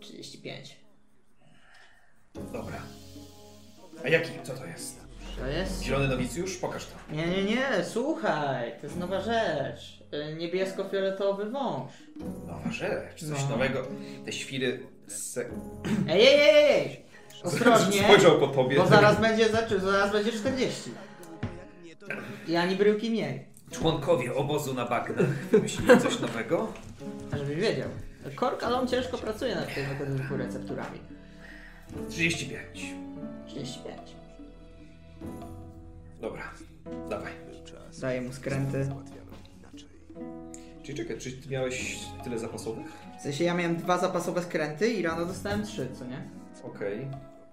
35. 0.00 0.76
Dobra. 2.52 2.82
A 4.04 4.08
jaki? 4.08 4.30
Co 4.42 4.54
to 4.54 4.66
jest? 4.66 4.93
Jest? 5.58 5.82
Zielony 5.82 6.08
nowicjusz? 6.08 6.56
Pokaż 6.56 6.86
to. 6.86 7.14
Nie, 7.16 7.26
nie, 7.26 7.44
nie, 7.44 7.66
słuchaj, 7.92 8.72
to 8.80 8.86
jest 8.86 8.98
nowa 8.98 9.20
rzecz. 9.20 10.00
Y, 10.14 10.36
Niebiesko-fioletowy 10.36 11.50
wąż. 11.50 11.92
Nowa 12.46 12.70
rzecz, 12.72 13.20
coś 13.24 13.42
No. 13.42 13.48
nowego. 13.48 13.82
Te 14.24 14.32
świry. 14.32 14.86
Se... 15.06 15.40
Ej, 16.08 16.26
ej, 16.26 16.40
ej, 16.40 16.80
ej! 16.80 17.04
Ostrożnie, 17.44 18.02
Spojrzał 18.02 18.38
po 18.40 18.46
tobie. 18.46 18.76
bo 18.76 18.86
zaraz 18.86 19.20
będzie 19.20 19.48
zaczy, 19.48 19.80
zaraz 19.80 20.12
będzie 20.12 20.32
40. 20.32 20.90
I 22.48 22.56
ani 22.56 22.76
bryłki 22.76 23.10
mniej. 23.10 23.44
Członkowie 23.70 24.34
obozu 24.34 24.74
na 24.74 24.84
bagnach 24.84 25.26
wymyślili 25.50 26.00
coś 26.00 26.20
nowego? 26.20 26.72
A 27.32 27.36
żebyś 27.38 27.56
wiedział. 27.56 27.88
Kork, 28.34 28.62
ale 28.62 28.76
on 28.76 28.88
ciężko 28.88 29.18
pracuje 29.18 29.54
nad 29.54 29.74
tymi 29.74 29.86
tego 29.86 30.18
typu 30.22 30.36
recepturami. 30.36 30.98
35. 32.10 32.94
35. 33.46 33.96
Dobra, 36.24 36.42
dawaj. 37.10 37.32
Daję 38.00 38.20
mu 38.22 38.32
skręty. 38.32 38.86
Czyli 40.82 40.98
czekaj, 40.98 41.18
czy 41.18 41.32
ty 41.32 41.48
miałeś 41.50 41.98
tyle 42.24 42.38
zapasowych? 42.38 42.86
W 43.18 43.22
sensie 43.22 43.44
ja 43.44 43.54
miałem 43.54 43.76
dwa 43.76 43.98
zapasowe 43.98 44.42
skręty 44.42 44.88
i 44.88 45.02
rano 45.02 45.26
dostałem 45.26 45.62
trzy, 45.62 45.88
co 45.98 46.04
nie? 46.04 46.22
Okej. 46.62 47.08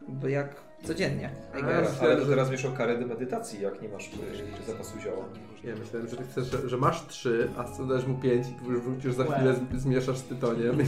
Bo 0.07 0.27
jak 0.27 0.55
codziennie. 0.83 1.29
A, 1.53 1.57
ale 1.57 1.81
myślałem, 1.89 2.17
to 2.17 2.23
że- 2.23 2.29
teraz 2.29 2.49
wiesz 2.49 2.65
o 2.65 2.71
karę 2.71 2.97
do 2.99 3.07
medytacji, 3.07 3.61
jak 3.61 3.81
nie 3.81 3.89
masz 3.89 4.07
y, 4.07 4.71
zapasu 4.71 4.99
zioła. 4.99 5.25
Ja 5.63 5.75
myślałem, 5.75 6.07
że 6.07 6.15
ty 6.17 6.23
chcesz, 6.31 6.51
że, 6.51 6.69
że 6.69 6.77
masz 6.77 7.07
trzy, 7.07 7.49
a 7.57 7.63
co 7.63 7.85
dasz 7.85 8.05
mu 8.05 8.15
pięć 8.17 8.47
i 8.47 8.65
wró- 8.69 8.81
wrócisz 8.81 9.13
za 9.13 9.23
chwilę, 9.23 9.55
z- 9.73 9.81
zmieszasz 9.81 10.17
z 10.17 10.23
tytoniem 10.23 10.77
i, 10.81 10.85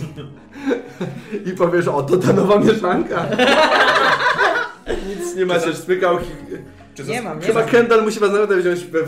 i 1.49 1.53
powiesz, 1.53 1.87
o 1.87 2.03
to 2.03 2.17
ta 2.17 2.33
nowa 2.33 2.59
mieszanka. 2.59 3.25
Nic 5.07 5.35
nie 5.35 5.45
macie, 5.45 5.73
spykał. 5.73 6.17
Czy 6.93 7.03
Nie 7.03 7.21
mam, 7.21 7.39
nie 7.39 7.45
Chyba 7.45 7.59
mam. 7.59 7.69
Kendall 7.69 8.03
musi 8.03 8.19
was 8.19 8.31
naprawdę 8.31 8.57
wziąć 8.57 8.85
we 8.85 8.99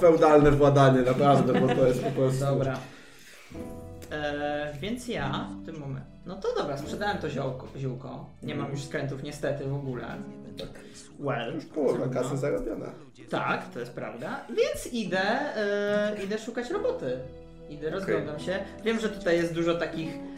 feudalne 0.00 0.50
władanie, 0.50 1.00
naprawdę, 1.00 1.60
bo 1.60 1.74
to 1.74 1.86
jest 1.86 2.02
po 2.04 2.10
prostu... 2.10 2.44
Dobra. 2.44 2.78
Eee, 4.12 4.78
więc 4.80 5.08
ja 5.08 5.48
w 5.62 5.66
tym 5.66 5.78
momencie. 5.80 6.12
No 6.26 6.36
to 6.36 6.54
dobra, 6.54 6.78
sprzedałem 6.78 7.18
to 7.18 7.30
ziółko. 7.30 7.68
ziółko. 7.76 8.26
Nie 8.42 8.54
mam 8.54 8.70
już 8.70 8.82
skrętów 8.84 9.22
niestety 9.22 9.64
w 9.64 9.74
ogóle. 9.74 10.06
Tak. 10.58 10.68
Well. 11.18 11.60
Połowa 11.74 11.98
trudno. 11.98 12.22
kasy 12.22 12.36
zarobiona. 12.36 12.86
Tak, 13.30 13.68
to 13.68 13.80
jest 13.80 13.92
prawda. 13.92 14.40
Więc 14.48 14.92
idę, 14.92 15.56
e, 15.56 16.24
idę 16.24 16.38
szukać 16.38 16.70
roboty. 16.70 17.18
Idę, 17.70 17.90
rozglądam 17.90 18.40
się. 18.40 18.64
Wiem, 18.84 19.00
że 19.00 19.08
tutaj 19.08 19.36
jest 19.36 19.54
dużo 19.54 19.74
takich 19.74 20.08
e, 20.14 20.31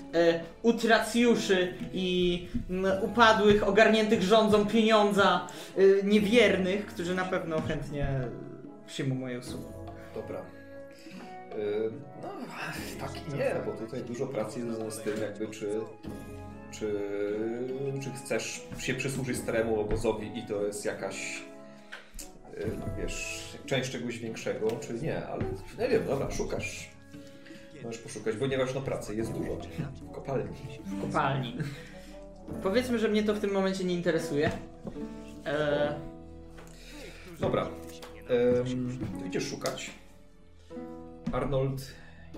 utracjuszy 0.63 1.75
i 1.93 2.49
upadłych, 3.03 3.69
ogarniętych 3.69 4.23
rządzą 4.23 4.67
pieniądza, 4.67 5.49
e, 5.77 5.81
niewiernych, 6.07 6.87
którzy 6.87 7.15
na 7.15 7.25
pewno 7.25 7.61
chętnie 7.61 8.21
przyjmą 8.87 9.15
moje 9.15 9.39
usługi. 9.39 9.65
Dobra. 10.15 10.41
Y, 11.59 11.91
No, 12.23 12.29
tak 13.01 13.11
i 13.29 13.35
nie, 13.39 13.55
bo 13.67 13.73
tutaj 13.73 14.01
dużo 14.03 14.27
pracy 14.27 14.61
jest 14.61 14.97
z 14.99 15.03
tym, 15.03 15.23
jakby 15.23 15.49
czy, 15.49 15.81
czy, 16.71 17.01
czy 18.03 18.11
chcesz 18.11 18.63
się 18.79 18.95
przysłużyć 18.95 19.37
staremu 19.37 19.81
obozowi 19.81 20.39
i 20.39 20.43
to 20.47 20.67
jest 20.67 20.85
jakaś, 20.85 21.43
y, 22.59 22.71
wiesz, 23.03 23.45
część 23.67 23.91
czegoś 23.91 24.19
większego, 24.19 24.71
czy 24.71 24.95
nie, 24.95 25.27
ale 25.27 25.45
nie 25.79 25.89
wiem, 25.89 26.07
dobra, 26.07 26.31
szukasz. 26.31 26.94
Możesz 27.85 28.01
poszukać, 28.01 28.37
ponieważ 28.37 28.75
no 28.75 28.81
pracy 28.81 29.17
jest 29.17 29.33
dużo 29.33 29.57
w 29.93 30.13
kopalni. 30.13 30.49
w 30.85 31.01
kopalni. 31.01 31.57
Powiedzmy, 32.63 32.99
że 32.99 33.09
mnie 33.09 33.23
to 33.23 33.35
w 33.35 33.41
tym 33.41 33.53
momencie 33.53 33.85
nie 33.85 33.95
interesuje. 33.95 34.51
E, 35.47 35.95
Dobra, 37.41 37.69
to 39.21 39.27
idziesz 39.27 39.45
szukać. 39.45 39.91
Arnold 41.33 41.83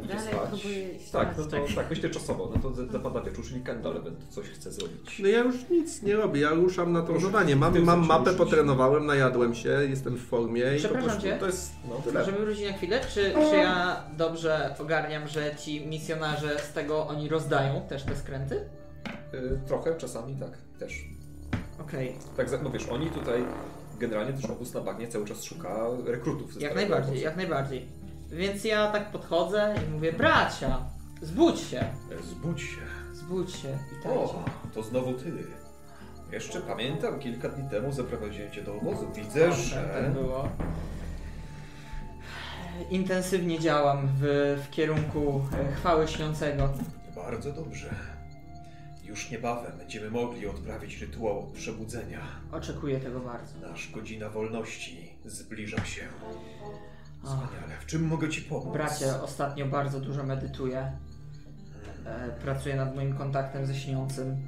idzie 0.04 0.14
Dalej 0.14 0.32
spać. 0.34 0.48
próbuję 0.50 0.92
iść 0.92 1.10
Tak, 1.10 1.26
spać. 1.34 1.36
no 1.38 1.44
to 1.44 1.74
tak, 1.76 1.90
myślę 1.90 2.10
czasowo, 2.10 2.52
no 2.54 2.62
to 2.62 2.74
z- 2.74 2.90
zapada 2.92 3.20
wieczór, 3.20 3.44
czyli 3.44 3.60
Kendall 3.60 3.92
ewentualnie 3.96 4.32
coś 4.32 4.46
chce 4.46 4.72
zrobić. 4.72 5.18
No 5.22 5.28
ja 5.28 5.38
już 5.38 5.54
nic 5.70 6.02
nie 6.02 6.16
robię, 6.16 6.40
ja 6.40 6.50
ruszam 6.50 6.92
na 6.92 7.02
zadanie. 7.20 7.56
Mam, 7.56 7.82
mam 7.84 8.06
mapę, 8.06 8.24
ruszyć. 8.24 8.38
potrenowałem, 8.38 9.06
najadłem 9.06 9.54
się, 9.54 9.68
jestem 9.68 10.16
w 10.16 10.26
formie 10.26 10.62
i 10.62 10.72
po 10.72 10.78
Przepraszam 10.78 11.02
prostu 11.10 11.22
cię. 11.22 11.36
to 11.40 11.46
jest 11.46 11.72
No, 11.88 11.94
tyle. 12.04 12.20
możemy 12.20 12.38
wrócić 12.38 12.66
na 12.66 12.72
chwilę? 12.72 13.00
Czy, 13.14 13.32
czy 13.50 13.56
ja 13.56 14.02
dobrze 14.16 14.74
ogarniam, 14.80 15.28
że 15.28 15.56
ci 15.56 15.86
misjonarze 15.86 16.58
z 16.58 16.72
tego 16.72 17.06
oni 17.06 17.28
rozdają 17.28 17.80
też 17.88 18.02
te 18.04 18.16
skręty? 18.16 18.54
Y, 19.34 19.60
trochę, 19.66 19.94
czasami 19.94 20.34
tak, 20.36 20.50
też. 20.78 21.04
Okej. 21.80 22.12
Tak, 22.36 22.48
za- 22.48 22.58
no 22.62 22.70
wiesz, 22.70 22.88
oni 22.88 23.06
tutaj, 23.10 23.44
generalnie 23.98 24.32
też 24.32 24.44
obóz 24.50 24.74
na 24.74 24.80
bagnie 24.80 25.08
cały 25.08 25.24
czas 25.26 25.44
szuka 25.44 25.76
rekrutów. 26.06 26.54
ze 26.54 26.60
Jak 26.60 26.72
starego 26.72 26.74
najbardziej, 26.94 27.10
obozu. 27.12 27.24
jak 27.24 27.36
najbardziej. 27.36 27.86
Więc 28.30 28.64
ja 28.64 28.90
tak 28.92 29.10
podchodzę 29.12 29.74
i 29.88 29.90
mówię, 29.90 30.12
bracia, 30.12 30.78
zbudź 31.22 31.60
się, 31.60 31.84
Zbudź 32.22 32.60
się. 32.62 32.80
zbudź 33.12 33.52
się 33.56 33.68
i 33.68 34.08
O, 34.08 34.28
tajcie. 34.28 34.50
to 34.74 34.82
znowu 34.82 35.14
ty. 35.14 35.32
Jeszcze 36.32 36.60
pamiętam, 36.60 37.18
kilka 37.20 37.48
dni 37.48 37.70
temu 37.70 37.92
zaprowadziłem 37.92 38.52
cię 38.52 38.62
do 38.62 38.74
obozu. 38.76 39.12
Widzę, 39.14 39.48
Tak 39.48 39.54
że... 39.58 40.10
było. 40.14 40.48
Intensywnie 42.90 43.58
działam 43.60 44.08
w, 44.20 44.22
w 44.66 44.70
kierunku 44.70 45.42
e, 45.70 45.72
chwały 45.72 46.08
śniącego. 46.08 46.68
Bardzo 47.16 47.52
dobrze. 47.52 47.94
Już 49.04 49.30
niebawem 49.30 49.78
będziemy 49.78 50.10
mogli 50.10 50.46
odprawić 50.46 51.00
rytuał 51.00 51.46
przebudzenia. 51.54 52.20
Oczekuję 52.52 53.00
tego 53.00 53.20
bardzo. 53.20 53.58
Nasz 53.58 53.90
godzina 53.92 54.28
wolności 54.30 55.12
zbliża 55.24 55.84
się. 55.84 56.02
Wspaniale. 57.24 57.80
W 57.80 57.86
czym 57.86 58.06
mogę 58.06 58.28
ci 58.28 58.42
pomóc? 58.42 58.72
bracie, 58.72 59.20
ostatnio 59.22 59.66
bardzo 59.66 60.00
dużo 60.00 60.24
medytuję. 60.24 60.92
E, 62.04 62.30
pracuję 62.30 62.76
nad 62.76 62.94
moim 62.94 63.16
kontaktem 63.16 63.66
ze 63.66 63.74
śniącym. 63.74 64.46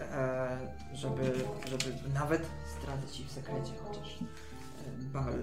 E, 0.00 0.58
żeby, 0.94 1.22
żeby 1.70 2.14
nawet 2.14 2.46
zdradzę 2.78 3.06
ci 3.12 3.24
w 3.24 3.32
sekrecie 3.32 3.72
chociaż. 3.84 4.18
E, 4.22 4.24
bal. 5.12 5.34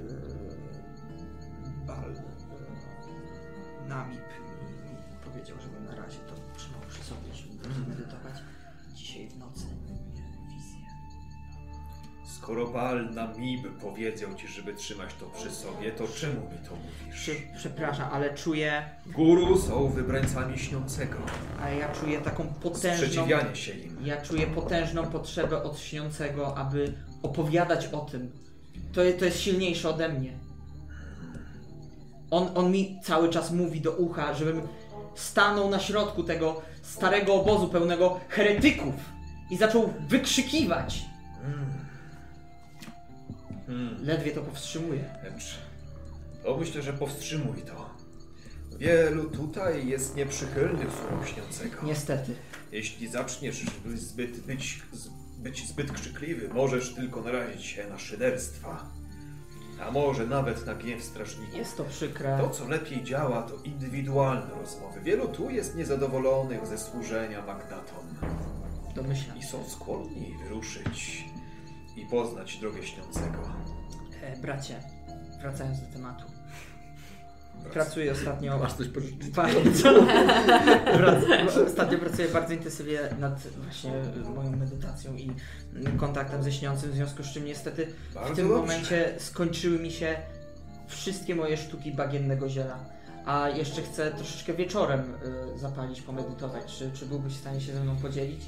Bal. 1.88 2.12
E, 2.12 3.88
namip 3.88 4.20
mi 4.20 5.18
powiedział, 5.26 5.58
żebym 5.62 5.86
na 5.86 5.96
razie 5.96 6.18
to 6.18 6.36
trzymał 6.58 6.82
przy 6.90 7.04
sobie, 7.04 7.34
żeby 7.34 7.76
mm. 7.76 7.90
medytować. 7.90 8.34
Skoro 12.50 12.68
Bal 12.68 13.10
na 13.14 13.28
Mib 13.28 13.68
powiedział 13.82 14.36
ci, 14.36 14.48
żeby 14.48 14.74
trzymać 14.74 15.10
to 15.20 15.26
przy 15.26 15.52
sobie, 15.52 15.92
to 15.92 16.08
czemu 16.08 16.34
mi 16.34 16.58
to 16.70 16.76
mówisz? 16.76 17.22
Przy, 17.22 17.36
przepraszam, 17.58 18.10
ale 18.12 18.34
czuję, 18.34 18.84
Guru 19.06 19.58
są 19.62 19.90
wybrańcami 19.90 20.60
śniącego. 20.60 21.18
ale 21.62 21.76
ja 21.76 21.90
czuję 21.90 22.22
taką 22.22 22.48
potężną. 22.48 23.08
Sprzeciwianie 23.08 23.56
się 23.56 23.72
im. 23.72 23.98
Ja 24.04 24.22
czuję 24.22 24.48
potężną 24.48 25.06
potrzebę 25.06 25.64
od 25.64 25.80
śniącego, 25.80 26.58
aby 26.58 26.94
opowiadać 27.24 27.88
o 27.88 28.00
tym. 28.00 28.32
To, 28.94 29.02
to 29.20 29.26
jest 29.26 29.40
silniejsze 29.40 29.90
ode 29.90 30.10
mnie. 30.10 30.34
On, 32.32 32.50
on 32.56 32.72
mi 32.72 33.00
cały 33.04 33.30
czas 33.30 33.52
mówi 33.52 33.82
do 33.82 33.92
ucha, 33.92 34.34
żebym 34.34 34.62
stanął 35.16 35.70
na 35.70 35.80
środku 35.80 36.24
tego 36.24 36.62
starego 36.82 37.34
obozu 37.34 37.68
pełnego 37.68 38.20
heretyków 38.30 38.96
i 39.52 39.58
zaczął 39.58 39.94
wykrzykiwać. 40.08 41.10
Hmm. 43.70 44.06
Ledwie 44.06 44.32
to 44.32 44.42
powstrzymuję. 44.42 45.04
Lecz 45.24 45.60
to 46.44 46.58
myślę, 46.58 46.82
że 46.82 46.94
powstrzymuj 46.94 47.62
to. 47.62 47.90
Wielu 48.78 49.30
tutaj 49.30 49.88
jest 49.88 50.16
nieprzychylnych 50.16 50.88
słowom 50.92 51.26
śniącego. 51.26 51.78
Niestety. 51.84 52.36
Jeśli 52.72 53.08
zaczniesz 53.08 53.66
zbyt 53.96 54.40
być, 54.40 54.82
być 55.38 55.68
zbyt 55.68 55.92
krzykliwy, 55.92 56.50
możesz 56.54 56.94
tylko 56.96 57.22
narazić 57.22 57.66
się 57.66 57.88
na 57.88 57.98
szyderstwa. 57.98 58.90
A 59.88 59.92
może 59.92 60.28
nawet 60.28 60.66
na 60.66 60.76
gniew 60.76 61.04
strażników. 61.04 61.56
Jest 61.56 61.78
to 61.78 61.84
przykre. 61.84 62.38
To, 62.38 62.50
co 62.50 62.68
lepiej 62.68 63.04
działa, 63.04 63.44
to 63.44 63.56
indywidualne 63.64 64.56
rozmowy. 64.62 65.02
Wielu 65.02 65.28
tu 65.28 65.50
jest 65.50 65.76
niezadowolonych 65.76 66.68
ze 66.68 66.78
służenia 66.78 67.46
magnatom 67.46 68.06
Domyślam. 68.96 69.38
i 69.38 69.44
są 69.44 69.70
skłonni 69.70 70.36
wyruszyć 70.44 71.26
i 72.02 72.06
poznać 72.06 72.58
drogę 72.58 72.84
śniącego. 72.84 73.38
E, 74.22 74.38
bracie, 74.38 74.76
wracając 75.42 75.82
do 75.82 75.94
tematu. 75.94 76.24
Pracuję 77.74 78.12
ostatnio. 78.12 78.60
Masz 78.60 78.74
coś 78.74 78.88
pożyczyć? 78.88 79.18
Ostatnio 81.68 82.00
pracuję 82.00 82.28
bardzo 82.28 82.54
intensywnie 82.54 83.00
nad 83.20 83.48
właśnie 83.64 83.92
moją 84.36 84.52
medytacją 84.52 85.16
i 85.16 85.32
kontaktem 85.98 86.44
ze 86.44 86.52
śniącym, 86.52 86.92
w 86.92 86.94
związku 86.96 87.24
z 87.24 87.28
czym 87.28 87.46
niestety 87.46 87.86
w 88.12 88.14
Bardzo 88.14 88.36
tym 88.36 88.48
dobrze. 88.48 88.62
momencie 88.62 89.16
skończyły 89.18 89.80
mi 89.80 89.92
się 89.92 90.16
wszystkie 90.88 91.36
moje 91.36 91.58
sztuki 91.58 91.92
bagiennego 91.92 92.50
ziela. 92.50 92.80
A 93.26 93.50
jeszcze 93.50 93.82
chcę 93.82 94.12
troszeczkę 94.12 94.54
wieczorem 94.54 95.14
y, 95.56 95.60
zapalić, 95.60 96.02
pomedytować. 96.02 96.78
Czy, 96.78 96.92
czy 96.94 97.06
byłbyś 97.06 97.34
w 97.34 97.40
stanie 97.40 97.62
się 97.62 97.74
ze 97.74 97.80
mną 97.80 97.96
podzielić? 97.96 98.42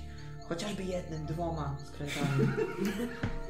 Chociażby 0.49 0.83
jednym, 0.83 1.25
dwoma 1.25 1.75
skrętami. 1.85 2.47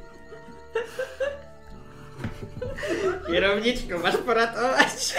Kierowniczko, 3.27 3.99
masz 3.99 4.17
poratować. 4.17 5.15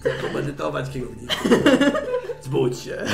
Chcę 0.00 0.10
pomedytować 0.22 0.90
kierowniku. 0.90 1.34
Zbudź 2.42 2.78
się. 2.78 3.04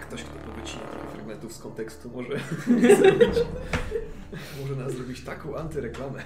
Ktoś, 0.00 0.22
kto 0.22 0.38
powycina 0.50 0.82
trochę 0.82 1.08
fragmentów 1.12 1.52
z 1.52 1.58
kontekstu, 1.58 2.10
może 2.10 2.38
zrobić, 2.96 3.38
może 4.60 4.76
nas 4.76 4.92
zrobić 4.92 5.20
taką 5.20 5.56
antyreklamę. 5.56 6.22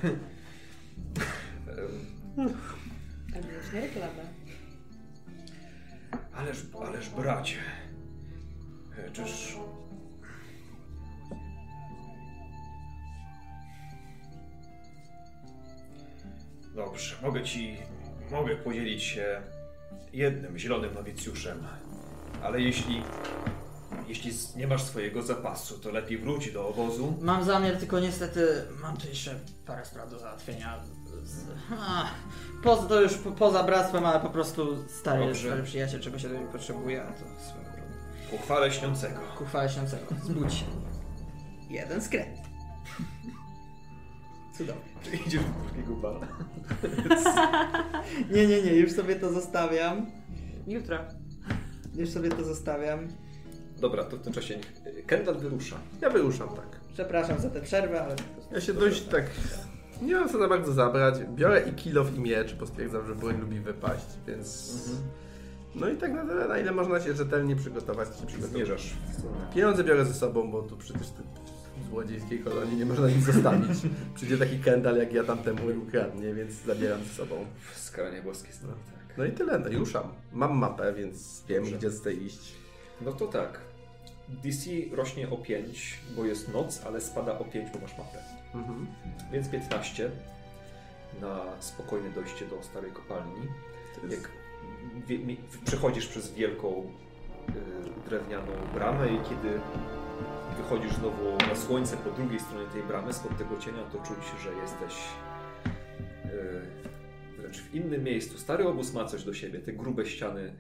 Albo 3.37 3.49
już 3.49 3.73
nie 3.75 3.81
reklamę. 3.81 4.23
Ależ, 6.35 6.59
ależ 6.89 7.09
bracie, 7.09 7.57
e, 8.99 9.11
czyż... 9.11 9.57
Dobrze, 16.75 17.17
mogę 17.23 17.43
ci, 17.43 17.77
mogę 18.31 18.57
podzielić 18.57 19.03
się 19.03 19.43
jednym 20.13 20.59
zielonym 20.59 20.95
nowicjuszem, 20.95 21.67
ale 22.43 22.61
jeśli, 22.61 23.03
jeśli 24.09 24.33
nie 24.57 24.67
masz 24.67 24.83
swojego 24.83 25.23
zapasu, 25.23 25.79
to 25.79 25.91
lepiej 25.91 26.19
wróć 26.19 26.53
do 26.53 26.69
obozu. 26.69 27.19
Mam 27.21 27.45
zamiar, 27.45 27.77
tylko 27.77 28.01
niestety 28.01 28.65
mam 28.81 28.97
tu 28.97 29.09
jeszcze 29.09 29.41
parę 29.67 29.85
spraw 29.85 30.11
do 30.11 30.19
załatwienia. 30.19 30.81
Poza, 32.63 32.83
to 32.89 33.01
już 33.01 33.15
po, 33.15 33.31
poza 33.31 33.63
bractwem, 33.63 34.05
ale 34.07 34.21
po 34.21 34.31
prostu 34.31 34.89
stary, 34.89 35.27
Dobrze. 35.27 35.49
stary 35.49 35.63
przyjaciel, 35.63 36.01
czego 36.01 36.19
się 36.19 36.29
do 36.29 36.35
mnie 36.39 36.47
potrzebuje, 36.47 37.03
a 37.03 37.07
to 37.13 37.19
swoją 37.19 37.65
drogą. 37.65 37.83
Ku 38.31 38.39
chwale 38.39 38.73
śniącego. 38.73 39.21
Ku 39.39 39.45
chwale 39.45 39.69
śniącego. 39.69 40.07
Zbudź 40.25 40.55
się. 40.55 40.65
Jeden 41.71 42.03
skręt. 42.03 42.39
Cudownie. 44.59 44.83
Czy 45.03 45.17
idziesz 45.17 45.43
do 45.45 45.69
drugiego 45.69 45.95
bara? 45.97 46.29
Nie, 48.31 48.47
nie, 48.47 48.63
nie, 48.63 48.73
już 48.73 48.93
sobie 48.93 49.17
to 49.17 49.33
zostawiam. 49.33 50.07
Jutro. 50.67 50.99
Już 51.95 52.09
sobie 52.11 52.29
to 52.31 52.45
zostawiam. 52.45 53.09
Dobra, 53.79 54.05
to 54.05 54.17
w 54.17 54.21
tym 54.21 54.33
czasie 54.33 54.57
niech- 54.57 55.07
Kendall 55.07 55.37
wyrusza. 55.39 55.77
Ja 56.01 56.11
wyruszam 56.11 56.49
tak. 56.49 56.81
Przepraszam 56.95 57.39
za 57.41 57.51
tę 57.51 57.61
przerwę, 57.61 58.03
ale... 58.05 58.17
Ja 58.53 58.61
się 58.61 58.75
dość 58.75 59.03
tak... 59.03 59.25
Nie 60.03 60.15
mam 60.15 60.29
co 60.29 60.39
za 60.39 60.49
bardzo 60.49 60.73
zabrać. 60.73 61.15
Biorę 61.35 61.63
i 61.69 61.73
kilof 61.73 62.17
i 62.17 62.21
miecz, 62.21 62.55
bo 62.55 62.67
stwierdzam, 62.67 63.07
że 63.07 63.15
broń 63.15 63.41
lubi 63.41 63.61
wypaść, 63.61 64.07
więc... 64.27 64.79
No 65.75 65.89
i 65.89 65.97
tak 65.97 66.13
na 66.13 66.25
tyle, 66.27 66.49
na 66.49 66.59
ile 66.59 66.73
można 66.73 67.01
się 67.01 67.15
rzetelnie 67.15 67.57
przygotować, 67.57 68.09
to 68.09 68.21
się 68.21 68.27
przygotować. 68.27 68.53
Zmierzasz. 68.53 68.95
Pieniądze 69.55 69.85
biorę 69.85 70.05
ze 70.05 70.15
sobą, 70.15 70.51
bo 70.51 70.63
tu 70.63 70.77
przecież 70.77 71.03
w 71.77 71.89
złodziejskiej 71.91 72.39
kolonii 72.39 72.77
nie 72.77 72.87
można 72.87 73.09
nic 73.09 73.25
zostawić. 73.25 73.79
Przyjdzie 74.15 74.39
taki 74.39 74.59
kendal 74.59 74.97
jak 74.97 75.13
ja 75.13 75.25
tamtemu 75.25 75.71
i 75.71 75.77
ukradnie, 75.77 76.35
więc 76.35 76.53
zabieram 76.53 77.05
ze 77.05 77.15
sobą. 77.15 77.47
Skaranie 77.77 78.23
boskie 78.23 78.53
znowu, 78.53 78.75
tak. 78.75 79.19
No 79.19 79.25
i 79.25 79.33
tyle, 79.33 79.59
no 79.59 79.69
i 79.69 79.77
ruszam. 79.77 80.03
Mam 80.33 80.59
mapę, 80.59 80.93
więc 80.93 81.45
wiem, 81.49 81.63
Dobrze. 81.63 81.79
gdzie 81.79 81.91
chcę 81.91 82.13
iść. 82.13 82.55
No 83.01 83.13
to 83.13 83.27
tak. 83.27 83.61
DC 84.29 84.71
rośnie 84.93 85.31
o 85.31 85.37
5, 85.37 86.01
bo 86.17 86.25
jest 86.25 86.53
noc, 86.53 86.83
ale 86.87 87.01
spada 87.01 87.39
o 87.39 87.45
5, 87.45 87.71
bo 87.73 87.79
masz 87.79 87.99
mapę. 87.99 88.34
Mhm. 88.55 88.87
Więc 89.33 89.49
15 89.49 90.11
na 91.21 91.41
spokojne 91.61 92.11
dojście 92.11 92.47
do 92.47 92.63
starej 92.63 92.91
kopalni. 92.93 93.41
Jest- 94.11 94.23
Jak 94.23 94.31
przechodzisz 95.65 96.07
przez 96.07 96.33
wielką 96.35 96.91
y, 97.49 98.09
drewnianą 98.09 98.53
bramę 98.75 99.09
i 99.09 99.19
kiedy 99.29 99.61
wychodzisz 100.57 100.93
znowu 100.93 101.37
na 101.49 101.55
słońce 101.55 101.97
po 101.97 102.11
drugiej 102.11 102.41
stronie 102.41 102.67
tej 102.67 102.83
bramy, 102.83 103.13
spod 103.13 103.39
tego 103.39 103.57
cienia, 103.59 103.83
to 103.93 103.99
czuć, 103.99 104.19
że 104.43 104.51
jesteś 104.55 105.03
y, 106.25 107.39
wręcz 107.41 107.61
w 107.61 107.75
innym 107.75 108.05
miejscu. 108.05 108.39
Stary 108.39 108.69
obóz 108.69 108.93
ma 108.93 109.05
coś 109.05 109.25
do 109.25 109.35
siebie. 109.35 109.59
Te 109.59 109.73
grube 109.73 110.07
ściany 110.07 110.55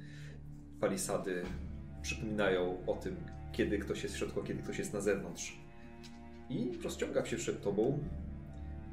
palisady 0.80 1.42
przypominają 2.02 2.86
o 2.86 2.94
tym, 2.94 3.16
kiedy 3.52 3.78
ktoś 3.78 4.02
jest 4.02 4.14
w 4.14 4.18
środku, 4.18 4.40
a 4.40 4.44
kiedy 4.46 4.62
ktoś 4.62 4.78
jest 4.78 4.92
na 4.92 5.00
zewnątrz. 5.00 5.63
I 6.50 6.78
rozciąga 6.82 7.24
się 7.24 7.36
przed 7.36 7.62
tobą 7.62 7.98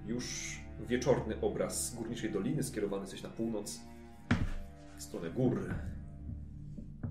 już 0.06 0.58
wieczorny 0.88 1.42
obraz 1.42 1.96
górniczej 1.96 2.32
doliny 2.32 2.64
skierowany 2.64 3.08
coś 3.08 3.24
na 3.24 3.30
północ, 3.30 3.80
w 4.98 5.04
stronę 5.04 5.30
gór. 5.30 5.70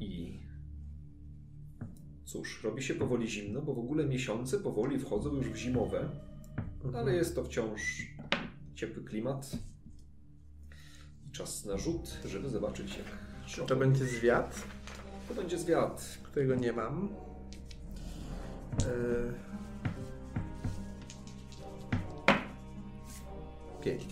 I 0.01 0.41
cóż, 2.25 2.65
robi 2.65 2.83
się 2.83 2.95
powoli 2.95 3.29
zimno, 3.29 3.63
bo 3.63 3.75
w 3.75 3.79
ogóle 3.79 4.07
miesiące 4.07 4.61
powoli 4.61 4.99
wchodzą 4.99 5.35
już 5.35 5.51
w 5.51 5.57
zimowe, 5.57 6.09
ale 6.95 7.15
jest 7.15 7.35
to 7.35 7.45
wciąż 7.45 8.07
ciepły 8.75 9.05
klimat. 9.05 9.51
Czas 11.33 11.65
na 11.65 11.77
rzut, 11.77 12.19
żeby 12.25 12.49
zobaczyć 12.49 12.97
jak 12.97 13.07
Czy 13.47 13.63
to 13.63 13.77
będzie 13.77 14.05
zwiat, 14.05 14.65
to 15.29 15.35
będzie 15.35 15.59
zwiat. 15.59 16.19
którego 16.23 16.55
nie 16.55 16.73
mam? 16.73 17.09
Yy... 18.79 19.51
Pięć. 23.85 24.05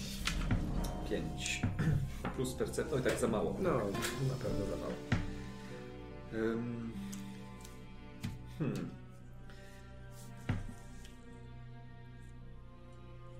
5 1.10 1.62
plus 2.36 2.54
percepcja, 2.54 2.96
no 2.96 3.00
i 3.00 3.02
tak 3.10 3.18
za 3.18 3.28
mało. 3.28 3.56
No, 3.60 3.70
na 3.70 4.34
pewno 4.42 4.66
za 4.70 4.76
mało. 4.76 4.92
Ym, 6.34 6.92
Hmm. 8.58 8.88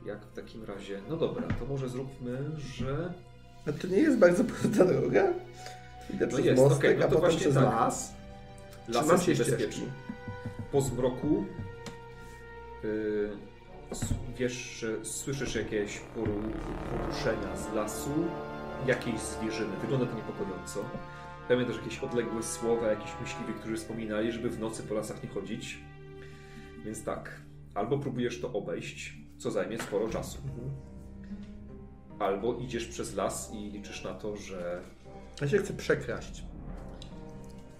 Jak 0.06 0.24
w 0.26 0.32
takim 0.32 0.64
razie? 0.64 1.00
No 1.08 1.16
dobra, 1.16 1.48
to 1.58 1.66
może 1.66 1.88
zróbmy, 1.88 2.38
że. 2.58 3.12
A 3.66 3.72
to 3.72 3.86
nie 3.86 3.96
jest 3.96 4.18
bardzo 4.18 4.44
prosta 4.44 4.84
droga? 4.84 5.32
Idę 6.14 6.26
No 6.26 6.32
przez 6.32 6.44
jest, 6.44 6.62
mostek, 6.62 6.78
okej, 6.78 6.98
no 6.98 7.04
a 7.04 7.08
to 7.08 7.14
potem 7.14 7.20
właśnie 7.20 7.40
przez 7.40 7.54
tak. 7.54 7.64
las. 7.64 8.12
Las 8.88 9.08
jest 9.08 9.24
się 9.24 9.32
niebezpieczny. 9.32 9.86
Po 10.72 10.80
zmroku 10.80 11.44
yy, 12.84 13.30
wiesz, 14.38 14.84
słyszysz 15.02 15.54
jakieś 15.54 16.00
poru- 16.16 16.52
poruszenia 16.90 17.56
z 17.56 17.72
lasu, 17.74 18.10
jakiejś 18.86 19.20
zwierzyny. 19.20 19.76
Wygląda 19.76 20.06
to 20.06 20.14
niepokojąco. 20.16 20.84
Pamiętasz 21.48 21.76
jakieś 21.76 21.98
odległe 21.98 22.42
słowa, 22.42 22.86
jakiś 22.86 23.10
myśliwi, 23.20 23.52
którzy 23.52 23.76
wspominali, 23.76 24.32
żeby 24.32 24.50
w 24.50 24.60
nocy 24.60 24.82
po 24.82 24.94
lasach 24.94 25.22
nie 25.22 25.28
chodzić. 25.28 25.78
Więc 26.84 27.04
tak, 27.04 27.40
albo 27.74 27.98
próbujesz 27.98 28.40
to 28.40 28.52
obejść, 28.52 29.18
co 29.38 29.50
zajmie 29.50 29.78
sporo 29.78 30.08
czasu. 30.08 30.38
Albo 32.18 32.54
idziesz 32.58 32.86
przez 32.86 33.14
las 33.14 33.52
i 33.54 33.70
liczysz 33.70 34.04
na 34.04 34.14
to, 34.14 34.36
że. 34.36 34.80
Ja 35.40 35.48
się 35.48 35.58
chcę 35.58 35.72
przekraść. 35.72 36.44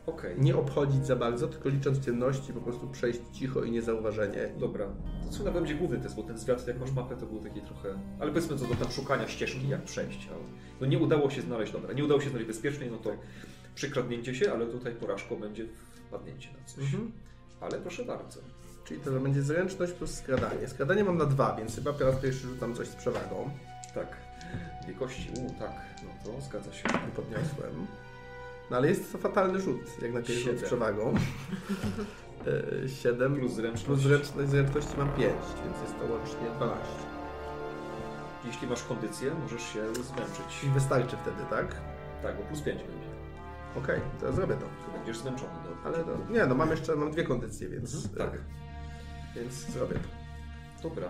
Okej, 0.09 0.35
Nie 0.39 0.57
obchodzić 0.57 1.07
za 1.07 1.17
bardzo, 1.17 1.49
tylko 1.49 1.69
licząc 1.69 2.05
ciemności, 2.05 2.53
po 2.53 2.61
prostu 2.61 2.89
przejść 2.89 3.21
cicho 3.33 3.65
i 3.65 3.71
niezauważenie. 3.71 4.53
dobra. 4.59 4.87
To 5.25 5.31
co 5.31 5.45
nawet 5.45 5.63
będzie 5.63 5.75
główny 5.75 5.99
test, 5.99 6.17
bo 6.17 6.23
ten 6.23 6.39
zwiat, 6.39 6.67
jak 6.67 6.81
masz 6.81 6.93
mapę, 6.93 7.17
to 7.17 7.27
był 7.27 7.41
taki 7.41 7.61
trochę. 7.61 7.99
Ale 8.21 8.31
powiedzmy 8.31 8.59
co 8.59 8.67
do 8.67 8.75
tam 8.75 8.93
szukania 8.93 9.29
ścieżki, 9.29 9.69
jak 9.69 9.83
przejść. 9.83 10.29
Ale 10.31 10.43
no 10.81 10.87
nie 10.87 10.99
udało 10.99 11.31
się 11.31 11.43
znaleźć, 11.43 11.73
dobra, 11.73 11.93
nie 11.93 12.05
udało 12.05 12.21
się 12.21 12.31
znaleźć 12.31 12.49
bezpiecznie, 12.49 12.91
no 12.91 12.97
to 12.99 13.11
przykradnięcie 13.75 14.35
się, 14.35 14.53
ale 14.53 14.67
tutaj 14.67 14.95
porażką 14.95 15.37
będzie 15.37 15.67
wpadnięcie 16.07 16.49
na 16.53 16.65
coś. 16.65 16.85
Mhm. 16.85 17.13
Ale 17.61 17.79
proszę 17.79 18.05
bardzo. 18.05 18.41
Czyli 18.85 19.01
to 19.01 19.11
będzie 19.11 19.43
zręczność 19.43 19.93
plus 19.93 20.15
skradanie. 20.15 20.69
Skradanie 20.69 21.05
mam 21.05 21.19
na 21.19 21.25
dwa, 21.25 21.57
więc 21.57 21.75
chyba 21.75 21.93
po 21.93 22.05
raz 22.05 22.17
pierwszy 22.17 22.47
rzucam 22.49 22.75
coś 22.75 22.89
z 22.89 22.95
przewagą. 22.95 23.51
Tak. 23.95 24.17
Dwie 24.85 24.95
kości, 24.95 25.31
u 25.47 25.59
tak, 25.59 25.73
no 26.03 26.33
to 26.33 26.41
zgadza 26.41 26.73
się. 26.73 26.85
Podniosłem. 27.17 27.87
No 28.71 28.77
ale 28.77 28.89
jest 28.89 29.13
to 29.13 29.19
fatalny 29.19 29.61
rzut, 29.61 30.03
jak 30.03 30.13
na 30.13 30.23
pierwszy 30.23 30.51
rzut 30.51 30.59
z 30.59 30.63
przewagą. 30.63 31.15
7 33.03 33.37
Plus 33.37 33.53
zręczność. 33.53 33.85
plus 33.85 34.01
zręczność, 34.01 34.51
zręczności 34.51 34.97
mam 34.99 35.09
5, 35.09 35.33
więc 35.65 35.81
jest 35.83 35.99
to 35.99 36.05
łącznie 36.13 36.51
12. 36.57 36.85
Jeśli 38.45 38.69
masz 38.69 38.83
kondycję, 38.83 39.35
możesz 39.43 39.63
się 39.63 39.95
zmęczyć. 39.95 40.65
I 40.65 40.69
wystarczy 40.69 41.17
wtedy, 41.17 41.43
tak? 41.51 41.67
Tak, 42.23 42.37
bo 42.37 42.43
plus 42.43 42.61
5 42.61 42.79
będzie. 42.83 43.09
Okej, 43.77 44.01
to 44.21 44.27
ja 44.27 44.33
zrobię 44.33 44.55
to. 44.55 44.61
To 44.61 44.99
będziesz 44.99 45.19
zmęczony. 45.19 45.51
No. 45.65 45.71
Ale 45.85 46.05
to, 46.05 46.11
nie, 46.33 46.47
no 46.47 46.55
mam 46.55 46.71
jeszcze, 46.71 46.97
mam 46.97 47.11
dwie 47.11 47.25
kondycje, 47.25 47.69
więc, 47.69 47.95
Mhm, 47.95 48.29
e, 48.29 48.31
tak. 48.33 48.41
więc 49.37 49.53
zrobię 49.55 49.95
to. 49.95 50.89
Dobra. 50.89 51.09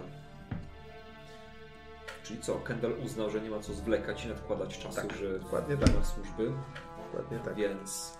Czyli 2.23 2.41
co, 2.41 2.55
Kendall 2.55 2.93
uznał, 3.05 3.31
że 3.31 3.41
nie 3.41 3.51
ma 3.51 3.59
co 3.61 3.73
zwlekać 3.75 4.25
i 4.25 4.29
nadkładać 4.29 4.79
czasu, 4.79 4.97
Tak, 5.09 5.17
że 5.17 5.39
dokładnie 5.39 5.75
nie 5.77 5.81
tak. 5.83 6.07
służby, 6.07 6.53
Dokładnie 7.13 7.39
tak. 7.39 7.57
więc 7.57 8.19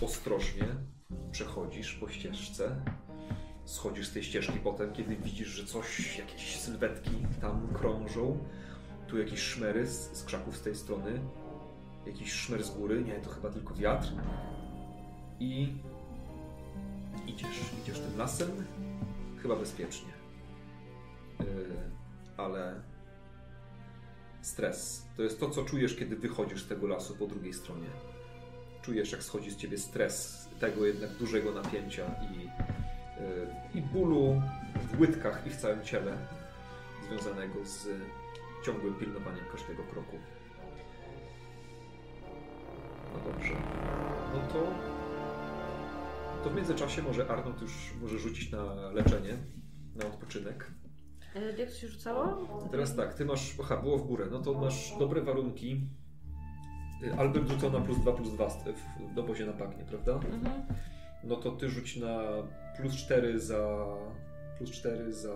ostrożnie 0.00 0.66
przechodzisz 1.32 1.94
po 1.94 2.08
ścieżce. 2.08 2.76
Schodzisz 3.64 4.06
z 4.08 4.12
tej 4.12 4.22
ścieżki 4.22 4.58
potem, 4.64 4.92
kiedy 4.92 5.16
widzisz, 5.16 5.48
że 5.48 5.66
coś, 5.66 6.18
jakieś 6.18 6.56
sylwetki 6.56 7.10
tam 7.40 7.68
krążą. 7.74 8.38
Tu 9.06 9.18
jakieś 9.18 9.40
szmery 9.40 9.86
z, 9.86 10.12
z 10.12 10.24
krzaków 10.24 10.56
z 10.56 10.62
tej 10.62 10.74
strony. 10.74 11.20
Jakiś 12.06 12.32
szmer 12.32 12.64
z 12.64 12.70
góry. 12.70 13.04
Nie, 13.04 13.14
to 13.14 13.30
chyba 13.30 13.50
tylko 13.50 13.74
wiatr. 13.74 14.08
I 15.40 15.72
idziesz, 17.26 17.60
idziesz 17.82 18.00
tym 18.00 18.18
lasem. 18.18 18.48
Chyba 19.42 19.56
bezpiecznie. 19.56 20.12
Yy, 21.40 21.46
ale 22.36 22.80
stres. 24.46 25.06
To 25.16 25.22
jest 25.22 25.40
to, 25.40 25.50
co 25.50 25.64
czujesz, 25.64 25.96
kiedy 25.96 26.16
wychodzisz 26.16 26.62
z 26.62 26.68
tego 26.68 26.86
lasu 26.86 27.16
po 27.16 27.26
drugiej 27.26 27.54
stronie. 27.54 27.88
Czujesz, 28.82 29.12
jak 29.12 29.22
schodzi 29.22 29.50
z 29.50 29.56
ciebie 29.56 29.78
stres 29.78 30.48
tego 30.60 30.86
jednak 30.86 31.10
dużego 31.10 31.52
napięcia 31.52 32.04
i, 32.06 32.44
yy, 32.44 33.46
i 33.74 33.82
bólu 33.82 34.42
w 34.92 35.00
łydkach 35.00 35.46
i 35.46 35.50
w 35.50 35.56
całym 35.56 35.82
ciele 35.82 36.18
związanego 37.08 37.64
z 37.64 37.88
ciągłym 38.66 38.94
pilnowaniem 38.94 39.44
każdego 39.52 39.82
kroku. 39.82 40.16
No 43.12 43.32
dobrze. 43.32 43.54
No 44.34 44.52
to, 44.52 44.72
to 46.44 46.50
w 46.50 46.56
międzyczasie 46.56 47.02
może 47.02 47.28
Arnold 47.30 47.62
już 47.62 47.94
może 48.02 48.18
rzucić 48.18 48.50
na 48.50 48.90
leczenie, 48.90 49.36
na 49.96 50.06
odpoczynek. 50.06 50.70
E, 51.36 51.58
Jak 51.58 51.70
to 51.70 51.74
się 51.76 51.88
rzucało? 51.88 52.46
Teraz 52.70 52.96
tak, 52.96 53.14
ty 53.14 53.24
masz. 53.24 53.54
Aha, 53.62 53.76
było 53.76 53.98
w 53.98 54.06
górę. 54.06 54.26
No 54.30 54.38
to 54.38 54.54
masz 54.54 54.94
dobre 54.98 55.22
warunki. 55.22 55.80
Y, 57.02 57.14
Albert 57.18 57.48
rzucał 57.48 57.70
na 57.72 57.80
plus 57.80 57.98
2, 58.00 58.12
plus 58.12 58.32
2 58.32 58.48
w, 58.48 59.14
w 59.14 59.18
obozie 59.18 59.46
na 59.46 59.52
bagnie, 59.52 59.84
prawda? 59.84 60.12
Mhm. 60.12 60.62
No 61.24 61.36
to 61.36 61.50
ty 61.52 61.68
rzuć 61.68 61.96
na 61.96 62.18
plus 62.76 62.94
4 62.96 63.40
za. 63.40 63.86
Plus 64.58 64.70
4 64.70 65.12
za 65.12 65.34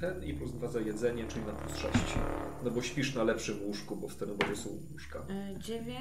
ten 0.00 0.24
i 0.24 0.34
plus 0.34 0.52
2 0.52 0.68
za 0.68 0.80
jedzenie, 0.80 1.26
czyli 1.26 1.44
na 1.46 1.52
plus 1.52 1.76
6. 1.76 1.94
No 2.64 2.70
bo 2.70 2.82
śpisz 2.82 3.14
na 3.14 3.24
lepszym 3.24 3.62
łóżku, 3.62 3.96
bo 3.96 4.08
w 4.08 4.16
tym 4.16 4.30
obozie 4.30 4.56
są 4.56 4.70
łóżka. 4.92 5.18
E, 5.28 5.58
9 5.58 5.96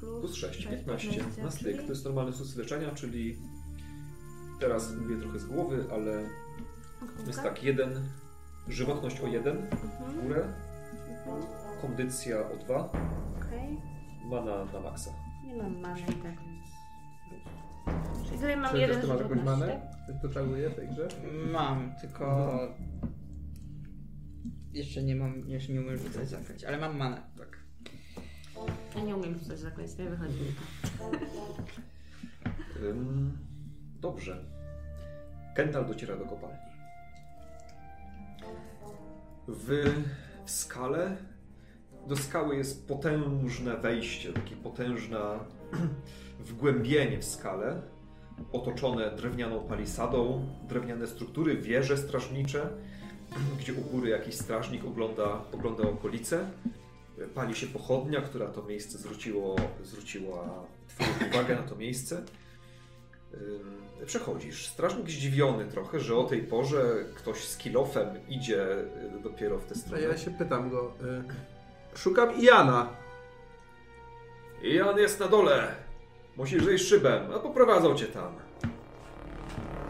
plus, 0.00 0.20
Plus 0.20 0.34
6, 0.34 0.54
sześć, 0.54 0.68
15 0.68 1.24
na 1.42 1.50
styk. 1.50 1.82
To 1.82 1.88
jest 1.88 2.04
normalny 2.04 2.32
sukces 2.32 2.56
leczenia, 2.56 2.90
czyli 2.90 3.36
teraz 4.60 4.96
mówię 4.96 5.16
trochę 5.16 5.38
z 5.38 5.46
głowy, 5.46 5.84
ale 5.92 6.28
jest 7.26 7.42
tak, 7.42 7.62
jeden, 7.64 8.08
żywotność 8.68 9.20
o 9.20 9.26
1 9.26 9.56
Mhm. 9.56 9.70
w 10.12 10.22
górę, 10.22 10.52
kondycja 11.82 12.38
o 12.50 12.56
2, 12.56 12.76
Okej. 13.38 13.80
mana 14.24 14.64
na 14.64 14.80
maksa. 14.80 15.10
Nie 15.46 15.54
mam 15.56 15.78
many 15.80 16.00
i 16.00 16.04
tak. 16.04 16.34
Czyli 18.24 18.36
tutaj 18.36 18.56
mam 18.56 18.70
Czy 18.70 18.78
jeden 18.78 19.00
ty 19.00 19.06
masz 19.06 19.18
jakąś 19.20 19.38
żywotności, 19.38 19.66
manę? 19.66 19.80
Ty 20.06 20.12
to 20.22 20.34
czaruje 20.34 20.70
w 20.70 20.74
tej 20.74 20.88
grze? 20.88 21.08
Mam, 21.52 21.92
tylko 22.00 22.48
jeszcze 24.72 25.02
nie 25.02 25.16
mam, 25.16 25.48
jeszcze 25.48 25.72
nie 25.72 25.80
umiem 25.80 25.98
rzucać 25.98 26.28
zaklęć, 26.28 26.64
ale 26.64 26.78
mam 26.78 26.96
manę. 26.96 27.22
Tak. 27.38 27.58
tak? 28.54 28.74
Ja 28.96 29.02
nie 29.02 29.16
umiem 29.16 29.38
rzucać 29.38 29.58
zaklęć, 29.58 29.98
nie 29.98 30.04
wychodzi 30.10 30.40
mi 30.40 30.46
to. 30.98 31.10
Ym, 32.86 33.38
dobrze. 34.00 34.44
Kendall 35.56 35.86
dociera 35.86 36.16
do 36.16 36.24
kopalni. 36.24 36.56
W, 39.50 39.94
skale 40.46 41.16
do 42.06 42.16
skały 42.16 42.56
jest 42.56 42.88
potężne 42.88 43.76
wejście, 43.76 44.32
takie 44.32 44.56
potężna 44.56 45.44
wgłębienie 46.48 47.18
w 47.18 47.24
skale, 47.24 47.82
otoczone 48.52 49.16
drewnianą 49.16 49.60
palisadą, 49.60 50.46
drewniane 50.68 51.06
struktury, 51.06 51.56
wieże 51.56 51.96
strażnicze, 51.98 52.68
gdzie 53.60 53.74
u 53.74 53.80
góry 53.80 54.10
jakiś 54.10 54.34
strażnik 54.34 54.84
ogląda, 54.84 55.44
ogląda 55.52 55.82
okolice. 55.82 56.50
Pali 57.34 57.54
się 57.54 57.66
pochodnia, 57.66 58.20
która 58.20 58.46
to 58.46 58.62
miejsce 58.62 58.98
zwróciło, 58.98 59.56
zwróciła 59.84 60.64
Twoją 60.88 61.10
uwagę 61.30 61.56
na 61.56 61.62
to 61.62 61.76
miejsce. 61.76 62.22
Przechodzisz. 64.06 64.66
Strażnik 64.68 65.10
zdziwiony 65.10 65.64
trochę, 65.64 66.00
że 66.00 66.16
o 66.16 66.24
tej 66.24 66.42
porze 66.42 67.04
ktoś 67.14 67.44
z 67.44 67.56
kilofem 67.56 68.06
idzie 68.28 68.62
y, 68.78 68.86
dopiero 69.22 69.58
w 69.58 69.64
tę 69.64 69.74
A 69.74 69.78
stronę. 69.78 70.02
ja 70.02 70.18
się 70.18 70.30
pytam 70.30 70.70
go. 70.70 70.92
Y, 71.94 71.98
szukam 71.98 72.40
Iana. 72.42 72.88
Jan 74.62 74.98
jest 74.98 75.20
na 75.20 75.28
dole. 75.28 75.74
Musisz 76.36 76.64
zejść 76.64 76.84
szybem, 76.88 77.22
a 77.34 77.38
poprowadzą 77.38 77.94
cię 77.94 78.06
tam. 78.06 78.32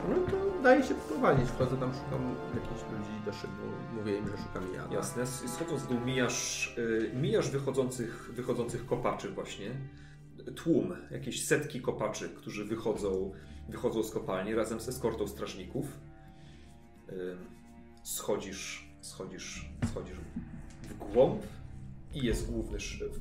No 0.08 0.14
to 0.30 0.62
daje 0.62 0.82
się 0.82 0.94
poprowadzić. 0.94 1.48
Wchodzę 1.50 1.76
tam, 1.76 1.92
szukam 1.94 2.34
jakichś 2.54 2.82
ludzi 2.92 3.24
do 3.26 3.32
szybu. 3.32 3.52
Mówię 3.96 4.18
im, 4.18 4.28
że 4.28 4.36
szukam 4.36 4.74
Iana. 4.74 4.94
Jasne. 4.94 5.26
Schodząc 5.26 5.82
w 5.82 5.88
dół 5.88 6.00
mijasz, 6.00 6.74
y, 6.78 7.10
mijasz 7.14 7.50
wychodzących, 7.50 8.30
wychodzących 8.34 8.86
kopaczy 8.86 9.28
właśnie. 9.28 9.70
Tłum, 10.56 10.92
jakieś 11.10 11.46
setki 11.46 11.80
kopaczy, 11.80 12.28
którzy 12.28 12.64
wychodzą, 12.64 13.32
wychodzą 13.68 14.02
z 14.02 14.10
kopalni 14.10 14.54
razem 14.54 14.80
z 14.80 14.88
eskortą 14.88 15.28
strażników. 15.28 16.00
Schodzisz, 18.02 18.90
schodzisz, 19.00 19.70
schodzisz 19.90 20.16
w 20.82 20.94
głąb 20.98 21.42
i 22.14 22.24
jest 22.26 22.50
główny 22.52 22.80
szyb. 22.80 23.12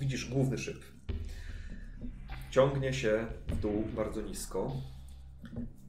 Widzisz 0.00 0.30
główny 0.30 0.58
szyb. 0.58 0.84
Ciągnie 2.50 2.92
się 2.92 3.26
w 3.48 3.60
dół 3.60 3.84
bardzo 3.96 4.22
nisko. 4.22 4.72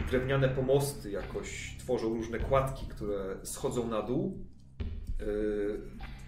Drewniane 0.09 0.49
pomosty 0.49 1.11
jakoś 1.11 1.75
tworzą 1.79 2.09
różne 2.13 2.39
kładki, 2.39 2.87
które 2.87 3.37
schodzą 3.43 3.87
na 3.87 4.01
dół. 4.01 4.45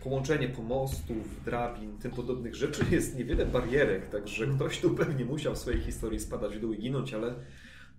Połączenie 0.03 0.49
pomostów, 0.49 1.43
drabin, 1.45 1.97
tym 1.97 2.11
podobnych 2.11 2.55
rzeczy 2.55 2.85
jest 2.91 3.15
niewiele 3.15 3.45
barierek, 3.45 4.09
także 4.09 4.47
ktoś 4.47 4.79
tu 4.79 4.95
pewnie 4.95 5.25
musiał 5.25 5.55
w 5.55 5.57
swojej 5.57 5.81
historii 5.81 6.19
spadać 6.19 6.57
w 6.57 6.59
dół 6.59 6.73
i 6.73 6.79
ginąć, 6.79 7.13
ale 7.13 7.35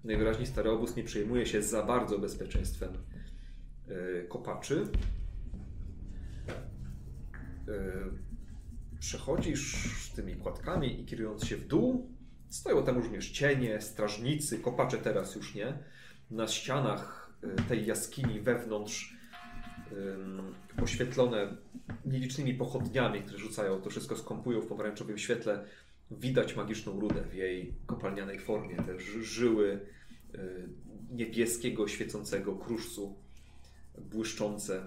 najwyraźniej 0.04 0.46
stary 0.46 0.70
obóz 0.70 0.96
nie 0.96 1.04
przejmuje 1.04 1.46
się 1.46 1.62
za 1.62 1.82
bardzo 1.82 2.18
bezpieczeństwem 2.18 2.92
yy, 3.88 4.26
kopaczy. 4.28 4.86
Yy, 7.66 7.74
przechodzisz 9.00 9.88
tymi 10.16 10.36
kładkami 10.36 11.00
i 11.00 11.04
kierując 11.04 11.44
się 11.44 11.56
w 11.56 11.66
dół, 11.66 12.12
stoją 12.52 12.84
tam 12.84 12.96
również 12.96 13.30
cienie, 13.30 13.80
strażnicy, 13.80 14.58
kopacze 14.58 14.98
teraz 14.98 15.34
już 15.34 15.54
nie. 15.54 15.78
Na 16.30 16.48
ścianach 16.48 17.32
y, 17.44 17.68
tej 17.68 17.86
jaskini 17.86 18.40
wewnątrz 18.40 19.16
oświetlone 20.82 21.56
nielicznymi 22.04 22.54
pochodniami, 22.54 23.22
które 23.22 23.38
rzucają 23.38 23.80
to 23.80 23.90
wszystko, 23.90 24.16
skąpują 24.16 24.60
w 24.60 24.66
pomarańczowym 24.66 25.18
świetle. 25.18 25.64
Widać 26.10 26.56
magiczną 26.56 27.00
rudę 27.00 27.22
w 27.30 27.34
jej 27.34 27.74
kopalnianej 27.86 28.38
formie, 28.38 28.76
te 28.76 29.00
ży- 29.00 29.24
żyły 29.24 29.80
y, 30.34 30.68
niebieskiego, 31.10 31.88
świecącego 31.88 32.56
kruszcu, 32.56 33.16
błyszczące 33.98 34.86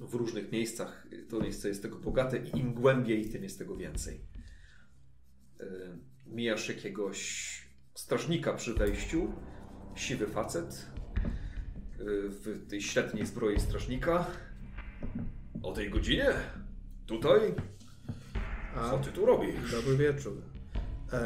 w 0.00 0.14
różnych 0.14 0.52
miejscach. 0.52 1.06
To 1.28 1.40
miejsce 1.40 1.68
jest 1.68 1.82
tego 1.82 1.96
bogate 1.96 2.38
i 2.38 2.58
im 2.58 2.74
głębiej, 2.74 3.30
tym 3.30 3.42
jest 3.42 3.58
tego 3.58 3.76
więcej. 3.76 4.20
Y, 5.60 5.66
Mijasz 6.26 6.68
jakiegoś 6.68 7.52
strażnika 7.94 8.52
przy 8.52 8.74
wejściu, 8.74 9.32
siwy 9.94 10.26
facet 10.26 10.86
w 12.04 12.66
tej 12.68 12.82
średniej 12.82 13.26
zbroi 13.26 13.60
strażnika. 13.60 14.26
O 15.62 15.72
tej 15.72 15.90
godzinie? 15.90 16.26
Tutaj? 17.06 17.54
Co 18.90 18.98
ty 18.98 19.12
tu 19.12 19.26
robisz? 19.26 19.70
dobry 19.72 19.96
wieczór. 19.96 20.32
E, 21.12 21.20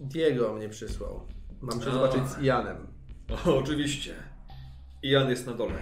Diego 0.00 0.54
mnie 0.54 0.68
przysłał. 0.68 1.26
Mam 1.60 1.82
się 1.82 1.88
A. 1.88 1.92
zobaczyć 1.92 2.28
z 2.28 2.42
Ianem. 2.42 2.86
O, 3.46 3.58
oczywiście. 3.58 4.14
Ian 5.02 5.30
jest 5.30 5.46
na 5.46 5.52
dole. 5.54 5.78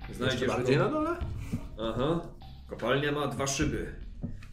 Jeszcze 0.00 0.14
Znajdziesz 0.14 0.48
bardziej 0.48 0.76
go. 0.76 0.84
na 0.84 0.90
dole? 0.90 1.16
Aha. 1.80 2.20
Kopalnia 2.68 3.12
ma 3.12 3.26
dwa 3.26 3.46
szyby. 3.46 3.94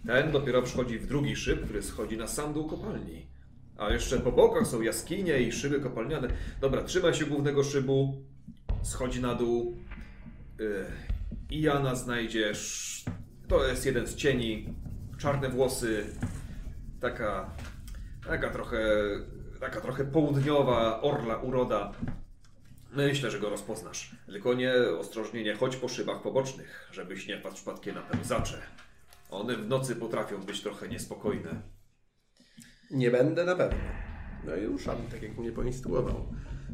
Ten 0.07 0.31
dopiero 0.31 0.61
wchodzi 0.61 0.99
w 0.99 1.07
drugi 1.07 1.35
szyb, 1.35 1.63
który 1.63 1.83
schodzi 1.83 2.17
na 2.17 2.27
sam 2.27 2.53
dół 2.53 2.67
kopalni. 2.67 3.27
A 3.77 3.89
jeszcze 3.89 4.19
po 4.19 4.31
bokach 4.31 4.67
są 4.67 4.81
jaskinie 4.81 5.39
i 5.39 5.51
szyby 5.51 5.79
kopalniane. 5.79 6.27
Dobra, 6.61 6.83
trzymaj 6.83 7.13
się 7.13 7.25
głównego 7.25 7.63
szybu. 7.63 8.23
Schodzi 8.83 9.21
na 9.21 9.35
dół. 9.35 9.77
Yy, 10.59 10.85
I 11.49 11.61
Jana 11.61 11.95
znajdziesz. 11.95 13.03
To 13.47 13.67
jest 13.67 13.85
jeden 13.85 14.07
z 14.07 14.15
cieni. 14.15 14.73
Czarne 15.17 15.49
włosy. 15.49 16.05
Taka. 17.01 17.49
Taka 18.27 18.49
trochę. 18.49 18.79
Taka 19.59 19.81
trochę 19.81 20.05
południowa, 20.05 21.01
orla 21.01 21.37
uroda. 21.37 21.91
Myślę, 22.91 23.31
że 23.31 23.39
go 23.39 23.49
rozpoznasz. 23.49 24.15
Tylko 24.25 24.53
nie 24.53 24.73
ostrożnie 24.99 25.43
nie 25.43 25.55
chodź 25.55 25.75
po 25.75 25.87
szybach 25.87 26.21
pobocznych, 26.21 26.89
żebyś 26.91 27.27
nie 27.27 27.39
wpadł 27.39 27.55
przypadkiem 27.55 27.95
na 27.95 28.01
pełzacze. 28.01 28.61
One 29.29 29.55
w 29.55 29.67
nocy 29.67 29.95
potrafią 29.95 30.43
być 30.43 30.61
trochę 30.61 30.87
niespokojne. 30.87 31.61
Nie 32.91 33.11
będę 33.11 33.45
na 33.45 33.55
pewno. 33.55 33.79
No 34.45 34.55
i 34.55 34.65
ruszam, 34.65 34.97
tak 35.11 35.21
jak 35.23 35.37
mnie 35.37 35.51
poinstruował. 35.51 36.25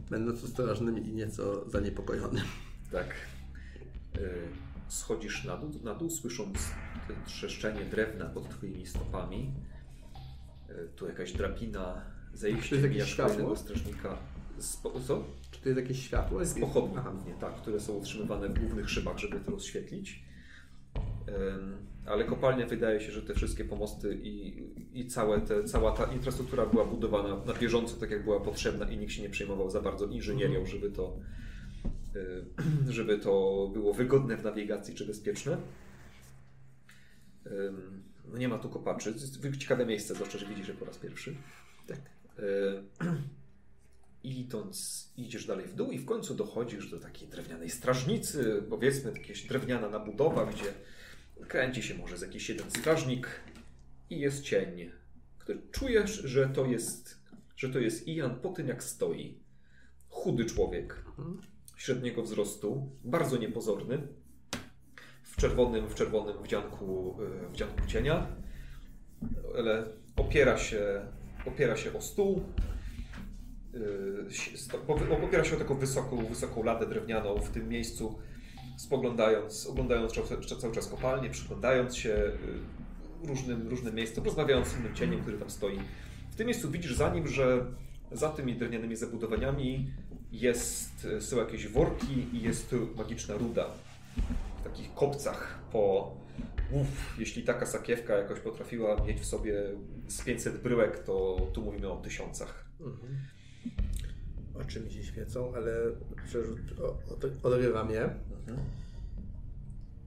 Będąc 0.09 0.43
ostrożnym 0.43 1.05
i 1.05 1.13
nieco 1.13 1.69
zaniepokojonym. 1.69 2.43
Tak. 2.91 3.07
Y, 4.17 4.29
schodzisz 4.87 5.43
na 5.43 5.57
dół, 5.57 5.71
na 5.83 5.95
dół 5.95 6.09
słysząc 6.09 6.71
trzeszczenie 7.25 7.85
drewna 7.85 8.25
pod 8.25 8.49
twoimi 8.49 8.85
stopami. 8.85 9.53
Y, 10.69 10.89
tu 10.95 11.07
jakaś 11.07 11.33
drabina, 11.33 12.01
Czy 12.31 12.37
zejście 12.37 12.69
to 12.69 12.75
jest 12.75 12.87
jakieś 12.93 13.13
światło? 13.13 13.55
strażnika. 13.55 14.17
Co? 15.07 15.23
Czy 15.51 15.61
to 15.61 15.69
jest 15.69 15.81
jakieś 15.81 16.03
światło? 16.05 16.45
Z 16.45 16.59
pochodni, 16.59 16.95
Aha. 16.97 17.11
głównie, 17.11 17.33
tak, 17.33 17.55
które 17.55 17.79
są 17.79 17.93
utrzymywane 17.93 18.49
w 18.49 18.59
głównych 18.59 18.89
szybach, 18.89 19.17
żeby 19.17 19.39
to 19.39 19.51
rozświetlić. 19.51 20.23
Ym, 21.27 21.77
Ale 22.05 22.23
kopalnia 22.25 22.65
wydaje 22.65 23.01
się, 23.01 23.11
że 23.11 23.21
te 23.21 23.33
wszystkie 23.33 23.65
pomosty 23.65 24.19
i, 24.23 24.63
i 24.99 25.07
całe 25.07 25.41
te, 25.41 25.63
cała 25.63 25.91
ta 25.91 26.05
infrastruktura 26.05 26.65
była 26.65 26.85
budowana 26.85 27.45
na 27.45 27.53
bieżąco, 27.53 27.95
tak 27.95 28.11
jak 28.11 28.23
była 28.23 28.39
potrzebna 28.39 28.91
i 28.91 28.97
nikt 28.97 29.13
się 29.13 29.21
nie 29.21 29.29
przejmował 29.29 29.69
za 29.69 29.81
bardzo 29.81 30.05
inżynierią, 30.05 30.65
żeby 30.65 30.91
to, 30.91 31.17
y, 32.15 32.93
żeby 32.93 33.17
to 33.17 33.69
było 33.73 33.93
wygodne 33.93 34.37
w 34.37 34.43
nawigacji 34.43 34.95
czy 34.95 35.05
bezpieczne. 35.05 35.57
No 38.31 38.37
nie 38.37 38.47
ma 38.47 38.57
tu 38.57 38.69
kopaczy. 38.69 39.13
Ciekawe 39.59 39.85
miejsce, 39.85 40.13
zwłaszcza, 40.15 40.37
że 40.37 40.45
widzisz 40.45 40.67
je 40.67 40.73
po 40.73 40.85
raz 40.85 40.97
pierwszy. 40.97 41.35
Tak. 41.87 41.99
Y, 42.39 42.83
Idąc, 44.23 45.09
idziesz 45.17 45.45
dalej 45.45 45.67
w 45.67 45.75
dół 45.75 45.91
i 45.91 45.97
w 45.97 46.05
końcu 46.05 46.35
dochodzisz 46.35 46.91
do 46.91 46.99
takiej 46.99 47.27
drewnianej 47.27 47.69
strażnicy, 47.69 48.63
powiedzmy 48.69 49.11
jakaś 49.11 49.43
drewniana 49.43 49.89
nabudowa, 49.89 50.45
gdzie 50.45 50.73
kręci 51.47 51.83
się 51.83 51.95
może 51.97 52.17
z 52.17 52.21
jakiś 52.21 52.49
jeden 52.49 52.71
strażnik 52.71 53.27
i 54.09 54.19
jest 54.19 54.43
cień, 54.43 54.91
który 55.39 55.61
czujesz, 55.71 56.11
że 56.11 56.49
to 56.49 56.65
jest, 56.65 57.21
że 57.57 57.69
to 57.69 57.79
jest 57.79 58.07
Ian 58.07 58.39
po 58.39 58.49
tym 58.49 58.67
jak 58.67 58.83
stoi. 58.83 59.37
Chudy 60.09 60.45
człowiek, 60.45 61.03
średniego 61.77 62.23
wzrostu, 62.23 62.89
bardzo 63.03 63.37
niepozorny, 63.37 64.07
w 65.23 65.35
czerwonym, 65.35 65.89
w 65.89 65.95
czerwonym 65.95 66.43
wdzianku, 66.43 67.17
e, 67.47 67.49
wdzianku 67.53 67.87
cienia, 67.87 68.27
ale 69.57 69.85
opiera 70.15 70.57
się, 70.57 71.05
opiera 71.45 71.77
się 71.77 71.93
o 71.93 72.01
stół, 72.01 72.43
po- 74.87 75.25
opiera 75.27 75.43
się 75.43 75.55
o 75.55 75.59
taką 75.59 75.75
wysoką, 75.75 76.25
wysoką 76.25 76.63
ladę 76.63 76.87
drewnianą 76.87 77.35
w 77.37 77.49
tym 77.49 77.69
miejscu, 77.69 78.19
spoglądając, 78.77 79.67
oglądając 79.67 80.13
cały, 80.59 80.73
czas 80.73 80.87
kopalnię, 80.87 81.29
przyglądając 81.29 81.97
się 81.97 82.09
yy, 82.09 83.27
różnym, 83.27 83.67
różnym 83.67 83.95
miejscom, 83.95 84.23
rozmawiając 84.23 84.67
z 84.67 84.79
innym 84.79 84.95
cieniem, 84.95 85.21
który 85.21 85.37
tam 85.37 85.49
stoi. 85.49 85.79
W 86.31 86.35
tym 86.35 86.47
miejscu 86.47 86.71
widzisz 86.71 86.95
za 86.95 87.13
nim, 87.13 87.27
że 87.27 87.65
za 88.11 88.29
tymi 88.29 88.55
drewnianymi 88.55 88.95
zabudowaniami 88.95 89.91
jest, 90.31 91.07
są 91.19 91.37
jakieś 91.37 91.67
worki 91.67 92.27
i 92.33 92.41
jest 92.41 92.75
magiczna 92.95 93.35
ruda. 93.35 93.65
W 94.59 94.63
takich 94.63 94.93
kopcach 94.93 95.59
po... 95.71 96.15
Uf, 96.71 97.19
jeśli 97.19 97.43
taka 97.43 97.65
sakiewka 97.65 98.17
jakoś 98.17 98.39
potrafiła 98.39 99.03
mieć 99.03 99.19
w 99.19 99.25
sobie 99.25 99.63
z 100.07 100.23
500 100.23 100.61
bryłek, 100.61 101.03
to 101.03 101.47
tu 101.53 101.61
mówimy 101.61 101.91
o 101.91 101.97
tysiącach. 101.97 102.65
Mhm. 102.79 103.17
Oczy 104.61 104.81
mi 104.81 104.91
się 104.91 105.03
świecą, 105.03 105.53
ale 105.55 105.71
przerzut, 106.25 106.79
o, 106.81 106.85
o. 106.85 108.30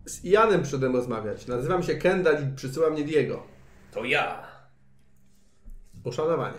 Z 0.06 0.24
Ianem 0.24 0.62
przyszedłem 0.62 0.96
rozmawiać. 0.96 1.46
Nazywam 1.46 1.82
się 1.82 1.94
Kendall 1.94 2.48
i 2.48 2.56
przysyła 2.56 2.90
mnie 2.90 3.04
Diego. 3.04 3.46
To 3.92 4.04
ja. 4.04 4.46
Uszanowanie. 6.04 6.58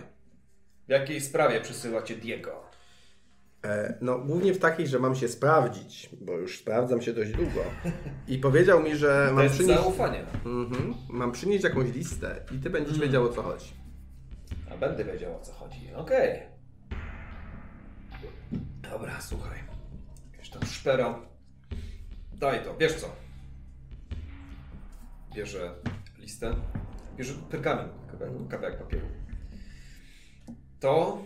W 0.88 0.89
jakiej 0.91 1.21
sprawie 1.21 1.61
przysyła 1.61 2.01
cię 2.01 2.15
Diego? 2.15 2.63
E, 3.65 3.97
no, 4.01 4.19
głównie 4.19 4.53
w 4.53 4.59
takiej, 4.59 4.88
że 4.88 4.99
mam 4.99 5.15
się 5.15 5.28
sprawdzić, 5.28 6.09
bo 6.21 6.32
już 6.34 6.59
sprawdzam 6.59 7.01
się 7.01 7.13
dość 7.13 7.32
długo. 7.32 7.61
I 8.28 8.38
powiedział 8.38 8.84
mi, 8.84 8.95
że 8.95 9.30
mam 9.34 9.43
Bez 9.43 9.53
przynieść, 9.53 9.80
zaufania. 9.80 10.19
mhm, 10.45 10.93
mam 11.09 11.32
przynieść 11.32 11.63
jakąś 11.63 11.89
listę 11.91 12.36
i 12.55 12.59
ty 12.59 12.69
będziesz 12.69 12.93
Mhm. 12.93 13.01
wiedział 13.09 13.23
o 13.23 13.30
co 13.30 13.43
chodzi. 13.43 13.73
A 14.71 14.78
będę 14.78 15.05
wiedział 15.05 15.36
o 15.36 15.39
co 15.39 15.53
chodzi. 15.53 15.93
Okej. 15.95 16.39
Dobra, 18.91 19.21
słuchaj. 19.21 19.59
Jakieś 20.32 20.49
tam 20.49 20.65
szpera. 20.65 21.19
Daj 22.39 22.63
to, 22.63 22.77
wiesz 22.77 22.93
co? 22.93 23.15
Bierze 25.36 25.75
listę. 26.19 26.55
Bierze 27.17 27.33
pergamin, 27.33 27.89
kawałek, 28.11 28.47
kawałek 28.49 28.77
papieru. 28.77 29.07
To 30.79 31.23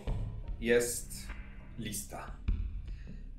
jest 0.60 1.28
lista. 1.78 2.36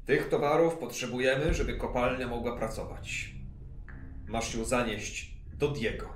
Tych 0.06 0.30
towarów 0.30 0.78
potrzebujemy, 0.78 1.54
żeby 1.54 1.78
kopalnia 1.78 2.28
mogła 2.28 2.58
pracować. 2.58 3.36
Masz 4.28 4.56
ją 4.56 4.66
zanieść 4.66 5.34
do 5.54 5.68
Diego. 5.68 6.14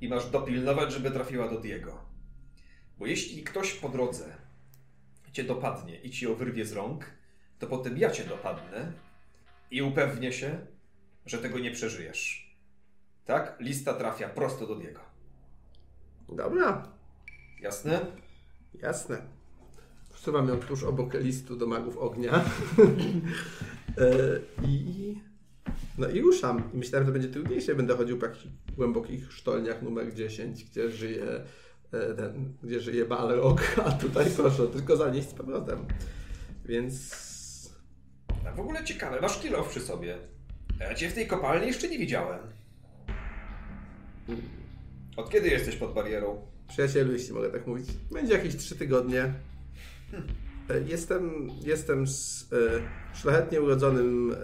I 0.00 0.08
masz 0.08 0.30
dopilnować, 0.30 0.92
żeby 0.92 1.10
trafiła 1.10 1.48
do 1.48 1.60
Diego. 1.60 2.04
Bo 2.98 3.06
jeśli 3.06 3.42
ktoś 3.42 3.72
po 3.72 3.88
drodze 3.88 4.36
cię 5.32 5.44
dopadnie 5.44 5.96
i 6.00 6.10
ci 6.10 6.24
ją 6.24 6.34
wyrwie 6.34 6.64
z 6.64 6.72
rąk, 6.72 7.10
to 7.58 7.66
potem 7.66 7.98
ja 7.98 8.10
cię 8.10 8.24
dopadnę 8.24 8.92
i 9.70 9.82
upewnię 9.82 10.32
się, 10.32 10.66
że 11.26 11.38
tego 11.38 11.58
nie 11.58 11.70
przeżyjesz. 11.70 12.50
Tak? 13.24 13.56
Lista 13.60 13.94
trafia 13.94 14.28
prosto 14.28 14.66
do 14.66 14.74
Diego. 14.74 15.00
Dobra, 16.28 16.88
Jasne? 17.60 18.06
jasne. 18.74 19.22
Wsuwam 20.12 20.48
ją 20.48 20.60
tuż 20.60 20.84
obok 20.84 21.14
listu 21.14 21.56
do 21.56 21.66
magów 21.66 21.98
ognia. 21.98 22.32
e, 23.98 24.40
I 24.66 25.14
no 25.98 26.08
i 26.08 26.20
ruszam. 26.20 26.62
I 26.74 26.76
myślałem, 26.76 27.06
że 27.06 27.12
będzie 27.12 27.28
trudniejsze. 27.28 27.74
Będę 27.74 27.96
chodził 27.96 28.18
po 28.18 28.26
jakichś 28.26 28.46
głębokich 28.76 29.32
sztolniach 29.32 29.82
numer 29.82 30.14
10, 30.14 30.64
gdzie 30.64 30.90
żyje 30.90 31.24
e, 31.92 32.14
ten, 32.14 32.54
gdzie 32.62 32.80
żyje 32.80 33.04
Balrog, 33.04 33.62
a 33.86 33.92
tutaj 33.92 34.26
proszę 34.36 34.66
tylko 34.66 34.96
zanieść 34.96 35.28
z 35.28 35.34
powrotem. 35.34 35.86
Więc 36.64 37.29
A 38.48 38.52
w 38.52 38.60
ogóle 38.60 38.84
ciekawe, 38.84 39.20
masz 39.20 39.38
kilof 39.40 39.68
przy 39.68 39.80
sobie. 39.80 40.18
Ja 40.80 40.94
cię 40.94 41.08
w 41.10 41.14
tej 41.14 41.26
kopalni 41.26 41.66
jeszcze 41.66 41.88
nie 41.88 41.98
widziałem. 41.98 42.38
Od 45.16 45.30
kiedy 45.30 45.48
jesteś 45.48 45.76
pod 45.76 45.94
barierą? 45.94 46.46
Przyjacielu, 46.68 47.12
jeśli 47.12 47.32
mogę 47.34 47.50
tak 47.50 47.66
mówić, 47.66 47.86
będzie 48.12 48.32
jakieś 48.34 48.56
trzy 48.56 48.76
tygodnie. 48.76 49.22
E, 50.70 50.80
Jestem, 50.86 51.48
jestem 51.64 52.06
z 52.06 52.48
e, 52.52 53.16
szlachetnie 53.16 53.60
urodzonym 53.60 54.36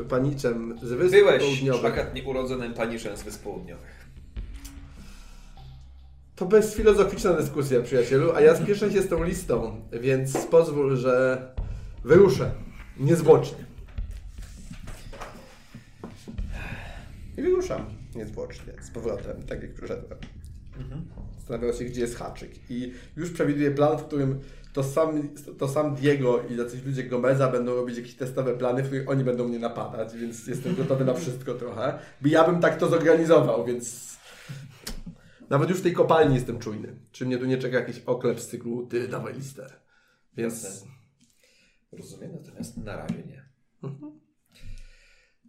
e, 0.00 0.04
paniczem 0.04 0.78
z 0.82 0.92
Wysp 0.92 1.10
Byłeś 1.14 1.42
Południowych. 1.42 1.80
szlachetnie 1.80 2.24
urodzonym 2.24 2.74
paniszem 2.74 3.16
z 3.16 3.22
Wysp 3.22 3.42
Południowych. 3.42 3.98
To 6.36 6.46
bezfilozoficzna 6.46 7.32
dyskusja, 7.32 7.82
przyjacielu, 7.82 8.32
a 8.32 8.40
ja 8.40 8.56
spieszę 8.56 8.92
się 8.92 9.02
z 9.02 9.08
tą 9.08 9.24
listą, 9.24 9.80
więc 9.92 10.46
pozwól, 10.46 10.96
że 10.96 11.42
wyruszę 12.04 12.50
niezwłocznie. 12.98 13.64
I 17.36 17.42
wyruszam 17.42 17.86
niezwłocznie, 18.14 18.72
z 18.82 18.90
powrotem, 18.90 19.42
tak 19.42 19.62
jak 19.62 19.74
przyszedłem. 19.74 20.18
Zastanawiał 21.38 21.72
się, 21.72 21.84
gdzie 21.84 22.00
jest 22.00 22.16
haczyk. 22.16 22.70
I 22.70 22.92
już 23.16 23.30
przewiduję 23.30 23.70
plan, 23.70 23.98
w 23.98 24.04
którym 24.04 24.40
to 24.72 24.84
sam, 24.84 25.28
to 25.58 25.68
sam 25.68 25.94
Diego 25.94 26.42
i 26.50 26.56
jacyś 26.56 26.84
ludzie 26.84 27.04
Gomeza 27.04 27.48
będą 27.48 27.74
robić 27.74 27.96
jakieś 27.96 28.14
testowe 28.14 28.54
plany, 28.54 28.82
w 28.82 28.86
których 28.86 29.08
oni 29.08 29.24
będą 29.24 29.48
mnie 29.48 29.58
napadać, 29.58 30.16
więc 30.16 30.46
jestem 30.46 30.74
gotowy 30.74 31.04
na 31.04 31.14
wszystko 31.14 31.54
trochę. 31.54 31.98
Ja 32.24 32.44
bym 32.44 32.60
tak 32.60 32.78
to 32.78 32.88
zorganizował, 32.88 33.64
więc 33.64 34.16
nawet 35.50 35.70
już 35.70 35.78
w 35.78 35.82
tej 35.82 35.92
kopalni 35.92 36.34
jestem 36.34 36.58
czujny. 36.58 36.96
Czy 37.12 37.26
mnie 37.26 37.38
tu 37.38 37.44
nie 37.44 37.58
czeka 37.58 37.76
jakiś 37.76 37.98
oklep 37.98 38.40
z 38.40 38.48
cyklu, 38.48 38.86
ty 38.86 39.08
dawaj 39.08 39.34
listę. 39.34 39.66
Więc. 40.36 40.84
Rozumiem, 41.92 42.32
natomiast 42.32 42.76
na 42.76 42.96
razie 42.96 43.22
nie. 43.26 43.42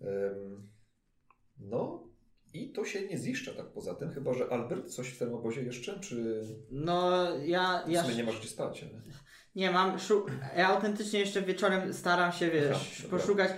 Em, 0.02 0.70
No 1.60 2.04
i 2.54 2.72
to 2.72 2.86
się 2.86 3.08
nie 3.08 3.18
ziszcza 3.18 3.52
tak 3.54 3.66
poza 3.68 3.96
tym, 3.96 4.12
chyba 4.12 4.34
że 4.34 4.50
Albert 4.50 4.88
coś 4.90 5.08
w 5.10 5.20
tym 5.20 5.34
obozie 5.34 5.62
jeszcze, 5.62 6.00
czy 6.00 6.44
No, 6.72 7.28
ja... 7.38 7.84
w 7.88 7.90
ja 7.90 8.04
sumie 8.04 8.16
nie 8.16 8.24
masz 8.24 8.40
gdzie 8.40 8.48
spać? 8.48 8.84
Ale... 8.84 9.02
Nie 9.56 9.72
mam. 9.72 10.00
Szu- 10.00 10.26
ja 10.58 10.68
autentycznie 10.68 11.20
jeszcze 11.20 11.42
wieczorem 11.42 11.94
staram 11.94 12.32
się, 12.32 12.50
wiesz, 12.52 13.00
Aha, 13.02 13.10
poszukać. 13.10 13.52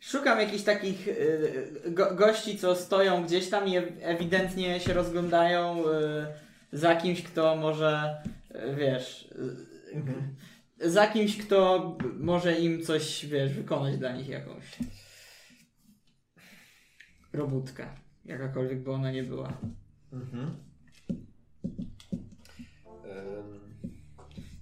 Szukam 0.00 0.40
jakichś 0.40 0.64
takich 0.64 1.08
y, 1.08 1.82
go- 1.86 2.14
gości, 2.14 2.58
co 2.58 2.76
stoją 2.76 3.24
gdzieś 3.24 3.50
tam 3.50 3.68
i 3.68 3.76
ew- 3.78 3.92
ewidentnie 4.00 4.80
się 4.80 4.92
rozglądają 4.92 5.84
y, 5.88 5.88
za 6.72 6.96
kimś, 6.96 7.22
kto 7.22 7.56
może, 7.56 8.22
y, 8.50 8.74
wiesz, 8.76 9.22
y, 9.94 9.96
za 10.80 11.06
kimś, 11.06 11.38
kto 11.38 11.98
może 12.18 12.58
im 12.58 12.82
coś, 12.82 13.26
wiesz, 13.26 13.52
wykonać 13.52 13.98
dla 13.98 14.12
nich 14.12 14.28
jakąś 14.28 14.64
robótkę. 17.32 17.86
Jakakolwiek 18.24 18.82
by 18.82 18.92
ona 18.92 19.12
nie 19.12 19.22
była. 19.22 19.52
Mhm. 20.12 20.56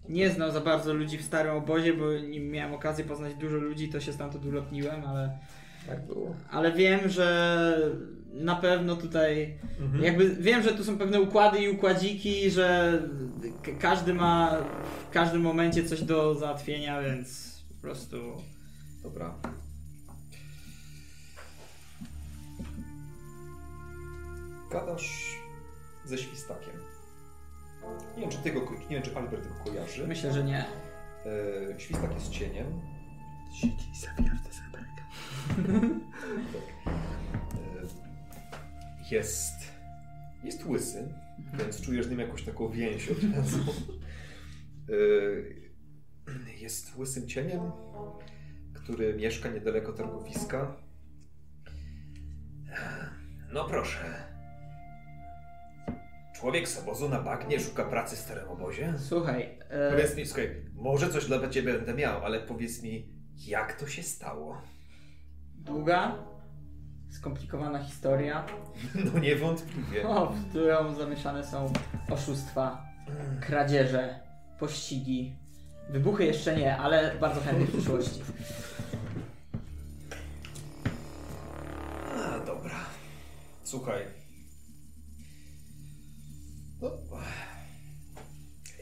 Nie 0.09 0.31
znam 0.31 0.53
za 0.53 0.61
bardzo 0.61 0.95
ludzi 0.95 1.19
w 1.19 1.25
starym 1.25 1.57
obozie, 1.57 1.95
bo 1.95 2.13
nie 2.13 2.41
miałem 2.41 2.75
okazji 2.75 3.05
poznać 3.05 3.35
dużo 3.35 3.57
ludzi, 3.57 3.89
to 3.89 4.01
się 4.01 4.13
stamtąd 4.13 4.45
ulotniłem, 4.45 5.05
ale... 5.05 5.39
Tak 5.87 6.07
było. 6.07 6.37
Ale 6.51 6.73
wiem, 6.73 7.09
że 7.09 7.91
na 8.39 8.57
pewno 8.57 8.97
tutaj. 8.97 9.59
Mhm. 9.81 10.05
Jakby 10.05 10.37
wiem, 10.37 10.63
że 10.63 10.73
tu 10.75 10.85
są 10.85 10.99
pewne 10.99 11.21
układy 11.21 11.59
i 11.59 11.71
układziki, 11.71 12.51
że 12.51 12.99
każdy 13.81 14.15
ma 14.15 14.57
w 15.09 15.13
każdym 15.13 15.43
momencie 15.43 15.85
coś 15.85 16.03
do 16.03 16.35
załatwienia, 16.35 17.03
więc 17.03 17.59
po 17.69 17.83
prostu. 17.83 18.17
Dobra. 19.03 19.35
Gadasz 24.71 25.39
ze 26.05 26.19
świstakiem. 26.19 26.75
Nie 28.17 28.21
wiem, 28.21 28.31
czy 28.31 28.39
ty 28.39 28.53
go, 28.53 28.61
nie 28.61 28.97
wiem, 28.97 29.03
czy 29.03 29.17
Albert 29.17 29.49
go 29.49 29.65
kojarzy. 29.65 30.09
Myślę, 30.09 30.33
że 30.33 30.45
nie. 30.45 30.65
E, 31.27 31.81
świstak 31.81 32.15
jest 32.15 32.31
cieniem. 32.31 32.67
Siedzi 33.61 33.91
i 33.93 33.97
zabija 33.97 34.33
w 34.35 34.49
tę. 34.49 34.49
Tak. 36.53 36.95
Jest. 39.11 39.55
Jest 40.45 40.67
łysy, 40.67 41.15
więc 41.59 41.81
czujesz 41.81 42.07
z 42.07 42.11
nim 42.11 42.19
jakąś 42.19 42.43
taką 42.45 42.69
więź 42.71 43.09
od 43.11 43.19
razu. 43.37 43.59
E, 44.89 46.53
jest 46.61 46.97
łysym 46.97 47.29
cieniem, 47.29 47.61
który 48.75 49.15
mieszka 49.15 49.49
niedaleko 49.49 49.93
targowiska. 49.93 50.77
No 53.53 53.65
proszę. 53.65 53.99
Człowiek 56.37 56.69
z 56.69 56.79
obozu 56.79 57.09
na 57.09 57.23
bagnie 57.23 57.61
szuka 57.61 57.85
pracy 57.85 58.17
w 58.17 58.19
starym 58.19 58.49
obozie? 58.49 58.95
Słuchaj, 58.99 59.59
e, 59.69 59.91
Powiedz 59.91 60.17
mi, 60.17 60.27
słuchaj, 60.27 60.65
może 60.75 61.09
coś 61.11 61.27
dla 61.27 61.49
ciebie 61.49 61.73
będę 61.73 61.95
miał, 61.95 62.25
ale 62.25 62.41
powiedz 62.41 62.83
mi, 62.83 63.09
jak 63.37 63.81
to 63.81 63.87
się 63.87 64.03
stało? 64.03 64.63
długa, 65.55 66.19
skomplikowana 67.11 67.85
historia, 67.85 68.47
No 69.15 69.19
niewątpliwie. 69.21 70.09
o, 70.09 70.27
w 70.33 70.49
którą 70.49 70.95
zamieszane 70.95 71.47
są 71.47 71.73
oszustwa, 72.11 72.85
kradzieże, 73.41 74.21
pościgi. 74.59 75.37
Wybuchy 75.91 76.25
jeszcze 76.25 76.57
nie, 76.57 76.77
ale 76.77 77.15
bardzo 77.21 77.41
chętnie 77.41 77.67
w 77.67 77.73
przyszłości. 77.73 78.21
A, 82.17 82.39
dobra. 82.47 82.75
Słuchaj. 83.65 84.03
No, 86.81 86.91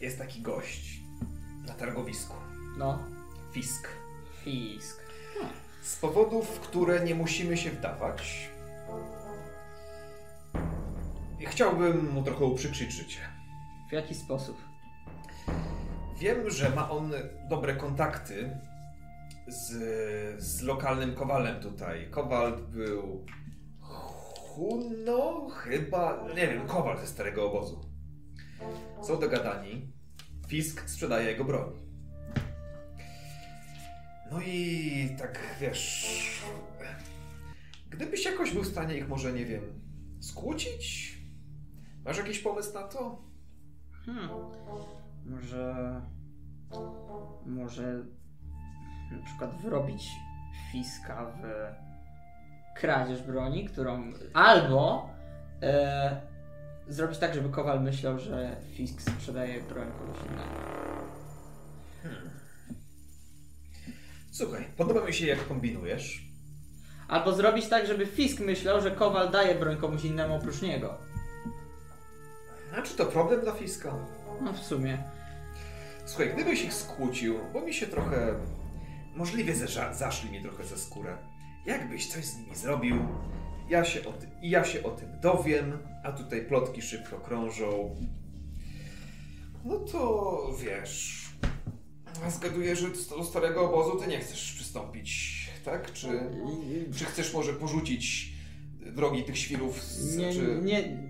jest 0.03 0.19
taki 0.19 0.43
gość 0.43 1.01
na 1.67 1.75
targowisku. 1.75 2.35
No, 2.79 2.99
Fisk. 3.53 3.89
fisk. 4.45 5.01
Z 5.87 5.97
powodów, 5.97 6.49
w 6.49 6.61
które 6.61 7.05
nie 7.05 7.15
musimy 7.15 7.57
się 7.57 7.71
wdawać, 7.71 8.51
chciałbym 11.47 12.11
mu 12.11 12.23
trochę 12.23 12.45
uprzykrzyć 12.45 12.93
życie. 12.93 13.19
W 13.89 13.93
jaki 13.93 14.15
sposób? 14.15 14.57
Wiem, 16.19 16.51
że 16.51 16.71
ma 16.71 16.91
on 16.91 17.13
dobre 17.49 17.75
kontakty 17.75 18.61
z, 19.49 19.71
z 20.43 20.63
lokalnym 20.63 21.15
kowalem 21.15 21.61
tutaj. 21.61 22.11
Kowal 22.11 22.57
był. 22.57 23.27
Huno? 23.81 25.49
Chyba. 25.49 26.25
Nie 26.37 26.49
wiem, 26.49 26.67
kowal 26.67 26.99
ze 26.99 27.07
starego 27.07 27.51
obozu. 27.51 27.81
Są 29.03 29.21
dogadani. 29.21 29.93
Fisk 30.49 30.89
sprzedaje 30.91 31.31
jego 31.31 31.45
broń. 31.45 31.86
No 34.31 34.41
i 34.41 35.17
tak 35.19 35.57
wiesz. 35.61 36.07
Gdybyś 37.91 38.25
jakoś 38.25 38.53
był 38.53 38.63
w 38.63 38.67
stanie 38.67 38.97
ich 38.97 39.09
może, 39.09 39.33
nie 39.33 39.45
wiem, 39.45 39.81
skłócić? 40.21 41.17
Masz 42.05 42.19
jakiś 42.19 42.39
pomysł 42.39 42.75
na 42.75 42.83
to? 42.83 43.23
Hmm. 44.07 44.29
Może. 45.25 46.01
Może. 47.47 48.05
Na 49.13 49.25
przykład 49.25 49.63
wrobić 49.63 50.09
fiska 50.73 51.25
w 51.25 51.43
kradzież 52.81 53.23
broni, 53.23 53.65
którą. 53.65 54.13
Albo. 54.35 55.11
E, 55.63 56.21
zrobić 56.89 57.19
tak, 57.19 57.35
żeby 57.35 57.49
kowal 57.49 57.83
myślał, 57.83 58.19
że 58.19 58.57
fisk 58.75 59.01
sprzedaje 59.01 59.63
broń 59.63 59.89
komuś 59.99 60.17
innemu. 60.17 60.96
Słuchaj, 64.37 64.65
podoba 64.77 65.05
mi 65.05 65.13
się 65.13 65.27
jak 65.27 65.49
kombinujesz. 65.49 66.23
Albo 67.09 67.33
zrobić 67.33 67.69
tak, 67.69 67.87
żeby 67.87 68.07
fisk 68.07 68.41
myślał, 68.41 68.81
że 68.81 68.91
kowal 68.91 69.31
daje 69.31 69.55
broń 69.55 69.77
komuś 69.77 70.05
innemu 70.05 70.35
oprócz 70.35 70.63
niego. 70.63 70.99
A 72.79 72.83
czy 72.83 72.97
to 72.97 73.07
problem 73.07 73.41
dla 73.41 73.53
Fiska? 73.53 73.95
No 74.41 74.53
w 74.53 74.59
sumie. 74.59 74.99
Słuchaj, 76.07 76.35
gdybyś 76.35 76.63
ich 76.63 76.75
skłócił, 76.75 77.39
bo 77.53 77.61
mi 77.61 77.75
się 77.75 77.87
trochę... 77.87 78.35
Możliwie 79.15 79.55
zesza- 79.55 79.95
zaszli 79.95 80.31
mi 80.31 80.43
trochę 80.43 80.65
ze 80.65 80.79
skórę. 80.79 81.17
Jakbyś 81.67 82.07
coś 82.07 82.25
z 82.25 82.37
nimi 82.39 82.57
zrobił, 82.57 82.97
ja 83.69 83.85
się 83.85 84.05
o 84.09 84.13
tym, 84.13 84.31
i 84.43 84.51
ja 84.51 84.65
się 84.65 84.83
o 84.83 84.91
tym 84.91 85.21
dowiem, 85.21 85.79
a 86.05 86.13
tutaj 86.13 86.43
plotki 86.43 86.83
szybko 86.83 87.19
krążą. 87.19 87.97
No 89.65 89.79
to 89.79 90.43
wiesz... 90.63 91.26
Zgaduję, 92.29 92.77
że 92.77 92.87
do 93.17 93.25
starego 93.25 93.69
obozu 93.71 93.99
ty 94.01 94.07
nie 94.11 94.19
chcesz 94.19 94.53
przystąpić, 94.53 95.37
tak? 95.65 95.93
Czy, 95.93 96.09
czy 96.97 97.05
chcesz 97.05 97.35
może 97.35 97.53
porzucić 97.53 98.33
drogi 98.93 99.25
tych 99.25 99.39
świrów? 99.39 99.83
Z, 99.85 100.17
Nie, 100.17 100.33
czy... 100.33 100.61
nie. 100.63 101.07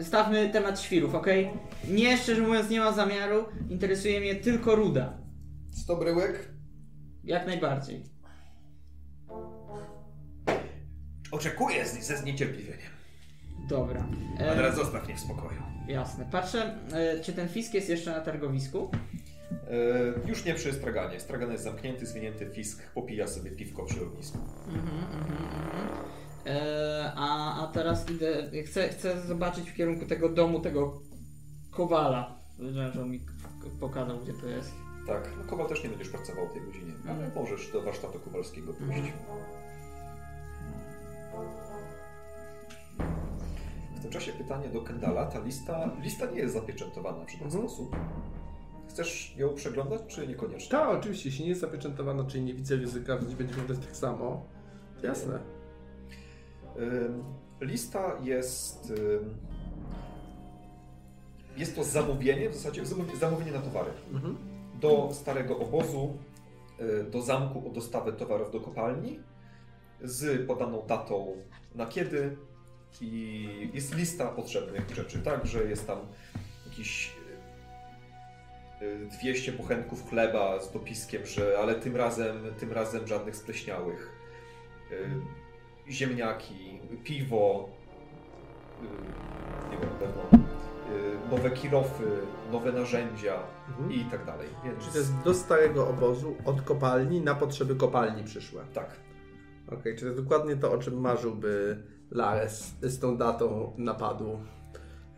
Stawmy 0.00 0.48
temat 0.48 0.80
świrów, 0.80 1.14
ok? 1.14 1.26
Nie, 1.88 2.18
szczerze 2.18 2.42
mówiąc, 2.42 2.70
nie 2.70 2.80
mam 2.80 2.94
zamiaru. 2.94 3.44
Interesuje 3.70 4.20
mnie 4.20 4.34
tylko 4.34 4.74
ruda. 4.74 5.18
Sto 5.72 5.96
bryłek? 5.96 6.48
Jak 7.24 7.46
najbardziej. 7.46 8.02
Oczekuję 11.30 11.86
z, 11.86 12.06
ze 12.06 12.16
zniecierpliwieniem. 12.16 12.90
Dobra. 13.68 14.06
A 14.38 14.54
teraz 14.54 14.76
zostaw 14.76 15.06
mnie 15.06 15.16
w 15.16 15.20
spokoju. 15.20 15.62
jasne. 15.88 16.26
Patrzę, 16.32 16.78
e, 16.92 17.20
czy 17.20 17.32
ten 17.32 17.48
fisk 17.48 17.74
jest 17.74 17.88
jeszcze 17.88 18.10
na 18.12 18.20
targowisku? 18.20 18.90
E, 19.70 20.28
już 20.28 20.44
nie 20.44 20.54
przy 20.54 20.72
straganie. 20.72 21.20
Stragan 21.20 21.52
jest 21.52 21.64
zamknięty, 21.64 22.06
zwinięty 22.06 22.50
fisk, 22.50 22.90
popija 22.94 23.26
sobie 23.26 23.50
piwko 23.50 23.84
przy 23.84 24.02
ognisku. 24.06 24.38
Mhm, 24.68 24.96
mhm, 24.96 25.32
mhm. 25.32 26.04
E, 26.46 27.12
a, 27.16 27.62
a 27.62 27.72
teraz 27.72 28.10
idę. 28.10 28.50
Chcę, 28.66 28.88
chcę 28.88 29.20
zobaczyć 29.20 29.70
w 29.70 29.74
kierunku 29.74 30.06
tego 30.06 30.28
domu, 30.28 30.60
tego 30.60 31.02
kowala. 31.70 32.38
Wiedziałem, 32.58 32.92
że 32.92 33.02
on 33.02 33.10
mi 33.10 33.20
pokazał, 33.80 34.20
gdzie 34.20 34.32
to 34.32 34.46
jest. 34.48 34.72
Tak, 35.06 35.30
no 35.38 35.44
Kowal 35.50 35.66
też 35.68 35.82
nie 35.84 35.88
będziesz 35.90 36.08
pracował 36.08 36.44
o 36.44 36.48
tej 36.48 36.62
godzinie, 36.62 36.92
ale 37.08 37.30
możesz 37.34 37.72
do 37.72 37.82
warsztatu 37.82 38.20
kowalskiego 38.20 38.72
pójść. 38.74 38.98
Mhm. 38.98 39.12
W 43.96 44.02
tym 44.02 44.10
czasie 44.10 44.32
pytanie 44.32 44.68
do 44.68 44.82
Kendala. 44.82 45.26
Ta 45.26 45.38
lista, 45.38 45.90
lista 46.02 46.26
nie 46.26 46.38
jest 46.38 46.54
zapieczętowana 46.54 47.24
w 47.24 47.30
żaden 47.30 47.46
Mhm. 47.46 47.68
sposób. 47.68 47.96
Chcesz 48.94 49.34
ją 49.36 49.54
przeglądać, 49.54 50.02
czy 50.08 50.26
niekoniecznie? 50.26 50.70
Tak, 50.70 50.88
oczywiście, 50.88 51.28
jeśli 51.28 51.42
nie 51.44 51.48
jest 51.48 51.60
zapieczętowana, 51.60 52.24
czyli 52.24 52.44
nie 52.44 52.54
widzę 52.54 52.76
ryzyka, 52.76 53.18
że 53.18 53.36
będzie 53.36 53.54
wyglądać 53.54 53.86
tak 53.86 53.96
samo, 53.96 54.46
to 55.00 55.06
jasne. 55.06 55.38
Lista 57.60 58.18
jest. 58.22 58.92
Jest 61.56 61.76
to 61.76 61.84
zamówienie, 61.84 62.50
w 62.50 62.54
zasadzie 62.54 62.82
zamówienie- 63.20 63.52
na 63.52 63.60
towary. 63.60 63.90
Mhm. 64.12 64.36
Do 64.80 65.08
starego 65.12 65.58
obozu, 65.58 66.18
y, 66.80 67.04
do 67.10 67.22
zamku 67.22 67.68
o 67.68 67.70
dostawę 67.70 68.12
towarów 68.12 68.50
do 68.52 68.60
kopalni. 68.60 69.20
z 70.02 70.46
podaną 70.46 70.82
datą 70.86 71.36
na 71.74 71.86
kiedy 71.86 72.36
i 73.00 73.70
jest 73.74 73.94
lista 73.94 74.28
potrzebnych 74.28 74.94
rzeczy, 74.94 75.18
tak, 75.18 75.46
że 75.46 75.64
jest 75.64 75.86
tam 75.86 75.98
jakiś 76.66 77.12
200 79.20 79.52
bochenków 79.52 80.10
chleba 80.10 80.60
z 80.60 80.72
dopiskiem, 80.72 81.26
że 81.26 81.56
ale 81.58 81.74
tym 81.74 81.96
razem, 81.96 82.36
tym 82.58 82.72
razem 82.72 83.06
żadnych 83.06 83.36
spleśniałych. 83.36 84.10
Y, 84.92 85.10
Ziemniaki, 85.92 86.80
piwo, 87.04 87.68
y, 88.82 89.70
nie 89.70 89.78
wiem 89.78 89.90
pewno, 90.00 90.22
y, 90.32 91.30
nowe 91.30 91.50
kirofy, 91.50 92.04
nowe 92.52 92.72
narzędzia 92.72 93.34
Mhm. 93.68 93.92
i 93.92 94.04
tak 94.04 94.24
dalej. 94.24 94.48
Więc 94.64 94.78
Czyli 94.78 94.92
to 94.92 94.98
jest 94.98 95.18
do 95.24 95.34
starego 95.34 95.88
obozu, 95.88 96.34
od 96.44 96.62
kopalni 96.62 97.20
na 97.20 97.34
potrzeby 97.34 97.74
kopalni 97.76 98.24
przyszłe. 98.24 98.62
tak. 98.74 98.90
Okej, 99.72 99.94
czy 99.94 100.00
to 100.00 100.06
jest 100.06 100.22
dokładnie 100.22 100.56
to, 100.56 100.72
o 100.72 100.78
czym 100.78 101.00
marzyłby 101.00 101.82
Lares 102.10 102.74
z 102.82 102.98
tą 102.98 103.16
datą 103.16 103.72
napadu? 103.78 104.38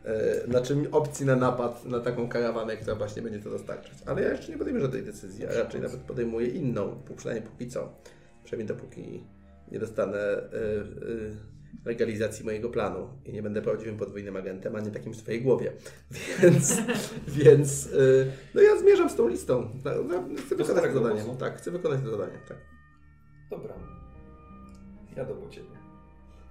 E, 0.07 0.47
Znaczy 0.47 0.77
opcji 0.93 1.27
na 1.27 1.37
napad 1.37 1.85
na 1.85 2.01
taką 2.01 2.29
karawanę, 2.29 2.77
która 2.77 2.97
właśnie 2.97 3.23
będzie 3.23 3.39
to 3.41 3.51
dostarczać. 3.51 3.93
Ale 4.07 4.23
ja 4.23 4.31
jeszcze 4.33 4.53
nie 4.53 4.59
podejmę 4.59 4.81
żadnej 4.81 5.03
decyzji, 5.03 5.47
a 5.47 5.55
raczej 5.55 5.81
nawet 5.81 6.01
podejmuję 6.01 6.47
inną, 6.47 7.03
przynajmniej 7.17 7.49
póki 7.51 7.69
co. 7.69 7.93
Przynajmniej 8.45 8.69
dopóki 8.77 9.25
nie 9.73 9.79
dostanę 9.79 10.19
e, 10.19 10.41
e, 10.45 11.57
legalizacji 11.85 12.45
mojego 12.45 12.69
planu 12.69 13.09
i 13.25 13.33
nie 13.33 13.43
będę 13.43 13.63
prawdziwym 13.63 13.97
podwójnym 13.97 14.37
agentem, 14.37 14.77
a 14.77 14.81
nie 14.81 14.91
takim 14.91 15.13
w 15.13 15.17
swojej 15.17 15.43
głowie. 15.43 15.73
Więc, 16.43 16.83
więc 17.29 17.89
no 18.55 18.63
ja 18.63 18.77
zmierzam 18.79 19.11
z 19.11 19.15
tą 19.15 19.29
listą. 19.29 19.71
No, 19.85 19.91
no, 20.09 20.23
Chcę 20.47 20.57
wykonać 20.57 20.85
to 20.85 20.93
zadanie. 20.93 21.23
obozu? 21.23 21.39
Tak, 21.39 21.59
chcę 21.59 21.71
wykonać 21.71 22.01
to 22.05 22.11
zadanie. 22.11 22.39
Tak. 22.49 22.57
Dobra. 23.51 23.75
Jadę 25.17 25.35
po 25.35 25.49
ciebie. 25.51 25.76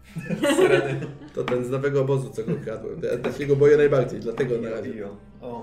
Syreny. 0.57 1.07
To 1.33 1.43
ten 1.43 1.65
z 1.65 1.69
nowego 1.69 2.01
obozu, 2.01 2.29
co 2.29 2.43
go 2.43 2.53
kradłem. 2.63 3.01
Ja 3.11 3.17
takiego 3.17 3.55
boję 3.55 3.77
najbardziej, 3.77 4.19
dlatego 4.19 4.57
na 4.61 4.69
razie. 4.69 5.07
O. 5.41 5.61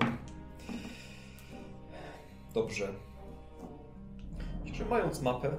Dobrze. 2.53 2.87
Czy 4.73 4.85
mając 4.85 5.21
mapę, 5.21 5.51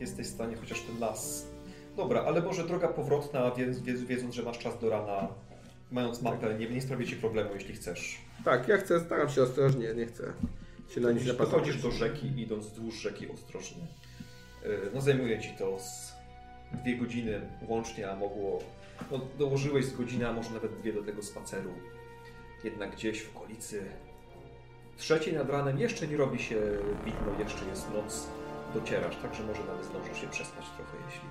jesteś 0.00 0.26
w 0.26 0.30
stanie 0.30 0.56
chociaż 0.56 0.80
ten 0.82 0.98
las. 1.00 1.46
Dobra, 1.96 2.22
ale 2.22 2.42
może 2.42 2.64
droga 2.64 2.88
powrotna, 2.88 3.50
wiedz, 3.50 3.78
wiedz, 3.78 4.00
wiedząc, 4.00 4.34
że 4.34 4.42
masz 4.42 4.58
czas 4.58 4.78
do 4.78 4.90
rana, 4.90 5.28
mając 5.90 6.22
mapę, 6.22 6.54
nie, 6.58 6.70
nie 6.70 6.82
sprawi 6.82 7.06
ci 7.06 7.16
problemu, 7.16 7.50
jeśli 7.54 7.74
chcesz. 7.74 8.18
Tak, 8.44 8.68
ja 8.68 8.76
chcę, 8.78 9.00
staram 9.00 9.28
się 9.28 9.42
ostrożnie, 9.42 9.94
nie 9.94 10.06
chcę 10.06 10.32
się 10.88 11.00
na 11.00 11.08
nic 11.10 11.18
Jeśli 11.18 11.32
napatrzeć. 11.32 11.54
dochodzisz 11.54 11.82
do 11.82 11.90
rzeki, 11.90 12.40
idąc 12.40 12.66
wzdłuż 12.66 12.94
rzeki 12.94 13.30
ostrożnie. 13.30 13.82
Yy, 14.64 14.90
No 14.94 15.00
zajmuje 15.00 15.40
ci 15.40 15.50
to 15.58 15.78
z 15.78 16.07
dwie 16.72 16.96
godziny 16.96 17.40
łącznie, 17.68 18.10
a 18.10 18.16
mogło... 18.16 18.58
No, 19.10 19.20
dołożyłeś 19.38 19.84
z 19.84 19.96
godziny, 19.96 20.28
a 20.28 20.32
może 20.32 20.50
nawet 20.50 20.78
dwie 20.78 20.92
do 20.92 21.02
tego 21.02 21.22
spaceru. 21.22 21.70
Jednak 22.64 22.92
gdzieś 22.92 23.22
w 23.22 23.36
okolicy 23.36 23.82
trzeciej 24.96 25.34
nad 25.34 25.50
ranem 25.50 25.78
jeszcze 25.78 26.08
nie 26.08 26.16
robi 26.16 26.38
się 26.38 26.56
widno, 27.04 27.38
jeszcze 27.38 27.64
jest 27.64 27.92
noc. 27.94 28.28
Docierasz, 28.74 29.16
także 29.16 29.42
może 29.42 29.64
nawet 29.64 29.84
zdążysz 29.84 30.20
się 30.20 30.28
przespać 30.28 30.64
trochę, 30.76 30.96
jeśli... 31.06 31.28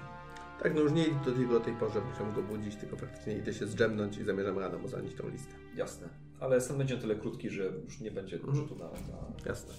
Tak, 0.63 0.75
no 0.75 0.81
już 0.81 0.91
nie 0.91 1.05
idę 1.05 1.19
do 1.25 1.37
niego 1.37 1.57
o 1.57 1.59
tej 1.59 1.73
porze, 1.73 2.01
bo 2.01 2.11
chciałem 2.15 2.33
go 2.33 2.41
budzić, 2.41 2.75
tylko 2.75 2.97
praktycznie 2.97 3.33
idę 3.33 3.53
się 3.53 3.67
zdrzemnąć 3.67 4.17
i 4.17 4.23
zamierzam 4.23 4.59
rano 4.59 4.79
mu 4.79 4.87
zanieść 4.87 5.15
tą 5.15 5.29
listę. 5.29 5.53
Jasne. 5.75 6.07
Ale 6.39 6.61
sen 6.61 6.77
będzie 6.77 6.95
o 6.95 6.97
tyle 6.97 7.15
krótki, 7.15 7.49
że 7.49 7.63
już 7.63 7.99
nie 7.99 8.11
będzie 8.11 8.39
dużo 8.39 8.61
tu 8.63 8.75
na, 8.75 8.85
na 8.85 9.45
Jasne. 9.45 9.73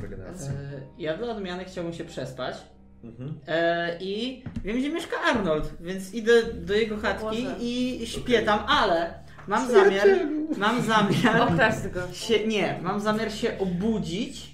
regenerację. 0.00 0.48
E, 0.48 0.82
ja 0.98 1.16
dla 1.16 1.28
odmiany 1.28 1.64
chciałbym 1.64 1.92
się 1.92 2.04
przespać. 2.04 2.56
Mhm. 3.04 3.38
E, 3.46 3.98
I 4.00 4.42
wiem, 4.64 4.78
gdzie 4.78 4.90
mieszka 4.90 5.16
Arnold, 5.20 5.72
więc 5.80 6.14
idę 6.14 6.42
do 6.42 6.74
jego 6.74 6.96
chatki 6.96 7.24
Boże. 7.42 7.56
i 7.60 8.00
śpię 8.06 8.42
tam, 8.42 8.58
ale 8.68 9.14
mam 9.48 9.70
zamiar, 9.70 10.08
mam 10.56 10.82
zamiar 10.82 11.50
go. 11.92 12.12
się, 12.12 12.46
nie, 12.46 12.78
mam 12.82 13.00
zamiar 13.00 13.32
się 13.32 13.58
obudzić 13.58 14.50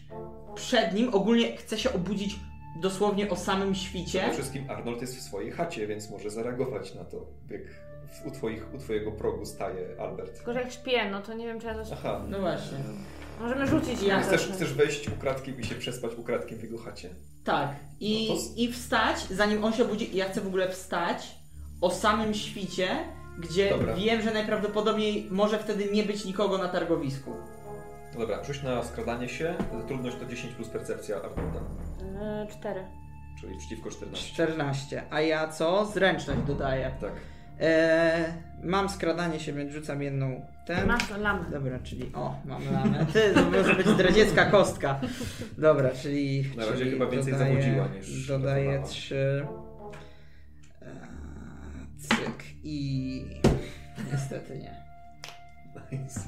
przed 0.55 0.95
nim. 0.95 1.15
Ogólnie 1.15 1.57
chcę 1.57 1.79
się 1.79 1.93
obudzić 1.93 2.37
dosłownie 2.81 3.31
o 3.31 3.37
samym 3.37 3.75
świcie. 3.75 4.19
Przede 4.19 4.35
wszystkim 4.35 4.71
Arnold 4.71 5.01
jest 5.01 5.17
w 5.17 5.21
swojej 5.23 5.53
chacie, 5.53 5.87
więc 5.87 6.11
może 6.11 6.31
zareagować 6.31 6.95
na 6.95 7.05
to, 7.05 7.27
jak 7.51 7.63
u, 8.27 8.31
twoich, 8.31 8.75
u 8.75 8.79
twojego 8.79 9.13
progu 9.13 9.47
staje 9.47 10.01
Albert. 10.01 10.37
Tylko, 10.37 10.53
że 10.53 10.61
jak 10.61 10.73
śpię, 10.73 11.11
no 11.11 11.23
to 11.23 11.35
nie 11.35 11.47
wiem, 11.47 11.61
czy 11.61 11.67
ja 11.67 11.75
coś... 11.75 11.89
Aha. 11.93 12.23
No 12.29 12.41
właśnie. 12.41 12.79
Możemy 13.41 13.67
rzucić 13.67 14.03
Ja 14.03 14.17
na. 14.17 14.23
Chcesz, 14.23 14.49
chcesz 14.53 14.73
wejść 14.75 15.09
ukradkiem 15.09 15.61
i 15.61 15.65
się 15.65 15.75
przespać 15.75 16.15
ukradkiem 16.15 16.59
w 16.59 16.63
jego 16.63 16.79
chacie. 16.79 17.11
Tak. 17.45 17.69
I, 18.01 18.29
No 18.31 18.35
to 18.37 18.41
I 18.57 18.73
wstać, 18.73 19.19
zanim 19.31 19.65
on 19.65 19.73
się 19.73 19.85
obudzi, 19.85 20.17
ja 20.17 20.25
chcę 20.29 20.41
w 20.41 20.47
ogóle 20.47 20.69
wstać 20.69 21.37
o 21.81 21.91
samym 21.91 22.35
świcie, 22.35 22.89
gdzie 23.39 23.71
Dobra. 23.71 23.95
wiem, 23.95 24.23
że 24.23 24.31
najprawdopodobniej 24.33 25.29
może 25.31 25.59
wtedy 25.59 25.89
nie 25.93 26.03
być 26.03 26.25
nikogo 26.25 26.59
na 26.59 26.69
targowisku. 26.69 27.31
No 28.15 28.21
dobra, 28.21 28.45
rzuć 28.45 28.63
na 28.63 28.83
skradanie 28.85 29.29
się. 29.29 29.55
Trudność 29.89 30.17
to 30.17 30.27
10 30.27 30.55
plus 30.55 30.69
percepcja 30.69 31.17
Arnolda, 31.17 31.61
Yy, 32.41 32.47
cztery. 32.53 32.85
czyli 33.41 33.59
przeciwko 33.59 33.91
14. 33.91 34.33
14. 34.35 35.03
A 35.11 35.21
ja 35.21 35.49
co? 35.49 35.87
Zręczność 35.87 36.41
dodaję. 36.47 36.91
Tak. 37.01 37.13
Eee, 37.61 38.25
mam 38.63 38.89
skradanie 38.89 39.41
się, 39.41 39.53
więc 39.53 39.73
rzucam 39.73 40.03
jedną 40.03 40.47
ten. 40.67 40.89
Masz 40.89 41.11
lamę. 41.11 41.51
Dobra, 41.51 41.79
czyli 41.79 42.11
o, 42.15 42.41
mam 42.45 42.73
lamę. 42.73 43.07
Ty, 43.13 43.35
to 43.35 43.51
może 43.51 43.75
być 43.75 43.89
zdradziecka 43.89 44.45
kostka. 44.45 45.01
Dobra, 45.59 45.91
czyli. 45.91 46.45
Na 46.57 46.67
razie 46.67 46.79
czyli 46.79 46.91
chyba 46.91 47.07
więcej 47.07 47.33
dodaję, 47.33 47.89
niż 47.99 48.29
Dodaję 48.29 48.83
trzy. 48.87 49.47
Eee, 50.83 50.89
cyk 51.99 52.45
i. 52.65 53.25
Niestety 54.13 54.59
nie. 54.59 54.87
Nice. 55.93 56.21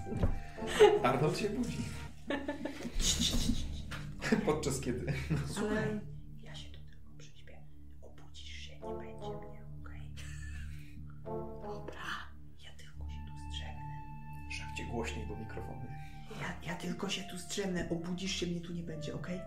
Arnold 1.02 1.38
się 1.38 1.48
budzi. 1.50 1.78
Podczas 4.46 4.80
kiedy? 4.80 5.12
Ale... 5.58 6.00
Ja 6.42 6.54
się 6.54 6.68
do 6.68 6.78
tego 6.78 7.10
przyśpię. 7.18 7.56
Obudzisz 8.02 8.52
się, 8.52 8.72
nie 8.74 9.30
będzie 9.30 9.47
Głośniej, 14.86 15.26
bo 15.28 15.36
mikrofony. 15.36 15.86
Ja, 16.40 16.68
ja 16.72 16.74
tylko 16.78 17.08
się 17.08 17.22
tu 17.22 17.38
zdrzemnę, 17.38 17.88
obudzisz 17.90 18.32
się, 18.32 18.46
mnie 18.46 18.60
tu 18.60 18.72
nie 18.72 18.82
będzie, 18.82 19.14
okej? 19.14 19.40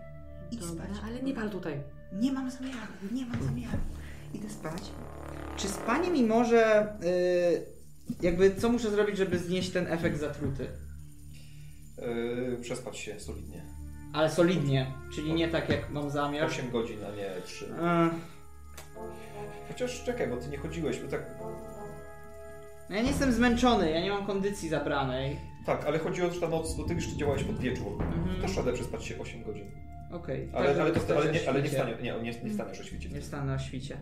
Idź 0.50 0.60
Dobra, 0.60 0.84
spać. 0.84 0.98
ale 1.04 1.22
nie 1.22 1.34
pal 1.34 1.50
tutaj. 1.50 1.80
Nie 2.12 2.32
mam 2.32 2.50
zamiaru, 2.50 2.92
nie 3.12 3.26
mam 3.26 3.42
zamiaru. 3.42 3.78
Idę 4.34 4.50
spać. 4.50 4.82
Czy 5.56 5.68
spanie 5.68 6.10
mi 6.10 6.22
może. 6.24 6.92
y, 7.04 7.66
jakby 8.22 8.54
co 8.54 8.68
muszę 8.68 8.90
zrobić, 8.90 9.16
żeby 9.16 9.38
znieść 9.38 9.70
ten 9.70 9.86
efekt 9.86 10.18
zatruty? 10.20 10.66
Yy, 11.98 12.58
przespać 12.60 12.98
się 12.98 13.20
solidnie. 13.20 13.62
Ale 14.12 14.30
solidnie, 14.30 14.92
czyli 15.14 15.32
nie 15.34 15.48
tak 15.48 15.68
jak 15.68 15.90
mam 15.90 16.10
zamiar. 16.10 16.44
8 16.44 16.70
godzin, 16.70 16.98
a 17.04 17.16
nie 17.16 17.30
3. 17.44 17.64
Y, 17.64 17.68
Chociaż 19.68 20.04
czekaj, 20.04 20.28
bo 20.28 20.36
ty 20.36 20.48
nie 20.48 20.58
chodziłeś, 20.58 20.98
bo 21.00 21.08
tak... 21.08 21.26
no 22.90 22.96
ja 22.96 23.02
nie 23.02 23.08
jestem 23.08 23.32
zmęczony, 23.32 23.90
ja 23.90 24.00
nie 24.00 24.10
mam 24.10 24.26
kondycji 24.26 24.68
zabranej. 24.68 25.36
Tak, 25.66 25.84
ale 25.84 25.98
chodzi 25.98 26.22
o 26.22 26.28
to, 26.28 26.34
że 26.34 26.40
ta 26.40 26.48
noc, 26.48 26.74
bo 26.74 26.84
ty 26.84 26.94
już 26.94 27.06
działałeś 27.06 27.44
pod 27.44 27.58
wieczór. 27.58 28.02
Mhm. 28.02 28.40
Też 28.42 28.56
radę 28.56 28.72
przespać 28.72 29.04
się 29.04 29.18
8 29.18 29.42
godzin. 29.42 29.70
Okej. 30.12 30.48
Ale, 30.54 30.68
tak, 30.68 30.78
ale, 30.78 30.92
to, 30.92 31.16
ale, 31.16 31.32
nie, 31.32 31.48
ale 31.48 31.62
nie, 31.62 31.68
wstanie, 31.68 31.94
nie, 32.02 32.12
nie, 32.12 32.40
nie 32.44 32.50
wstaniesz 32.50 32.80
o 32.80 32.84
świcie. 32.84 33.08
Nie 33.08 33.20
wstanę 33.20 33.54
o 33.54 33.58
świcie. 33.58 33.96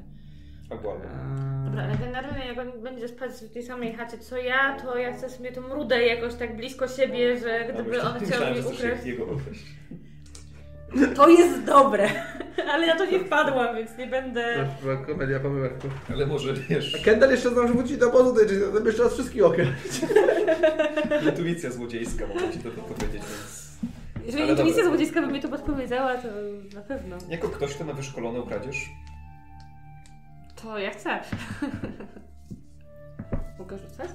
Albo, 0.71 0.93
albo. 0.93 1.05
Dobra, 1.65 1.83
ale 1.83 1.99
generalnie 1.99 2.47
jak 2.47 2.59
on 2.59 2.83
będzie 2.83 3.09
spać 3.09 3.33
w 3.33 3.53
tej 3.53 3.63
samej 3.63 3.93
chacie 3.95 4.19
co 4.19 4.37
ja, 4.37 4.77
to 4.83 4.99
ja 4.99 5.13
chcę 5.13 5.31
sobie 5.31 5.53
tą 5.53 5.75
rudę 5.75 6.07
jakoś 6.07 6.35
tak 6.35 6.57
blisko 6.57 6.89
siebie, 6.89 7.39
że 7.39 7.73
gdyby 7.75 8.03
on 8.03 8.21
chciał 8.21 8.55
mi 8.55 8.63
że 8.63 8.69
ukraść... 8.69 9.05
jego. 9.05 9.27
To 11.17 11.29
jest 11.29 11.65
dobre! 11.65 12.11
Ale 12.73 12.87
ja 12.87 12.97
to 12.97 13.05
nie 13.07 13.21
wpadłam, 13.21 13.77
więc 13.77 13.99
nie 13.99 14.07
będę... 14.07 14.67
To 14.79 14.83
była 14.83 14.97
komedia 14.97 15.41
pomyłek. 15.41 15.73
Ale 16.13 16.27
może, 16.27 16.55
wiesz, 16.55 16.95
A 17.01 17.05
Kendall 17.05 17.31
jeszcze 17.31 17.51
zdąży 17.51 17.75
wrócić 17.75 17.97
do 17.97 18.09
obozu, 18.09 18.35
to 18.35 18.41
jeszcze- 18.41 18.87
jeszcze 18.87 19.03
raz 19.03 19.13
wszystkich 19.15 19.45
okraść. 19.45 19.71
intuicja 21.29 21.71
złodziejska, 21.71 22.27
mogę 22.27 22.53
ci 22.53 22.59
to 22.59 22.71
powiedzieć, 22.71 23.23
więc... 23.23 23.71
Jeżeli 24.27 24.43
Ale 24.43 24.53
intuicja 24.53 24.77
dobra. 24.77 24.91
złodziejska 24.91 25.21
by 25.21 25.27
mi 25.33 25.41
to 25.41 25.49
podpowiedziała, 25.49 26.15
to 26.19 26.29
na 26.75 26.81
pewno. 26.81 27.17
Jako 27.29 27.49
ktoś, 27.49 27.75
kto 27.75 27.85
ma 27.85 27.93
wyszkolone 27.93 28.41
ukradzież, 28.41 28.77
To 30.63 30.79
ja 30.79 30.91
chcę. 30.91 31.21
Mogę 33.59 33.79
rzucać? 33.79 34.09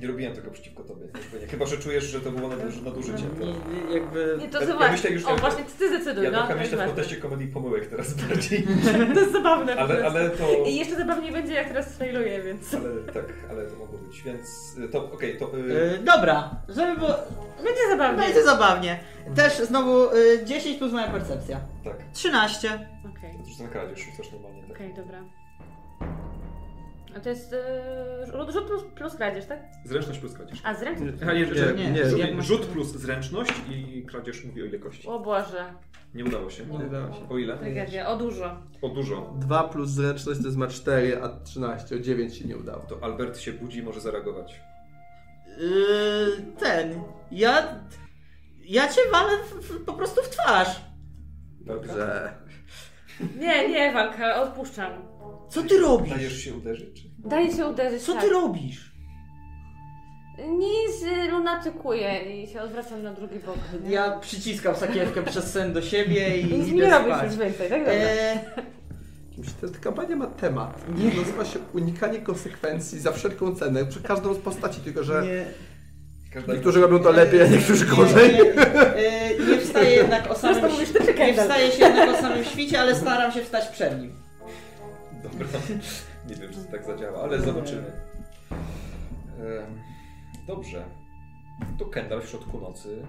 Nie 0.00 0.06
robiłem 0.08 0.34
tego 0.34 0.50
przeciwko 0.50 0.84
tobie. 0.84 1.06
jakby 1.14 1.40
nie. 1.40 1.46
Chyba, 1.46 1.66
że 1.66 1.76
czujesz, 1.76 2.04
że 2.04 2.20
to 2.20 2.30
było 2.30 2.48
naduży, 2.48 2.82
nadużycie. 2.82 3.22
Nie, 3.40 3.46
nie, 3.46 3.94
jakby... 3.94 4.36
Nie, 4.40 4.48
to 4.48 4.60
Ja- 4.60 4.66
zobacz. 4.66 4.82
ja 4.86 4.92
myślę 4.92 5.10
już- 5.10 5.24
o, 5.24 5.30
ja- 5.30 5.36
właśnie 5.36 5.64
ty 5.78 5.88
zdecyduj, 5.88 6.24
Ja 6.24 6.30
no. 6.30 6.38
trochę 6.38 6.54
to 6.54 6.60
jest 6.60 6.72
myślę 6.72 6.84
w 6.86 6.88
kontekście 6.88 7.16
komedii 7.16 7.46
pomyłek 7.48 7.86
teraz 7.86 8.14
bardziej. 8.14 8.66
To 9.14 9.20
jest 9.20 9.32
zabawne 9.32 9.76
Ale, 9.76 10.06
ale 10.06 10.30
to... 10.30 10.64
I 10.66 10.76
jeszcze 10.76 10.96
zabawniej 10.96 11.32
będzie, 11.32 11.52
jak 11.54 11.68
teraz 11.68 11.98
failuję, 11.98 12.42
więc... 12.42 12.74
Ale 12.74 13.12
tak, 13.12 13.24
ale 13.50 13.66
to 13.66 13.76
mogło 13.76 13.98
być. 13.98 14.22
Więc 14.22 14.76
y, 14.84 14.88
to 14.88 15.12
okej, 15.12 15.38
to... 15.38 15.58
y, 15.58 15.94
E, 15.94 15.98
dobra, 15.98 16.50
żeby 16.68 16.96
było... 16.96 17.10
Będzie 17.64 17.88
zabawnie. 17.90 18.22
Będzie 18.22 18.42
zabawnie. 18.44 19.00
Też 19.36 19.58
znowu 19.58 20.14
y, 20.16 20.44
10 20.44 20.78
plus 20.78 20.92
moja 20.92 21.10
percepcja. 21.10 21.60
Tak. 21.84 21.96
13. 22.12 22.88
Okej, 23.16 23.32
To 23.42 23.48
już 23.48 23.58
na 23.58 23.68
kradzież 23.68 23.98
rzucasz 24.10 24.32
normalnie, 24.32 24.62
tak. 24.62 24.70
okej, 24.76 24.94
dobra. 24.94 25.18
A 27.16 27.20
to 27.20 27.28
jest 27.28 27.52
yy, 27.52 28.52
rzut, 28.52 28.66
plus, 28.66 28.82
plus 28.94 29.16
kradzież, 29.16 29.46
tak? 29.46 29.58
Zręczność 29.84 30.18
plus 30.18 30.34
kradzież. 30.34 30.60
A 30.64 30.74
zręczność? 30.74 31.16
Aha, 31.22 31.32
nie, 31.32 31.46
że, 31.54 31.74
nie, 31.74 31.90
nie, 31.90 32.04
rzut, 32.10 32.20
masz- 32.34 32.46
rzut 32.46 32.66
plus 32.66 32.88
zręczność 32.96 33.52
i 33.70 34.04
kradzież 34.06 34.44
mówi 34.44 34.62
o 34.62 34.64
ile 34.64 34.78
kości. 34.78 35.08
O 35.08 35.20
Boże, 35.20 35.74
Nie 36.14 36.24
udało 36.24 36.50
się. 36.50 36.66
Nie 36.66 36.78
udało 36.86 37.14
się. 37.14 37.28
O 37.28 37.38
ile? 37.38 37.58
tragedia, 37.58 38.08
o 38.08 38.16
dużo. 38.16 38.56
O 38.82 38.88
dużo. 38.88 39.34
2 39.38 39.64
plus 39.64 39.90
zręczność 39.90 40.40
to 40.40 40.46
jest 40.46 40.56
ma 40.58 40.66
4, 40.66 41.22
a 41.22 41.28
13, 41.44 41.96
o 41.96 41.98
9 41.98 42.36
się 42.38 42.48
nie 42.48 42.56
udało. 42.56 42.82
To 42.88 42.98
Albert 43.04 43.38
się 43.38 43.52
budzi 43.52 43.78
i 43.78 43.82
może 43.82 44.00
zareagować. 44.00 44.60
Yy, 45.58 46.42
ten. 46.58 47.02
Ja. 47.30 47.80
Ja 48.64 48.88
cię 48.88 49.00
walę 49.12 49.32
w, 49.44 49.54
w, 49.68 49.84
po 49.84 49.92
prostu 49.92 50.22
w 50.22 50.28
twarz. 50.28 50.80
Dobrze. 51.60 52.32
Nie, 53.38 53.68
nie, 53.68 53.92
walka, 53.92 54.42
odpuszczam. 54.42 55.09
Co 55.50 55.62
ty 55.62 55.78
robisz? 55.78 56.14
Dajesz 56.14 56.44
się 56.44 56.54
uderzyć? 56.54 57.02
Czy... 57.02 57.28
Daję 57.28 57.56
się 57.56 57.66
uderzyć, 57.66 58.02
Co 58.02 58.12
tak. 58.12 58.22
ty 58.22 58.28
robisz? 58.30 58.90
Nic, 60.48 61.02
y, 61.02 61.30
lunatykuję 61.30 62.42
i 62.42 62.46
się 62.48 62.60
odwracam 62.60 63.02
na 63.02 63.12
drugi 63.12 63.38
bok. 63.38 63.56
Ja 63.88 64.18
przyciskam 64.18 64.76
sakiewkę 64.76 65.22
przez 65.22 65.52
sen 65.52 65.72
do 65.72 65.82
siebie 65.82 66.38
i 66.40 66.44
Nic 66.44 66.68
idę 66.68 66.76
nie 66.76 66.90
robisz 66.90 67.14
spać. 67.14 67.26
już 67.26 67.36
więcej, 67.36 67.68
tak? 67.68 67.78
Dobra. 67.78 67.92
Eee, 67.92 68.38
Ta, 69.60 69.68
ta 69.68 69.78
kampania 69.78 70.16
ma 70.16 70.26
temat. 70.26 70.84
Nazywa 71.18 71.44
się 71.44 71.58
unikanie 71.74 72.18
konsekwencji 72.18 73.00
za 73.00 73.12
wszelką 73.12 73.54
cenę. 73.54 73.86
Przy 73.86 74.02
każdą 74.02 74.34
z 74.34 74.38
postaci, 74.38 74.80
tylko 74.80 75.04
że 75.04 75.22
nie, 75.22 75.44
Każda 76.34 76.52
niektórzy 76.52 76.80
robią 76.80 76.98
to 76.98 77.10
lepiej, 77.12 77.42
a 77.42 77.46
niektórzy 77.46 77.84
nie, 77.84 77.90
gorzej. 77.90 78.34
Nie, 78.34 78.40
e, 78.94 79.38
nie 79.50 79.58
wstaję 79.60 79.90
jednak 79.90 80.30
o 80.30 80.34
samym 80.34 80.60
Prosto 80.60 80.76
mówisz, 80.78 80.92
ty 80.92 81.06
czekaj 81.06 81.26
Nie 81.26 81.42
wstaję 81.42 81.72
się 81.72 81.84
jednak 81.84 82.18
o 82.18 82.22
samym 82.22 82.44
świcie, 82.44 82.80
ale 82.80 82.94
staram 82.94 83.32
się 83.32 83.42
wstać 83.42 83.68
przed 83.68 84.00
nim. 84.00 84.12
Dobra. 85.22 85.46
Nie 86.28 86.34
wiem, 86.34 86.52
czy 86.52 86.64
to 86.64 86.70
tak 86.70 86.84
zadziała, 86.84 87.22
ale 87.22 87.40
zobaczymy. 87.40 87.92
Dobrze. 90.46 90.84
To 91.78 91.86
Kendall 91.86 92.22
w 92.22 92.28
środku 92.28 92.60
nocy. 92.60 93.02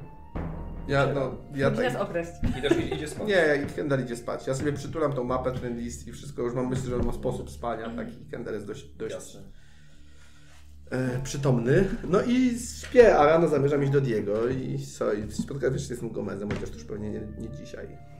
Ja, 0.87 1.13
no, 1.13 1.35
ja 1.55 1.71
tak... 1.71 2.01
okraść. 2.01 2.31
Idziesz, 2.57 2.91
idzie 2.93 3.07
spać. 3.07 3.27
Nie, 3.27 3.65
Kendall 3.75 4.03
idzie 4.03 4.15
spać. 4.15 4.47
Ja 4.47 4.53
sobie 4.53 4.73
przytulam 4.73 5.13
tą 5.13 5.23
mapę, 5.23 5.51
ten 5.51 5.77
list 5.77 6.07
i 6.07 6.11
wszystko. 6.11 6.41
Już 6.41 6.53
mam 6.53 6.69
myśl, 6.69 6.81
że 6.81 6.97
ma 6.97 7.13
sposób 7.13 7.51
spania. 7.51 7.95
Taki 7.95 8.25
Kendall 8.31 8.53
jest 8.53 8.67
dość, 8.67 8.85
dość 8.85 9.15
Jasne. 9.15 9.41
e, 10.91 11.19
przytomny. 11.23 11.87
No 12.09 12.21
i 12.21 12.59
śpię, 12.59 13.17
a 13.17 13.25
rano 13.25 13.47
zamierzam 13.47 13.83
iść 13.83 13.91
do 13.91 14.01
Diego 14.01 14.49
i 14.49 14.79
co, 14.79 15.13
i 15.13 15.31
spotkać 15.31 15.73
się 15.87 15.95
z 15.95 15.99
tym 15.99 16.11
Gomezem, 16.11 16.49
chociaż 16.51 16.69
to 16.69 16.75
już 16.75 16.83
pewnie 16.83 17.09
nie, 17.09 17.21
nie 17.39 17.49
dzisiaj. 17.49 18.10